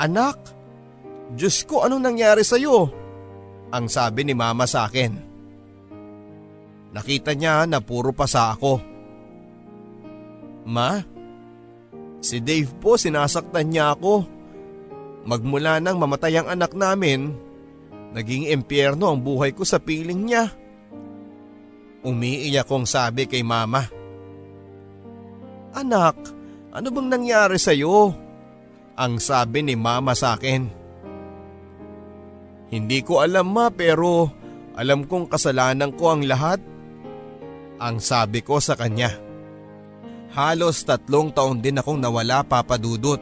Anak, 0.00 0.40
Diyos 1.36 1.62
ko 1.68 1.84
anong 1.84 2.02
nangyari 2.02 2.42
sa 2.42 2.56
iyo? 2.56 3.04
ang 3.74 3.90
sabi 3.90 4.22
ni 4.22 4.38
mama 4.38 4.70
sa 4.70 4.86
akin. 4.86 5.18
Nakita 6.94 7.34
niya 7.34 7.66
na 7.66 7.82
puro 7.82 8.14
pasa 8.14 8.54
ako. 8.54 8.78
Ma, 10.70 11.02
si 12.22 12.38
Dave 12.38 12.70
po 12.78 12.94
sinasaktan 12.94 13.66
niya 13.66 13.98
ako. 13.98 14.22
Magmula 15.26 15.82
nang 15.82 15.98
mamatay 15.98 16.38
ang 16.38 16.54
anak 16.54 16.70
namin, 16.78 17.34
naging 18.14 18.54
impyerno 18.54 19.10
ang 19.10 19.18
buhay 19.20 19.50
ko 19.50 19.66
sa 19.66 19.82
piling 19.82 20.22
niya. 20.30 20.54
Umiiyak 22.06 22.70
kong 22.70 22.86
sabi 22.86 23.26
kay 23.26 23.42
mama. 23.42 23.90
Anak, 25.74 26.14
ano 26.70 26.88
bang 26.94 27.08
nangyari 27.10 27.58
sa 27.58 27.74
iyo? 27.74 28.14
Ang 28.94 29.18
sabi 29.18 29.66
ni 29.66 29.74
mama 29.74 30.14
sa 30.14 30.38
akin. 30.38 30.70
Hindi 32.70 33.02
ko 33.02 33.18
alam 33.22 33.50
ma 33.50 33.66
pero 33.74 34.30
alam 34.78 35.06
kong 35.06 35.26
kasalanan 35.26 35.90
ko 35.94 36.14
ang 36.14 36.22
lahat. 36.22 36.62
Ang 37.82 37.98
sabi 37.98 38.42
ko 38.42 38.62
sa 38.62 38.78
kanya. 38.78 39.10
Halos 40.34 40.82
tatlong 40.82 41.30
taon 41.30 41.62
din 41.62 41.78
akong 41.78 41.98
nawala 41.98 42.42
papadudot. 42.42 43.18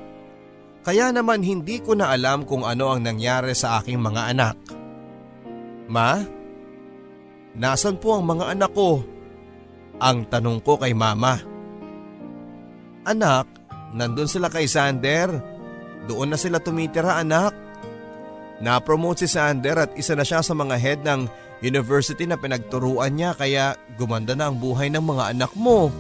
Kaya 0.83 1.13
naman 1.13 1.45
hindi 1.45 1.79
ko 1.79 1.93
na 1.93 2.09
alam 2.11 2.49
kung 2.49 2.65
ano 2.65 2.89
ang 2.93 3.05
nangyari 3.05 3.53
sa 3.53 3.81
aking 3.81 4.01
mga 4.01 4.33
anak. 4.33 4.57
Ma? 5.91 6.23
Nasaan 7.53 8.01
po 8.01 8.17
ang 8.17 8.25
mga 8.25 8.55
anak 8.57 8.73
ko? 8.73 9.03
Ang 10.01 10.27
tanong 10.27 10.59
ko 10.65 10.81
kay 10.81 10.97
mama. 10.97 11.39
Anak, 13.03 13.47
nandun 13.93 14.31
sila 14.31 14.49
kay 14.49 14.71
Sander. 14.71 15.29
Doon 16.07 16.35
na 16.35 16.39
sila 16.39 16.59
tumitira 16.63 17.19
anak. 17.19 17.55
Na-promote 18.63 19.27
si 19.27 19.29
Sander 19.29 19.75
at 19.75 19.91
isa 19.99 20.15
na 20.15 20.23
siya 20.23 20.39
sa 20.39 20.55
mga 20.55 20.77
head 20.79 21.01
ng 21.03 21.27
university 21.63 22.27
na 22.27 22.39
pinagturuan 22.39 23.15
niya 23.15 23.35
kaya 23.35 23.75
gumanda 23.99 24.35
na 24.35 24.51
ang 24.51 24.59
buhay 24.59 24.91
ng 24.91 25.03
mga 25.03 25.35
anak 25.35 25.53
mo. 25.59 25.91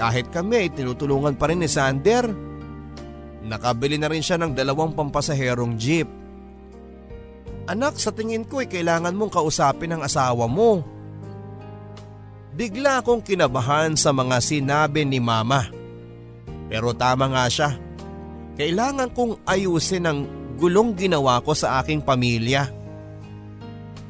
Kahit 0.00 0.32
kami 0.32 0.64
ay 0.64 0.68
tinutulungan 0.72 1.36
pa 1.36 1.52
rin 1.52 1.60
ni 1.60 1.68
Sander. 1.68 2.28
Nakabili 3.40 3.96
na 4.00 4.08
rin 4.08 4.24
siya 4.24 4.40
ng 4.40 4.52
dalawang 4.52 4.96
pampasaherong 4.96 5.76
jeep. 5.76 6.19
Anak, 7.70 8.02
sa 8.02 8.10
tingin 8.10 8.42
ko 8.42 8.58
ay 8.58 8.66
kailangan 8.66 9.14
mong 9.14 9.30
kausapin 9.30 9.94
ang 9.94 10.02
asawa 10.02 10.50
mo. 10.50 10.82
Bigla 12.50 12.98
akong 12.98 13.22
kinabahan 13.22 13.94
sa 13.94 14.10
mga 14.10 14.42
sinabi 14.42 15.06
ni 15.06 15.22
mama. 15.22 15.70
Pero 16.66 16.90
tama 16.98 17.30
nga 17.30 17.46
siya. 17.46 17.78
Kailangan 18.58 19.14
kong 19.14 19.46
ayusin 19.46 20.02
ang 20.02 20.26
gulong 20.58 20.98
ginawa 20.98 21.38
ko 21.46 21.54
sa 21.54 21.78
aking 21.78 22.02
pamilya. 22.02 22.66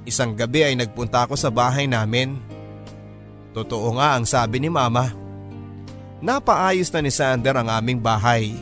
Isang 0.08 0.32
gabi 0.32 0.64
ay 0.64 0.74
nagpunta 0.80 1.28
ako 1.28 1.36
sa 1.36 1.52
bahay 1.52 1.84
namin. 1.84 2.40
Totoo 3.52 3.92
nga 4.00 4.16
ang 4.16 4.24
sabi 4.24 4.56
ni 4.56 4.72
mama. 4.72 5.12
Napaayos 6.24 6.88
na 6.96 7.04
ni 7.04 7.12
Sander 7.12 7.60
ang 7.60 7.68
aming 7.68 8.00
bahay. 8.00 8.56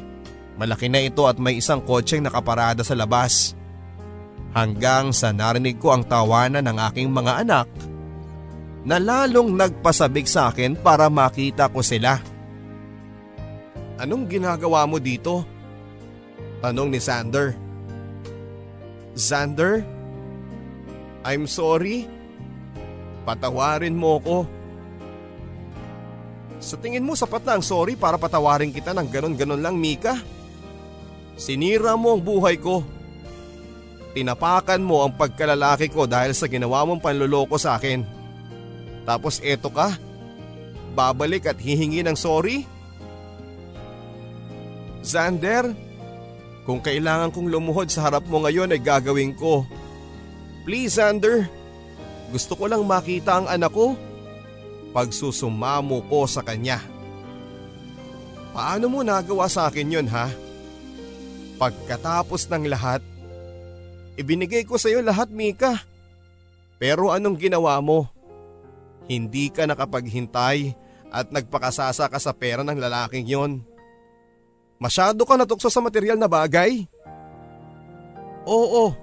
Malaki 0.58 0.90
na 0.90 1.06
ito 1.06 1.22
at 1.22 1.38
may 1.38 1.54
isang 1.62 1.78
kotseng 1.78 2.26
nakaparada 2.26 2.82
sa 2.82 2.98
labas. 2.98 3.57
Hanggang 4.56 5.12
sa 5.12 5.30
narinig 5.30 5.76
ko 5.76 5.92
ang 5.92 6.08
tawanan 6.08 6.64
ng 6.64 6.78
aking 6.88 7.12
mga 7.12 7.44
anak 7.44 7.68
na 8.88 8.96
lalong 8.96 9.52
nagpasabik 9.52 10.24
sa 10.24 10.48
akin 10.48 10.72
para 10.78 11.12
makita 11.12 11.68
ko 11.68 11.84
sila. 11.84 12.16
Anong 14.00 14.30
ginagawa 14.30 14.88
mo 14.88 14.96
dito? 14.96 15.44
Tanong 16.64 16.88
ni 16.88 16.96
Sander. 17.02 17.52
Sander? 19.18 19.82
I'm 21.26 21.44
sorry. 21.44 22.08
Patawarin 23.28 23.98
mo 23.98 24.16
ko. 24.22 24.38
Sa 26.58 26.74
tingin 26.80 27.04
mo 27.04 27.14
sapat 27.14 27.44
na 27.44 27.58
ang 27.58 27.62
sorry 27.62 27.94
para 27.94 28.18
patawarin 28.18 28.72
kita 28.74 28.90
ng 28.96 29.06
ganon-ganon 29.12 29.62
lang 29.62 29.76
Mika? 29.78 30.18
Sinira 31.38 31.94
mo 31.94 32.16
ang 32.16 32.22
buhay 32.22 32.58
ko. 32.58 32.82
Tinapakan 34.18 34.82
mo 34.82 35.06
ang 35.06 35.14
pagkalalaki 35.14 35.94
ko 35.94 36.10
dahil 36.10 36.34
sa 36.34 36.50
ginawa 36.50 36.82
mong 36.82 36.98
panluloko 36.98 37.54
sa 37.54 37.78
akin. 37.78 38.02
Tapos 39.06 39.38
eto 39.46 39.70
ka, 39.70 39.94
babalik 40.98 41.46
at 41.46 41.54
hihingi 41.54 42.02
ng 42.02 42.18
sorry? 42.18 42.66
Xander, 45.06 45.70
kung 46.66 46.82
kailangan 46.82 47.30
kong 47.30 47.46
lumuhod 47.46 47.94
sa 47.94 48.10
harap 48.10 48.26
mo 48.26 48.42
ngayon 48.42 48.74
ay 48.74 48.82
gagawin 48.82 49.38
ko. 49.38 49.62
Please 50.66 50.98
Xander, 50.98 51.46
gusto 52.34 52.58
ko 52.58 52.66
lang 52.66 52.82
makita 52.90 53.38
ang 53.38 53.46
anak 53.46 53.70
ko 53.70 53.94
pagsusumamo 54.90 56.10
ko 56.10 56.26
sa 56.26 56.42
kanya. 56.42 56.82
Paano 58.50 58.90
mo 58.90 59.06
nagawa 59.06 59.46
sa 59.46 59.70
akin 59.70 59.94
yon 59.94 60.10
ha? 60.10 60.26
Pagkatapos 61.62 62.50
ng 62.50 62.66
lahat, 62.66 62.98
ibinigay 64.18 64.66
ko 64.66 64.74
sa 64.74 64.90
iyo 64.90 64.98
lahat 65.00 65.30
Mika. 65.30 65.78
Pero 66.82 67.14
anong 67.14 67.38
ginawa 67.38 67.78
mo? 67.78 68.10
Hindi 69.06 69.48
ka 69.48 69.64
nakapaghintay 69.64 70.74
at 71.08 71.32
nagpakasasa 71.32 72.10
ka 72.10 72.18
sa 72.20 72.34
pera 72.34 72.60
ng 72.66 72.76
lalaking 72.76 73.24
yon. 73.24 73.52
Masyado 74.78 75.24
ka 75.24 75.34
natukso 75.34 75.72
sa 75.72 75.80
material 75.80 76.20
na 76.20 76.28
bagay? 76.28 76.86
Oo, 78.46 78.94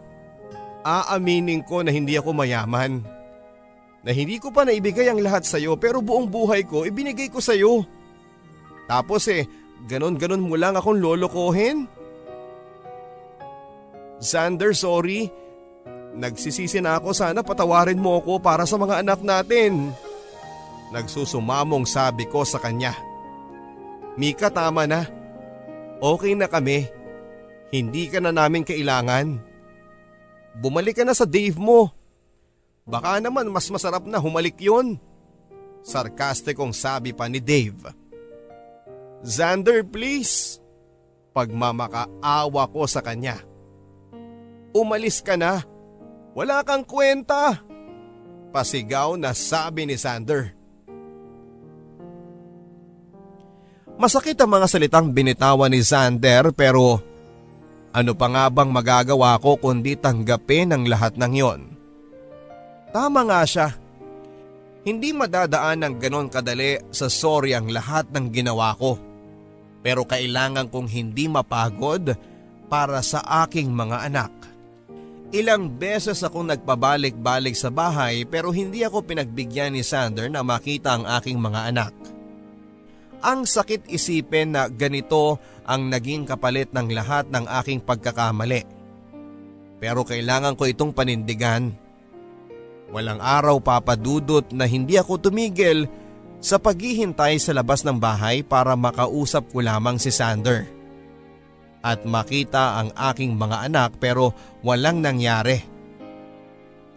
aaminin 0.86 1.66
ko 1.66 1.82
na 1.82 1.89
hindi 1.89 2.16
ako 2.16 2.32
mayaman 2.32 3.01
na 4.05 4.13
hindi 4.13 4.38
ko 4.38 4.53
pa 4.53 4.63
naibigay 4.63 5.09
ang 5.09 5.18
lahat 5.18 5.41
sa 5.43 5.57
iyo 5.57 5.74
pero 5.82 5.97
buong 5.97 6.30
buhay 6.30 6.61
ko 6.61 6.86
ibinigay 6.86 7.28
ko 7.34 7.41
sa 7.41 7.57
iyo. 7.57 7.82
Tapos 8.86 9.26
eh, 9.34 9.49
ganon-ganon 9.89 10.45
mo 10.45 10.53
lang 10.53 10.78
akong 10.78 11.01
lolokohin? 11.01 11.89
Xander, 14.20 14.72
sorry. 14.72 15.28
Nagsisisi 16.16 16.80
na 16.80 16.95
ako 16.95 17.11
sana 17.11 17.43
patawarin 17.43 17.99
mo 17.99 18.24
ako 18.24 18.39
para 18.39 18.63
sa 18.63 18.80
mga 18.80 19.03
anak 19.03 19.20
natin. 19.20 19.91
Nagsusumamong 20.95 21.84
sabi 21.84 22.24
ko 22.32 22.47
sa 22.47 22.55
kanya. 22.55 22.95
Mika 24.16 24.47
tama 24.47 24.88
na. 24.88 25.03
Okay 25.99 26.32
na 26.39 26.47
kami. 26.47 26.88
Hindi 27.76 28.07
ka 28.07 28.24
na 28.24 28.32
namin 28.32 28.63
kailangan. 28.63 29.36
Bumalik 30.55 30.95
ka 30.95 31.03
na 31.03 31.11
sa 31.11 31.28
Dave 31.28 31.59
mo. 31.59 31.91
Baka 32.88 33.20
naman 33.20 33.51
mas 33.51 33.68
masarap 33.68 34.07
na 34.07 34.22
humalik 34.22 34.55
yun. 34.55 34.95
Sarkastikong 35.84 36.72
sabi 36.72 37.11
pa 37.11 37.28
ni 37.28 37.43
Dave. 37.43 37.91
Xander 39.20 39.84
please. 39.84 40.63
Pagmamakaawa 41.36 42.72
ko 42.72 42.88
sa 42.88 43.03
kanya. 43.03 43.54
Umalis 44.76 45.23
ka 45.23 45.39
na. 45.39 45.63
Wala 46.36 46.59
kang 46.67 46.84
kwenta. 46.84 47.63
Pasigaw 48.51 49.15
na 49.15 49.32
sabi 49.32 49.88
ni 49.88 49.95
Xander. 49.95 50.51
Masakit 53.95 54.36
ang 54.36 54.51
mga 54.51 54.67
salitang 54.67 55.15
binitawan 55.15 55.71
ni 55.71 55.80
Xander 55.80 56.51
pero 56.51 56.99
ano 57.95 58.11
pa 58.11 58.28
nga 58.28 58.51
bang 58.51 58.67
magagawa 58.67 59.39
ko 59.39 59.55
kundi 59.55 59.95
tanggapin 59.95 60.76
ang 60.76 60.84
lahat 60.84 61.15
ng 61.15 61.32
yon? 61.32 61.61
Tama 62.91 63.23
nga 63.32 63.47
siya. 63.47 63.71
Hindi 64.84 65.15
madadaan 65.15 65.88
ng 65.88 65.95
ganon 66.03 66.28
kadali 66.28 66.76
sa 66.91 67.07
sorry 67.07 67.55
ang 67.55 67.71
lahat 67.71 68.11
ng 68.11 68.28
ginawa 68.36 68.76
ko. 68.76 68.99
Pero 69.80 70.03
kailangan 70.03 70.67
kong 70.67 70.91
hindi 70.91 71.32
mapagod 71.32 72.11
para 72.67 72.99
sa 72.99 73.23
aking 73.47 73.71
mga 73.71 74.11
anak. 74.11 74.44
Ilang 75.36 75.75
beses 75.75 76.23
akong 76.23 76.47
nagpabalik-balik 76.47 77.59
sa 77.59 77.67
bahay 77.67 78.23
pero 78.23 78.55
hindi 78.55 78.88
ako 78.88 79.03
pinagbigyan 79.03 79.75
ni 79.75 79.83
Sander 79.83 80.31
na 80.31 80.47
makita 80.47 80.95
ang 80.95 81.03
aking 81.19 81.36
mga 81.36 81.75
anak. 81.75 81.91
Ang 83.19 83.43
sakit 83.43 83.91
isipin 83.91 84.55
na 84.55 84.71
ganito 84.71 85.36
ang 85.67 85.91
naging 85.91 86.23
kapalit 86.23 86.71
ng 86.71 86.88
lahat 86.95 87.27
ng 87.27 87.51
aking 87.59 87.83
pagkakamali. 87.83 88.63
Pero 89.83 90.07
kailangan 90.07 90.55
ko 90.55 90.71
itong 90.71 90.95
panindigan 90.95 91.75
Walang 92.93 93.19
araw 93.19 93.57
papadudot 93.59 94.45
na 94.53 94.69
hindi 94.69 94.95
ako 94.95 95.17
tumigil 95.29 95.89
sa 96.38 96.61
paghihintay 96.61 97.41
sa 97.41 97.51
labas 97.57 97.81
ng 97.81 97.97
bahay 97.97 98.45
para 98.45 98.77
makausap 98.77 99.49
ko 99.49 99.65
lamang 99.65 99.97
si 99.97 100.13
Sander. 100.13 100.69
At 101.86 102.01
makita 102.01 102.81
ang 102.81 102.89
aking 102.97 103.38
mga 103.38 103.69
anak 103.69 104.01
pero 104.01 104.33
walang 104.65 105.05
nangyari. 105.05 105.61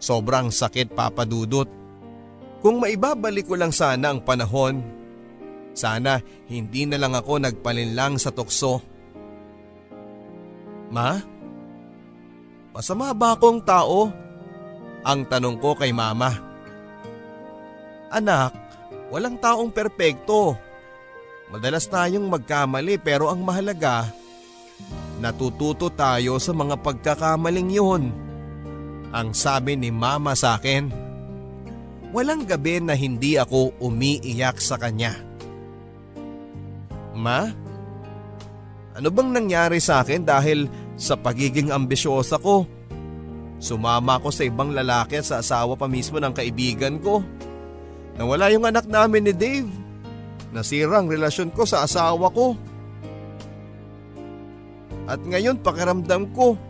Sobrang 0.01 0.49
sakit 0.49 0.97
papadudot. 0.97 1.68
Kung 2.64 2.80
maibabalik 2.80 3.45
ko 3.45 3.61
lang 3.61 3.68
sana 3.68 4.09
ang 4.09 4.24
panahon, 4.24 4.80
sana 5.76 6.24
hindi 6.49 6.89
na 6.89 6.97
lang 6.97 7.12
ako 7.12 7.36
nagpalinlang 7.36 8.16
sa 8.16 8.32
tukso. 8.32 8.80
Ma? 10.89 11.20
Masama 12.72 13.12
ba 13.12 13.36
akong 13.36 13.61
tao? 13.61 14.09
Ang 15.05 15.20
tanong 15.28 15.61
ko 15.61 15.76
kay 15.76 15.93
mama. 15.93 16.32
Anak, 18.09 18.57
walang 19.12 19.36
taong 19.36 19.68
perpekto. 19.68 20.57
Madalas 21.53 21.84
tayong 21.86 22.24
magkamali 22.24 22.97
pero 22.97 23.28
ang 23.28 23.45
mahalaga, 23.45 24.09
natututo 25.19 25.91
tayo 25.91 26.39
sa 26.39 26.55
mga 26.55 26.79
pagkakamaling 26.79 27.71
yun. 27.75 28.03
Ang 29.11 29.35
sabi 29.35 29.75
ni 29.75 29.91
mama 29.91 30.39
sa 30.39 30.57
akin. 30.57 30.91
Walang 32.09 32.49
gabi 32.49 32.81
na 32.81 32.97
hindi 32.97 33.37
ako 33.37 33.77
umiiyak 33.83 34.57
sa 34.62 34.81
kanya. 34.81 35.12
Ma? 37.12 37.51
Ano 38.97 39.09
bang 39.12 39.31
nangyari 39.31 39.79
sa 39.79 40.01
akin 40.01 40.25
dahil 40.25 40.66
sa 40.97 41.14
pagiging 41.14 41.71
ambisyosa 41.71 42.41
ko? 42.41 42.64
Sumama 43.59 44.23
ako 44.23 44.31
sa 44.31 44.47
ibang 44.47 44.71
lalaki 44.71 45.19
sa 45.21 45.43
asawa 45.43 45.75
pa 45.75 45.91
mismo 45.91 46.23
ng 46.23 46.31
kaibigan 46.31 47.03
ko. 47.03 47.23
Nawala 48.19 48.51
yung 48.51 48.66
anak 48.66 48.87
namin 48.87 49.31
ni 49.31 49.35
Dave. 49.35 49.71
Nasira 50.55 51.03
ang 51.03 51.11
relasyon 51.11 51.55
ko 51.55 51.66
sa 51.66 51.85
asawa 51.87 52.31
ko. 52.31 52.55
At 55.09 55.24
ngayon 55.24 55.64
pakiramdam 55.64 56.36
ko, 56.36 56.61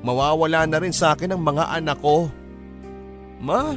mawawala 0.00 0.64
na 0.64 0.80
rin 0.80 0.96
sa 0.96 1.12
akin 1.12 1.36
ang 1.36 1.44
mga 1.44 1.76
anak 1.76 2.00
ko. 2.00 2.32
Ma, 3.36 3.76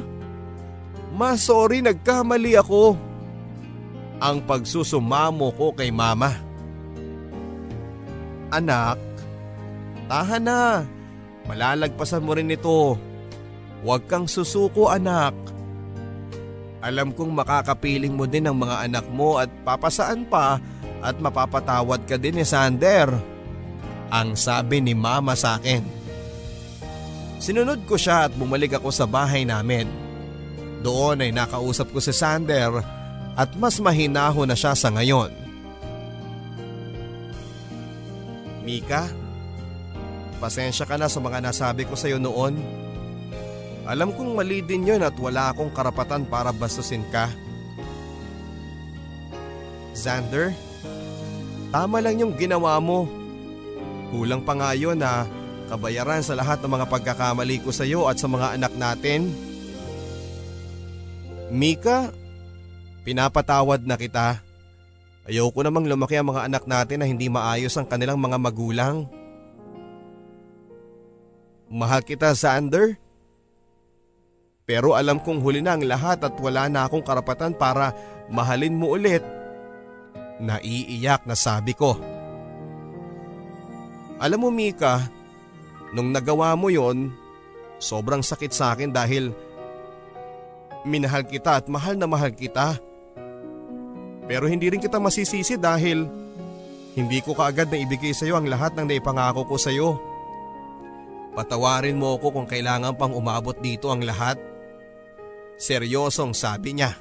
ma 1.12 1.36
sorry 1.36 1.84
nagkamali 1.84 2.56
ako. 2.56 2.96
Ang 4.24 4.40
pagsusumamo 4.48 5.52
ko 5.52 5.76
kay 5.76 5.92
mama. 5.92 6.32
Anak, 8.48 8.96
tahan 10.08 10.44
na. 10.48 10.88
Malalagpasan 11.44 12.24
mo 12.24 12.32
rin 12.32 12.52
ito. 12.52 12.96
Huwag 13.84 14.08
kang 14.08 14.24
susuko 14.24 14.88
anak. 14.88 15.36
Alam 16.80 17.12
kong 17.12 17.36
makakapiling 17.36 18.16
mo 18.16 18.24
din 18.24 18.48
ang 18.48 18.56
mga 18.56 18.88
anak 18.88 19.06
mo 19.12 19.36
at 19.36 19.52
papasaan 19.64 20.24
pa 20.24 20.56
at 21.04 21.16
mapapatawad 21.20 22.08
ka 22.08 22.16
din 22.16 22.40
ni 22.40 22.44
Sander. 22.48 23.12
Ang 24.10 24.34
sabi 24.34 24.82
ni 24.82 24.92
mama 24.92 25.38
sa 25.38 25.56
akin. 25.56 25.86
Sinunod 27.40 27.86
ko 27.88 27.96
siya 27.96 28.28
at 28.28 28.32
bumalik 28.36 28.76
ako 28.76 28.90
sa 28.92 29.08
bahay 29.08 29.46
namin. 29.46 29.88
Doon 30.84 31.24
ay 31.24 31.30
nakausap 31.32 31.88
ko 31.94 32.02
si 32.02 32.12
Sander 32.12 32.82
at 33.38 33.50
mas 33.56 33.80
mahinaho 33.80 34.44
na 34.44 34.58
siya 34.58 34.74
sa 34.76 34.92
ngayon. 34.92 35.32
Mika? 38.66 39.08
Pasensya 40.40 40.88
ka 40.88 40.96
na 40.96 41.08
sa 41.08 41.20
mga 41.20 41.40
nasabi 41.40 41.84
ko 41.84 41.96
sa 41.96 42.08
iyo 42.08 42.20
noon. 42.20 42.56
Alam 43.84 44.12
kong 44.12 44.36
mali 44.36 44.60
din 44.60 44.88
yun 44.88 45.02
at 45.04 45.16
wala 45.16 45.52
akong 45.52 45.72
karapatan 45.72 46.24
para 46.28 46.52
bastusin 46.52 47.04
ka. 47.08 47.28
Xander, 49.96 50.56
tama 51.74 52.00
lang 52.00 52.20
yung 52.20 52.32
ginawa 52.36 52.80
mo. 52.80 53.19
Kulang 54.10 54.42
pa 54.42 54.58
nga 54.58 54.74
yun 54.74 54.98
na 54.98 55.24
kabayaran 55.70 56.22
sa 56.26 56.34
lahat 56.34 56.58
ng 56.58 56.70
mga 56.70 56.86
pagkakamali 56.90 57.62
ko 57.62 57.70
sa 57.70 57.86
iyo 57.86 58.10
at 58.10 58.18
sa 58.18 58.26
mga 58.26 58.58
anak 58.58 58.74
natin. 58.74 59.30
Mika, 61.50 62.10
pinapatawad 63.06 63.86
na 63.86 63.94
kita. 63.94 64.42
Ayoko 65.30 65.62
namang 65.62 65.86
lumaki 65.86 66.18
ang 66.18 66.34
mga 66.34 66.50
anak 66.50 66.64
natin 66.66 66.98
na 67.02 67.06
hindi 67.06 67.30
maayos 67.30 67.78
ang 67.78 67.86
kanilang 67.86 68.18
mga 68.18 68.38
magulang. 68.38 69.06
Mahal 71.70 72.02
kita, 72.02 72.34
Xander. 72.34 72.98
Pero 74.66 74.98
alam 74.98 75.22
kong 75.22 75.38
huli 75.38 75.62
na 75.62 75.78
ang 75.78 75.86
lahat 75.86 76.26
at 76.26 76.34
wala 76.38 76.66
na 76.66 76.86
akong 76.86 77.02
karapatan 77.02 77.54
para 77.54 77.94
mahalin 78.26 78.74
mo 78.74 78.94
ulit. 78.94 79.22
Naiiyak 80.42 81.26
na 81.30 81.38
sabi 81.38 81.78
ko. 81.78 82.09
Alam 84.20 84.44
mo 84.44 84.50
Mika, 84.52 85.08
nung 85.96 86.12
nagawa 86.12 86.52
mo 86.52 86.68
yon, 86.68 87.08
sobrang 87.80 88.20
sakit 88.20 88.52
sa 88.52 88.76
akin 88.76 88.92
dahil 88.92 89.32
minahal 90.84 91.24
kita 91.24 91.64
at 91.64 91.66
mahal 91.72 91.96
na 91.96 92.04
mahal 92.04 92.28
kita. 92.28 92.76
Pero 94.28 94.44
hindi 94.44 94.68
rin 94.68 94.78
kita 94.78 95.00
masisisi 95.00 95.56
dahil 95.56 96.04
hindi 96.94 97.18
ko 97.24 97.32
kaagad 97.32 97.72
na 97.72 97.80
ibigay 97.80 98.12
sa 98.12 98.28
iyo 98.28 98.36
ang 98.36 98.44
lahat 98.44 98.76
ng 98.76 98.92
naipangako 98.92 99.48
ko 99.48 99.56
sa 99.56 99.72
iyo. 99.72 99.96
Patawarin 101.32 101.96
mo 101.96 102.20
ako 102.20 102.36
kung 102.36 102.46
kailangan 102.46 103.00
pang 103.00 103.16
umabot 103.16 103.56
dito 103.56 103.88
ang 103.88 104.04
lahat. 104.04 104.36
Seryosong 105.56 106.36
sabi 106.36 106.76
niya. 106.76 106.92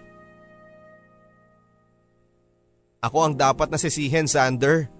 Ako 3.04 3.32
ang 3.32 3.36
dapat 3.36 3.72
nasisihin, 3.72 4.28
Sander. 4.28 4.99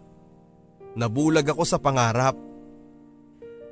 Nabulag 1.00 1.48
ako 1.48 1.64
sa 1.64 1.80
pangarap. 1.80 2.36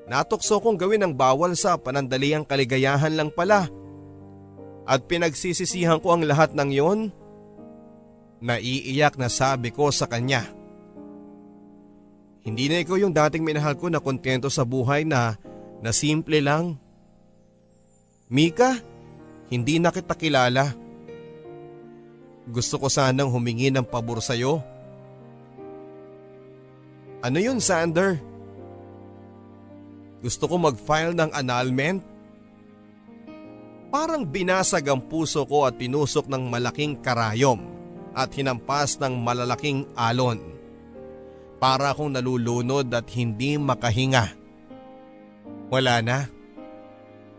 Natukso 0.08 0.64
kong 0.64 0.80
gawin 0.80 1.04
ang 1.04 1.12
bawal 1.12 1.52
sa 1.60 1.76
panandaliang 1.76 2.48
kaligayahan 2.48 3.12
lang 3.12 3.28
pala. 3.28 3.68
At 4.88 5.04
pinagsisisihan 5.12 6.00
ko 6.00 6.16
ang 6.16 6.24
lahat 6.24 6.56
ng 6.56 6.72
yon 6.72 7.00
Naiiyak 8.40 9.20
na 9.20 9.28
sabi 9.28 9.76
ko 9.76 9.92
sa 9.92 10.08
kanya. 10.08 10.48
Hindi 12.48 12.72
na 12.72 12.80
ikaw 12.80 12.96
yung 12.96 13.12
dating 13.12 13.44
minahal 13.44 13.76
ko 13.76 13.92
na 13.92 14.00
kontento 14.00 14.48
sa 14.48 14.64
buhay 14.64 15.04
na, 15.04 15.36
na 15.84 15.92
simple 15.92 16.40
lang. 16.40 16.80
Mika, 18.32 18.80
hindi 19.52 19.84
na 19.84 19.92
kita 19.92 20.16
kilala. 20.16 20.72
Gusto 22.48 22.80
ko 22.80 22.88
sanang 22.88 23.28
humingi 23.28 23.68
ng 23.68 23.84
pabor 23.84 24.24
sa'yo. 24.24 24.77
Ano 27.26 27.42
yun, 27.42 27.58
Sander? 27.58 28.22
Gusto 30.22 30.46
ko 30.50 30.62
mag-file 30.62 31.14
ng 31.18 31.32
annulment. 31.34 32.02
Parang 33.88 34.28
binasag 34.28 34.86
ang 34.92 35.02
puso 35.06 35.48
ko 35.48 35.66
at 35.66 35.80
pinusok 35.80 36.28
ng 36.28 36.52
malaking 36.52 37.00
karayom 37.00 37.64
at 38.18 38.34
hinampas 38.34 39.00
ng 39.00 39.14
malalaking 39.18 39.88
alon. 39.96 40.42
Para 41.58 41.94
akong 41.94 42.14
nalulunod 42.14 42.90
at 42.94 43.08
hindi 43.18 43.58
makahinga. 43.58 44.34
Wala 45.74 46.02
na. 46.06 46.30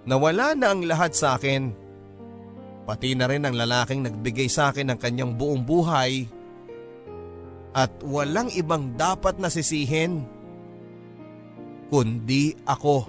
Nawala 0.08 0.56
na 0.58 0.74
ang 0.74 0.82
lahat 0.82 1.12
sa 1.14 1.36
akin. 1.38 1.70
Pati 2.88 3.12
na 3.12 3.28
rin 3.28 3.44
ang 3.44 3.54
lalaking 3.54 4.00
nagbigay 4.00 4.48
sa 4.48 4.72
akin 4.72 4.90
ng 4.90 4.98
kanyang 4.98 5.36
buong 5.36 5.62
buhay. 5.62 6.24
At 7.76 7.92
walang 8.00 8.48
ibang 8.52 8.96
dapat 8.96 9.36
nasisihin. 9.36 10.24
Kundi 11.88 12.56
ako. 12.68 13.08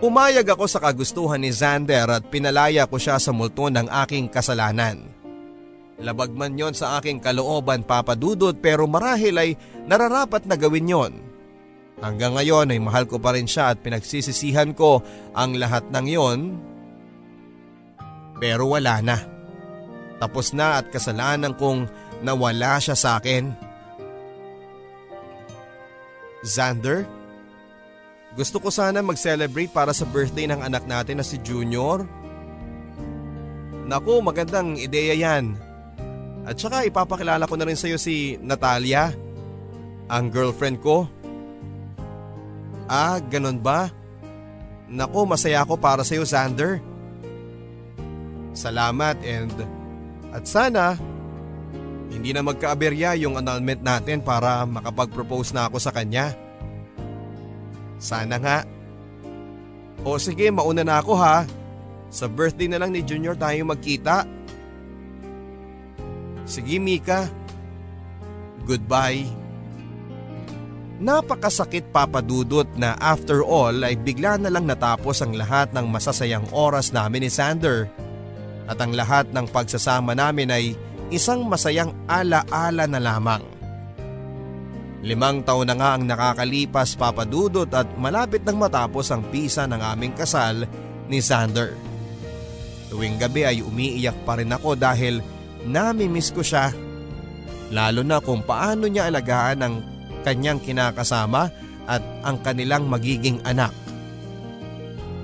Pumayag 0.00 0.48
ako 0.48 0.64
sa 0.64 0.80
kagustuhan 0.80 1.40
ni 1.40 1.52
Xander 1.52 2.08
at 2.08 2.24
pinalaya 2.32 2.88
ko 2.88 2.96
siya 2.96 3.20
sa 3.20 3.36
multo 3.36 3.68
ng 3.68 3.84
aking 3.84 4.32
kasalanan. 4.32 5.04
Labag 6.00 6.32
man 6.32 6.56
yon 6.56 6.72
sa 6.72 6.96
aking 6.96 7.20
kalooban 7.20 7.84
papadudod 7.84 8.56
pero 8.56 8.88
marahil 8.88 9.36
ay 9.36 9.50
nararapat 9.84 10.48
na 10.48 10.56
gawin 10.56 10.88
yon. 10.88 11.12
Hanggang 12.00 12.32
ngayon 12.32 12.72
ay 12.72 12.80
mahal 12.80 13.04
ko 13.04 13.20
pa 13.20 13.36
rin 13.36 13.44
siya 13.44 13.76
at 13.76 13.84
pinagsisisihan 13.84 14.72
ko 14.72 15.04
ang 15.36 15.60
lahat 15.60 15.84
ng 15.92 16.06
yon. 16.08 16.40
Pero 18.40 18.72
wala 18.72 19.04
na. 19.04 19.20
Tapos 20.20 20.52
na 20.52 20.84
at 20.84 20.92
kasalanan 20.92 21.56
kong 21.56 21.88
nawala 22.20 22.76
siya 22.76 22.92
sa 22.92 23.16
akin. 23.16 23.56
Xander? 26.44 27.08
Gusto 28.36 28.62
ko 28.62 28.68
sana 28.70 29.02
mag-celebrate 29.02 29.72
para 29.72 29.90
sa 29.90 30.06
birthday 30.06 30.46
ng 30.46 30.60
anak 30.60 30.86
natin 30.86 31.18
na 31.18 31.26
si 31.26 31.40
Junior. 31.40 32.06
Naku, 33.90 34.22
magandang 34.22 34.78
ideya 34.78 35.18
yan. 35.18 35.58
At 36.46 36.60
saka 36.60 36.86
ipapakilala 36.86 37.50
ko 37.50 37.58
na 37.58 37.66
rin 37.66 37.74
sa 37.74 37.90
iyo 37.90 37.98
si 37.98 38.38
Natalia, 38.38 39.10
ang 40.06 40.30
girlfriend 40.30 40.78
ko. 40.78 41.10
Ah, 42.86 43.18
ganun 43.18 43.58
ba? 43.58 43.90
Naku, 44.86 45.26
masaya 45.26 45.66
ako 45.66 45.74
para 45.74 46.06
sa 46.06 46.14
iyo, 46.14 46.22
Xander. 46.22 46.78
Salamat 48.54 49.18
and 49.26 49.79
at 50.30 50.46
sana 50.46 50.98
hindi 52.10 52.34
na 52.34 52.42
magkaaberya 52.42 53.14
yung 53.22 53.38
annulment 53.38 53.80
natin 53.86 54.18
para 54.20 54.66
makapag-propose 54.66 55.54
na 55.54 55.70
ako 55.70 55.78
sa 55.78 55.94
kanya. 55.94 56.34
Sana 58.02 58.36
nga. 58.42 58.58
O 60.02 60.18
sige, 60.18 60.50
mauna 60.50 60.82
na 60.82 60.98
ako 60.98 61.14
ha. 61.14 61.46
Sa 62.10 62.26
birthday 62.26 62.66
na 62.66 62.82
lang 62.82 62.90
ni 62.90 63.06
Junior 63.06 63.38
tayo 63.38 63.62
magkita. 63.62 64.26
Sige 66.50 66.82
Mika. 66.82 67.30
Goodbye. 68.66 69.30
Napakasakit 71.00 71.94
papadudot 71.94 72.68
na 72.76 72.98
after 73.00 73.40
all 73.40 73.86
ay 73.86 73.96
bigla 73.96 74.36
na 74.36 74.52
lang 74.52 74.68
natapos 74.68 75.22
ang 75.22 75.32
lahat 75.32 75.72
ng 75.72 75.86
masasayang 75.88 76.44
oras 76.52 76.92
namin 76.92 77.24
ni 77.24 77.30
Sander. 77.32 77.88
At 78.70 78.78
ang 78.78 78.94
lahat 78.94 79.34
ng 79.34 79.50
pagsasama 79.50 80.14
namin 80.14 80.54
ay 80.54 80.78
isang 81.10 81.42
masayang 81.42 81.90
ala-ala 82.06 82.86
na 82.86 83.02
lamang. 83.02 83.42
Limang 85.02 85.42
taon 85.42 85.66
na 85.66 85.74
nga 85.74 85.98
ang 85.98 86.06
nakakalipas 86.06 86.94
papadudot 86.94 87.66
at 87.74 87.88
malapit 87.98 88.46
nang 88.46 88.62
matapos 88.62 89.10
ang 89.10 89.26
pisa 89.26 89.66
ng 89.66 89.80
aming 89.80 90.14
kasal 90.14 90.68
ni 91.10 91.18
Sander. 91.18 91.74
Tuwing 92.92 93.18
gabi 93.18 93.42
ay 93.42 93.58
umiiyak 93.64 94.22
pa 94.22 94.38
rin 94.38 94.54
ako 94.54 94.78
dahil 94.78 95.18
namimiss 95.66 96.30
ko 96.30 96.44
siya. 96.44 96.70
Lalo 97.74 98.06
na 98.06 98.22
kung 98.22 98.46
paano 98.46 98.86
niya 98.86 99.10
alagaan 99.10 99.64
ang 99.66 99.74
kanyang 100.22 100.60
kinakasama 100.62 101.48
at 101.88 102.02
ang 102.22 102.38
kanilang 102.44 102.86
magiging 102.86 103.40
anak. 103.42 103.72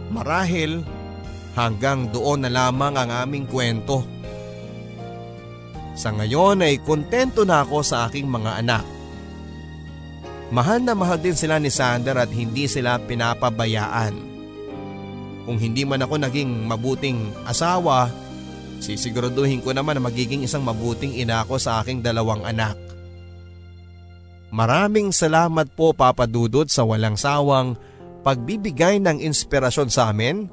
Marahil 0.08 0.80
hanggang 1.56 2.12
doon 2.12 2.44
na 2.44 2.50
lamang 2.52 2.94
ang 2.94 3.10
aming 3.24 3.48
kwento. 3.48 4.04
Sa 5.96 6.12
ngayon 6.12 6.60
ay 6.60 6.84
kontento 6.84 7.48
na 7.48 7.64
ako 7.64 7.80
sa 7.80 8.04
aking 8.06 8.28
mga 8.28 8.60
anak 8.60 8.84
Mahal 10.46 10.78
na 10.78 10.94
mahal 10.94 11.18
din 11.18 11.34
sila 11.34 11.58
ni 11.58 11.74
Sander 11.74 12.14
at 12.14 12.30
hindi 12.30 12.70
sila 12.70 13.02
pinapabayaan. 13.02 14.14
Kung 15.42 15.58
hindi 15.58 15.82
man 15.82 16.02
ako 16.06 16.22
naging 16.22 16.70
mabuting 16.70 17.34
asawa, 17.42 18.10
sisiguraduhin 18.78 19.62
ko 19.62 19.74
naman 19.74 19.98
na 19.98 20.02
magiging 20.06 20.46
isang 20.46 20.62
mabuting 20.62 21.18
ina 21.18 21.42
ko 21.46 21.58
sa 21.58 21.82
aking 21.82 21.98
dalawang 21.98 22.46
anak. 22.46 22.78
Maraming 24.54 25.10
salamat 25.10 25.74
po 25.74 25.90
Papa 25.90 26.30
Dudut 26.30 26.70
sa 26.70 26.86
walang 26.86 27.18
sawang 27.18 27.74
pagbibigay 28.22 29.02
ng 29.02 29.18
inspirasyon 29.18 29.90
sa 29.90 30.14
amin 30.14 30.46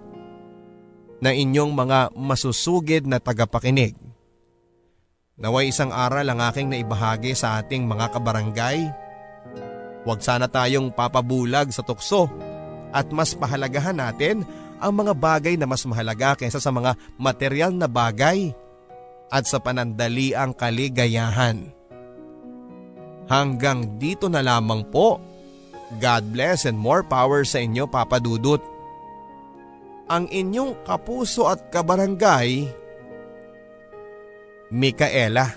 na 1.24 1.32
inyong 1.32 1.72
mga 1.72 2.12
masusugid 2.12 3.08
na 3.08 3.24
tagapakinig. 3.24 3.96
Naway 5.40 5.72
isang 5.72 5.96
aral 5.96 6.28
ang 6.28 6.44
aking 6.44 6.68
naibahagi 6.68 7.32
sa 7.32 7.64
ating 7.64 7.88
mga 7.88 8.12
kabarangay 8.12 8.92
Huwag 10.04 10.20
sana 10.20 10.52
tayong 10.52 10.92
papabulag 10.92 11.72
sa 11.72 11.80
tukso 11.82 12.28
at 12.92 13.08
mas 13.10 13.32
pahalagahan 13.34 13.96
natin 13.96 14.44
ang 14.84 14.92
mga 15.00 15.16
bagay 15.16 15.56
na 15.56 15.64
mas 15.64 15.88
mahalaga 15.88 16.36
kaysa 16.36 16.60
sa 16.60 16.70
mga 16.76 17.00
material 17.16 17.72
na 17.72 17.88
bagay 17.88 18.52
at 19.32 19.48
sa 19.48 19.64
panandali 19.64 20.36
ang 20.36 20.52
kaligayahan. 20.52 21.72
Hanggang 23.32 23.96
dito 23.98 24.28
na 24.28 24.44
lamang 24.44 24.84
po. 24.92 25.24
God 26.04 26.36
bless 26.36 26.68
and 26.68 26.76
more 26.76 27.06
power 27.06 27.48
sa 27.48 27.64
inyo 27.64 27.88
Papa 27.88 28.20
Dudut. 28.20 28.60
Ang 30.12 30.28
inyong 30.28 30.84
kapuso 30.84 31.48
at 31.48 31.72
kabarangay, 31.72 32.68
Mikaela. 34.74 35.54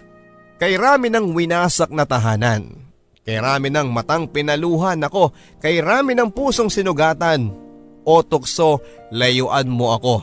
Kay 0.56 0.76
rami 0.76 1.08
ng 1.08 1.32
winasak 1.32 1.88
na 1.92 2.04
tahanan. 2.04 2.68
Kay 3.24 3.40
rami 3.40 3.72
ng 3.72 3.88
matang 3.90 4.28
pinaluhan 4.28 5.00
ako. 5.04 5.32
Kay 5.60 5.80
rami 5.80 6.12
ng 6.12 6.32
pusong 6.32 6.68
sinugatan. 6.68 7.52
O 8.06 8.22
tukso, 8.22 8.80
layuan 9.10 9.66
mo 9.66 9.96
ako. 9.96 10.16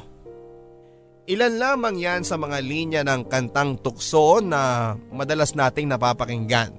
Ilan 1.28 1.56
lamang 1.60 1.98
yan 2.00 2.22
sa 2.24 2.40
mga 2.40 2.58
linya 2.64 3.02
ng 3.04 3.28
kantang 3.28 3.80
tukso 3.80 4.40
na 4.40 4.94
madalas 5.12 5.56
nating 5.56 5.90
napapakinggan. 5.90 6.72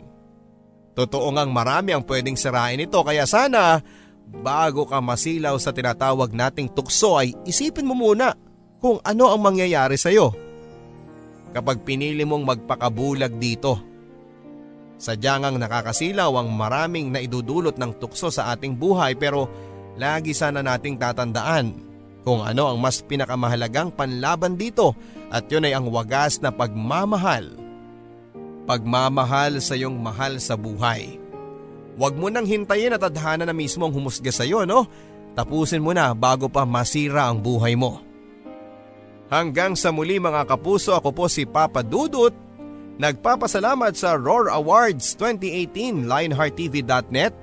Totoo 0.95 1.35
ngang 1.35 1.51
marami 1.51 1.91
ang 1.91 2.07
pwedeng 2.07 2.39
sirain 2.39 2.79
ito 2.79 3.03
kaya 3.03 3.27
sana 3.27 3.83
bago 4.29 4.89
ka 4.89 4.99
masilaw 4.99 5.57
sa 5.61 5.71
tinatawag 5.71 6.33
nating 6.33 6.73
tukso 6.73 7.21
ay 7.21 7.37
isipin 7.45 7.87
mo 7.87 7.97
muna 7.97 8.33
kung 8.81 9.01
ano 9.01 9.33
ang 9.33 9.41
mangyayari 9.41 9.97
sa 9.97 10.13
iyo. 10.13 10.33
Kapag 11.55 11.87
pinili 11.87 12.27
mong 12.27 12.45
magpakabulag 12.45 13.39
dito. 13.39 13.79
Sadyang 14.99 15.49
ang 15.49 15.57
nakakasilaw 15.59 16.31
ang 16.39 16.49
maraming 16.55 17.11
naidudulot 17.11 17.77
ng 17.79 17.93
tukso 17.99 18.31
sa 18.31 18.55
ating 18.55 18.79
buhay 18.79 19.19
pero 19.19 19.51
lagi 19.99 20.33
sana 20.33 20.63
nating 20.63 20.99
tatandaan 20.99 21.67
kung 22.25 22.41
ano 22.41 22.73
ang 22.73 22.79
mas 22.81 23.05
pinakamahalagang 23.05 23.93
panlaban 23.93 24.57
dito 24.57 24.97
at 25.29 25.45
yun 25.51 25.67
ay 25.67 25.77
ang 25.77 25.91
wagas 25.93 26.41
na 26.41 26.49
pagmamahal. 26.49 27.53
Pagmamahal 28.65 29.61
sa 29.61 29.77
iyong 29.77 30.01
mahal 30.01 30.41
sa 30.41 30.57
buhay. 30.57 31.24
Huwag 31.95 32.19
mo 32.19 32.27
nang 32.27 32.47
hintayin 32.47 32.95
at 32.95 33.03
adhana 33.07 33.47
na 33.47 33.55
mismo 33.55 33.87
ang 33.87 33.95
humusga 33.95 34.35
sa 34.35 34.43
iyo, 34.43 34.67
no? 34.67 34.87
Tapusin 35.35 35.83
mo 35.83 35.95
na 35.95 36.11
bago 36.15 36.51
pa 36.51 36.67
masira 36.67 37.31
ang 37.31 37.39
buhay 37.39 37.75
mo. 37.79 38.03
Hanggang 39.31 39.75
sa 39.75 39.91
muli 39.91 40.19
mga 40.19 40.47
kapuso 40.47 40.95
ako 40.95 41.11
po 41.11 41.25
si 41.27 41.47
Papa 41.47 41.83
Dudut. 41.83 42.35
Nagpapasalamat 42.95 43.99
sa 43.99 44.15
Roar 44.15 44.55
Awards 44.55 45.19
2018 45.19 46.07
LionheartTV.net 46.07 47.35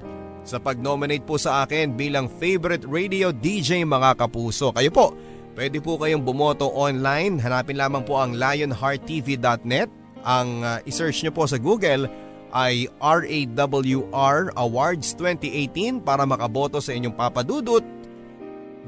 sa 0.48 0.58
pag-nominate 0.58 1.28
po 1.28 1.36
sa 1.36 1.68
akin 1.68 1.94
bilang 1.94 2.32
favorite 2.40 2.88
radio 2.88 3.36
DJ 3.36 3.84
mga 3.84 4.16
kapuso. 4.16 4.72
Kayo 4.72 4.88
po, 4.90 5.12
pwede 5.54 5.84
po 5.84 6.00
kayong 6.00 6.24
bumoto 6.24 6.72
online. 6.72 7.38
Hanapin 7.44 7.76
lamang 7.76 8.08
po 8.08 8.24
ang 8.24 8.40
lionhearttv.net. 8.40 9.92
Ang 10.22 10.50
uh, 10.64 10.80
isearch 10.88 11.26
nyo 11.26 11.34
po 11.36 11.44
sa 11.50 11.60
Google 11.60 12.08
ay 12.52 12.92
RAWR 13.00 14.52
Awards 14.56 15.16
2018 15.18 16.04
para 16.04 16.28
makaboto 16.28 16.84
sa 16.84 16.92
inyong 16.92 17.16
papadudot 17.16 17.84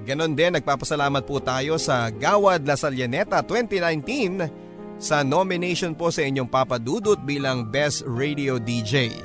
Ganon 0.04 0.36
din 0.36 0.52
nagpapasalamat 0.52 1.24
po 1.24 1.40
tayo 1.40 1.80
sa 1.80 2.12
Gawad 2.12 2.68
La 2.68 2.76
Salyaneta 2.76 3.40
2019 3.40 5.00
sa 5.00 5.24
nomination 5.24 5.96
po 5.96 6.12
sa 6.12 6.28
inyong 6.28 6.52
papadudot 6.52 7.16
bilang 7.24 7.64
Best 7.72 8.04
Radio 8.04 8.60
DJ. 8.60 9.16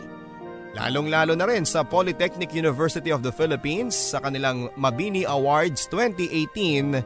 Lalong 0.78 1.11
lalo 1.11 1.34
na 1.34 1.51
rin 1.51 1.66
sa 1.66 1.82
Polytechnic 1.82 2.55
University 2.55 3.11
of 3.11 3.26
the 3.26 3.34
Philippines 3.34 3.97
sa 3.97 4.22
kanilang 4.22 4.70
Mabini 4.78 5.26
Awards 5.26 5.91
2018 5.91 7.03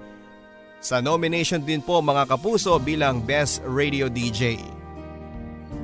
sa 0.82 1.00
nomination 1.00 1.64
din 1.64 1.80
po 1.80 2.04
mga 2.04 2.28
kapuso 2.28 2.76
bilang 2.76 3.24
Best 3.24 3.64
Radio 3.64 4.10
DJ. 4.12 4.81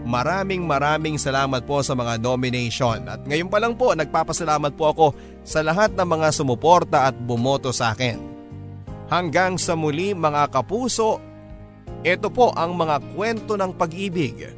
Maraming 0.09 0.65
maraming 0.65 1.21
salamat 1.21 1.69
po 1.69 1.85
sa 1.85 1.93
mga 1.93 2.17
nomination 2.17 3.05
at 3.13 3.29
ngayon 3.29 3.53
pa 3.53 3.61
lang 3.61 3.77
po 3.77 3.93
nagpapasalamat 3.93 4.73
po 4.73 4.89
ako 4.89 5.07
sa 5.45 5.61
lahat 5.61 5.93
ng 5.93 6.09
mga 6.09 6.33
sumuporta 6.33 7.13
at 7.13 7.13
bumoto 7.13 7.69
sa 7.77 7.93
akin. 7.93 8.17
Hanggang 9.13 9.61
sa 9.61 9.77
muli 9.77 10.17
mga 10.17 10.49
kapuso, 10.49 11.21
ito 12.01 12.33
po 12.33 12.57
ang 12.57 12.73
mga 12.73 13.05
kwento 13.13 13.61
ng 13.61 13.77
pag-ibig, 13.77 14.49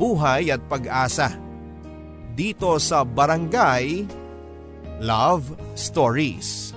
buhay 0.00 0.48
at 0.48 0.64
pag-asa. 0.64 1.36
Dito 2.32 2.80
sa 2.80 3.04
Barangay 3.04 4.08
Love 4.96 5.76
Stories. 5.76 6.69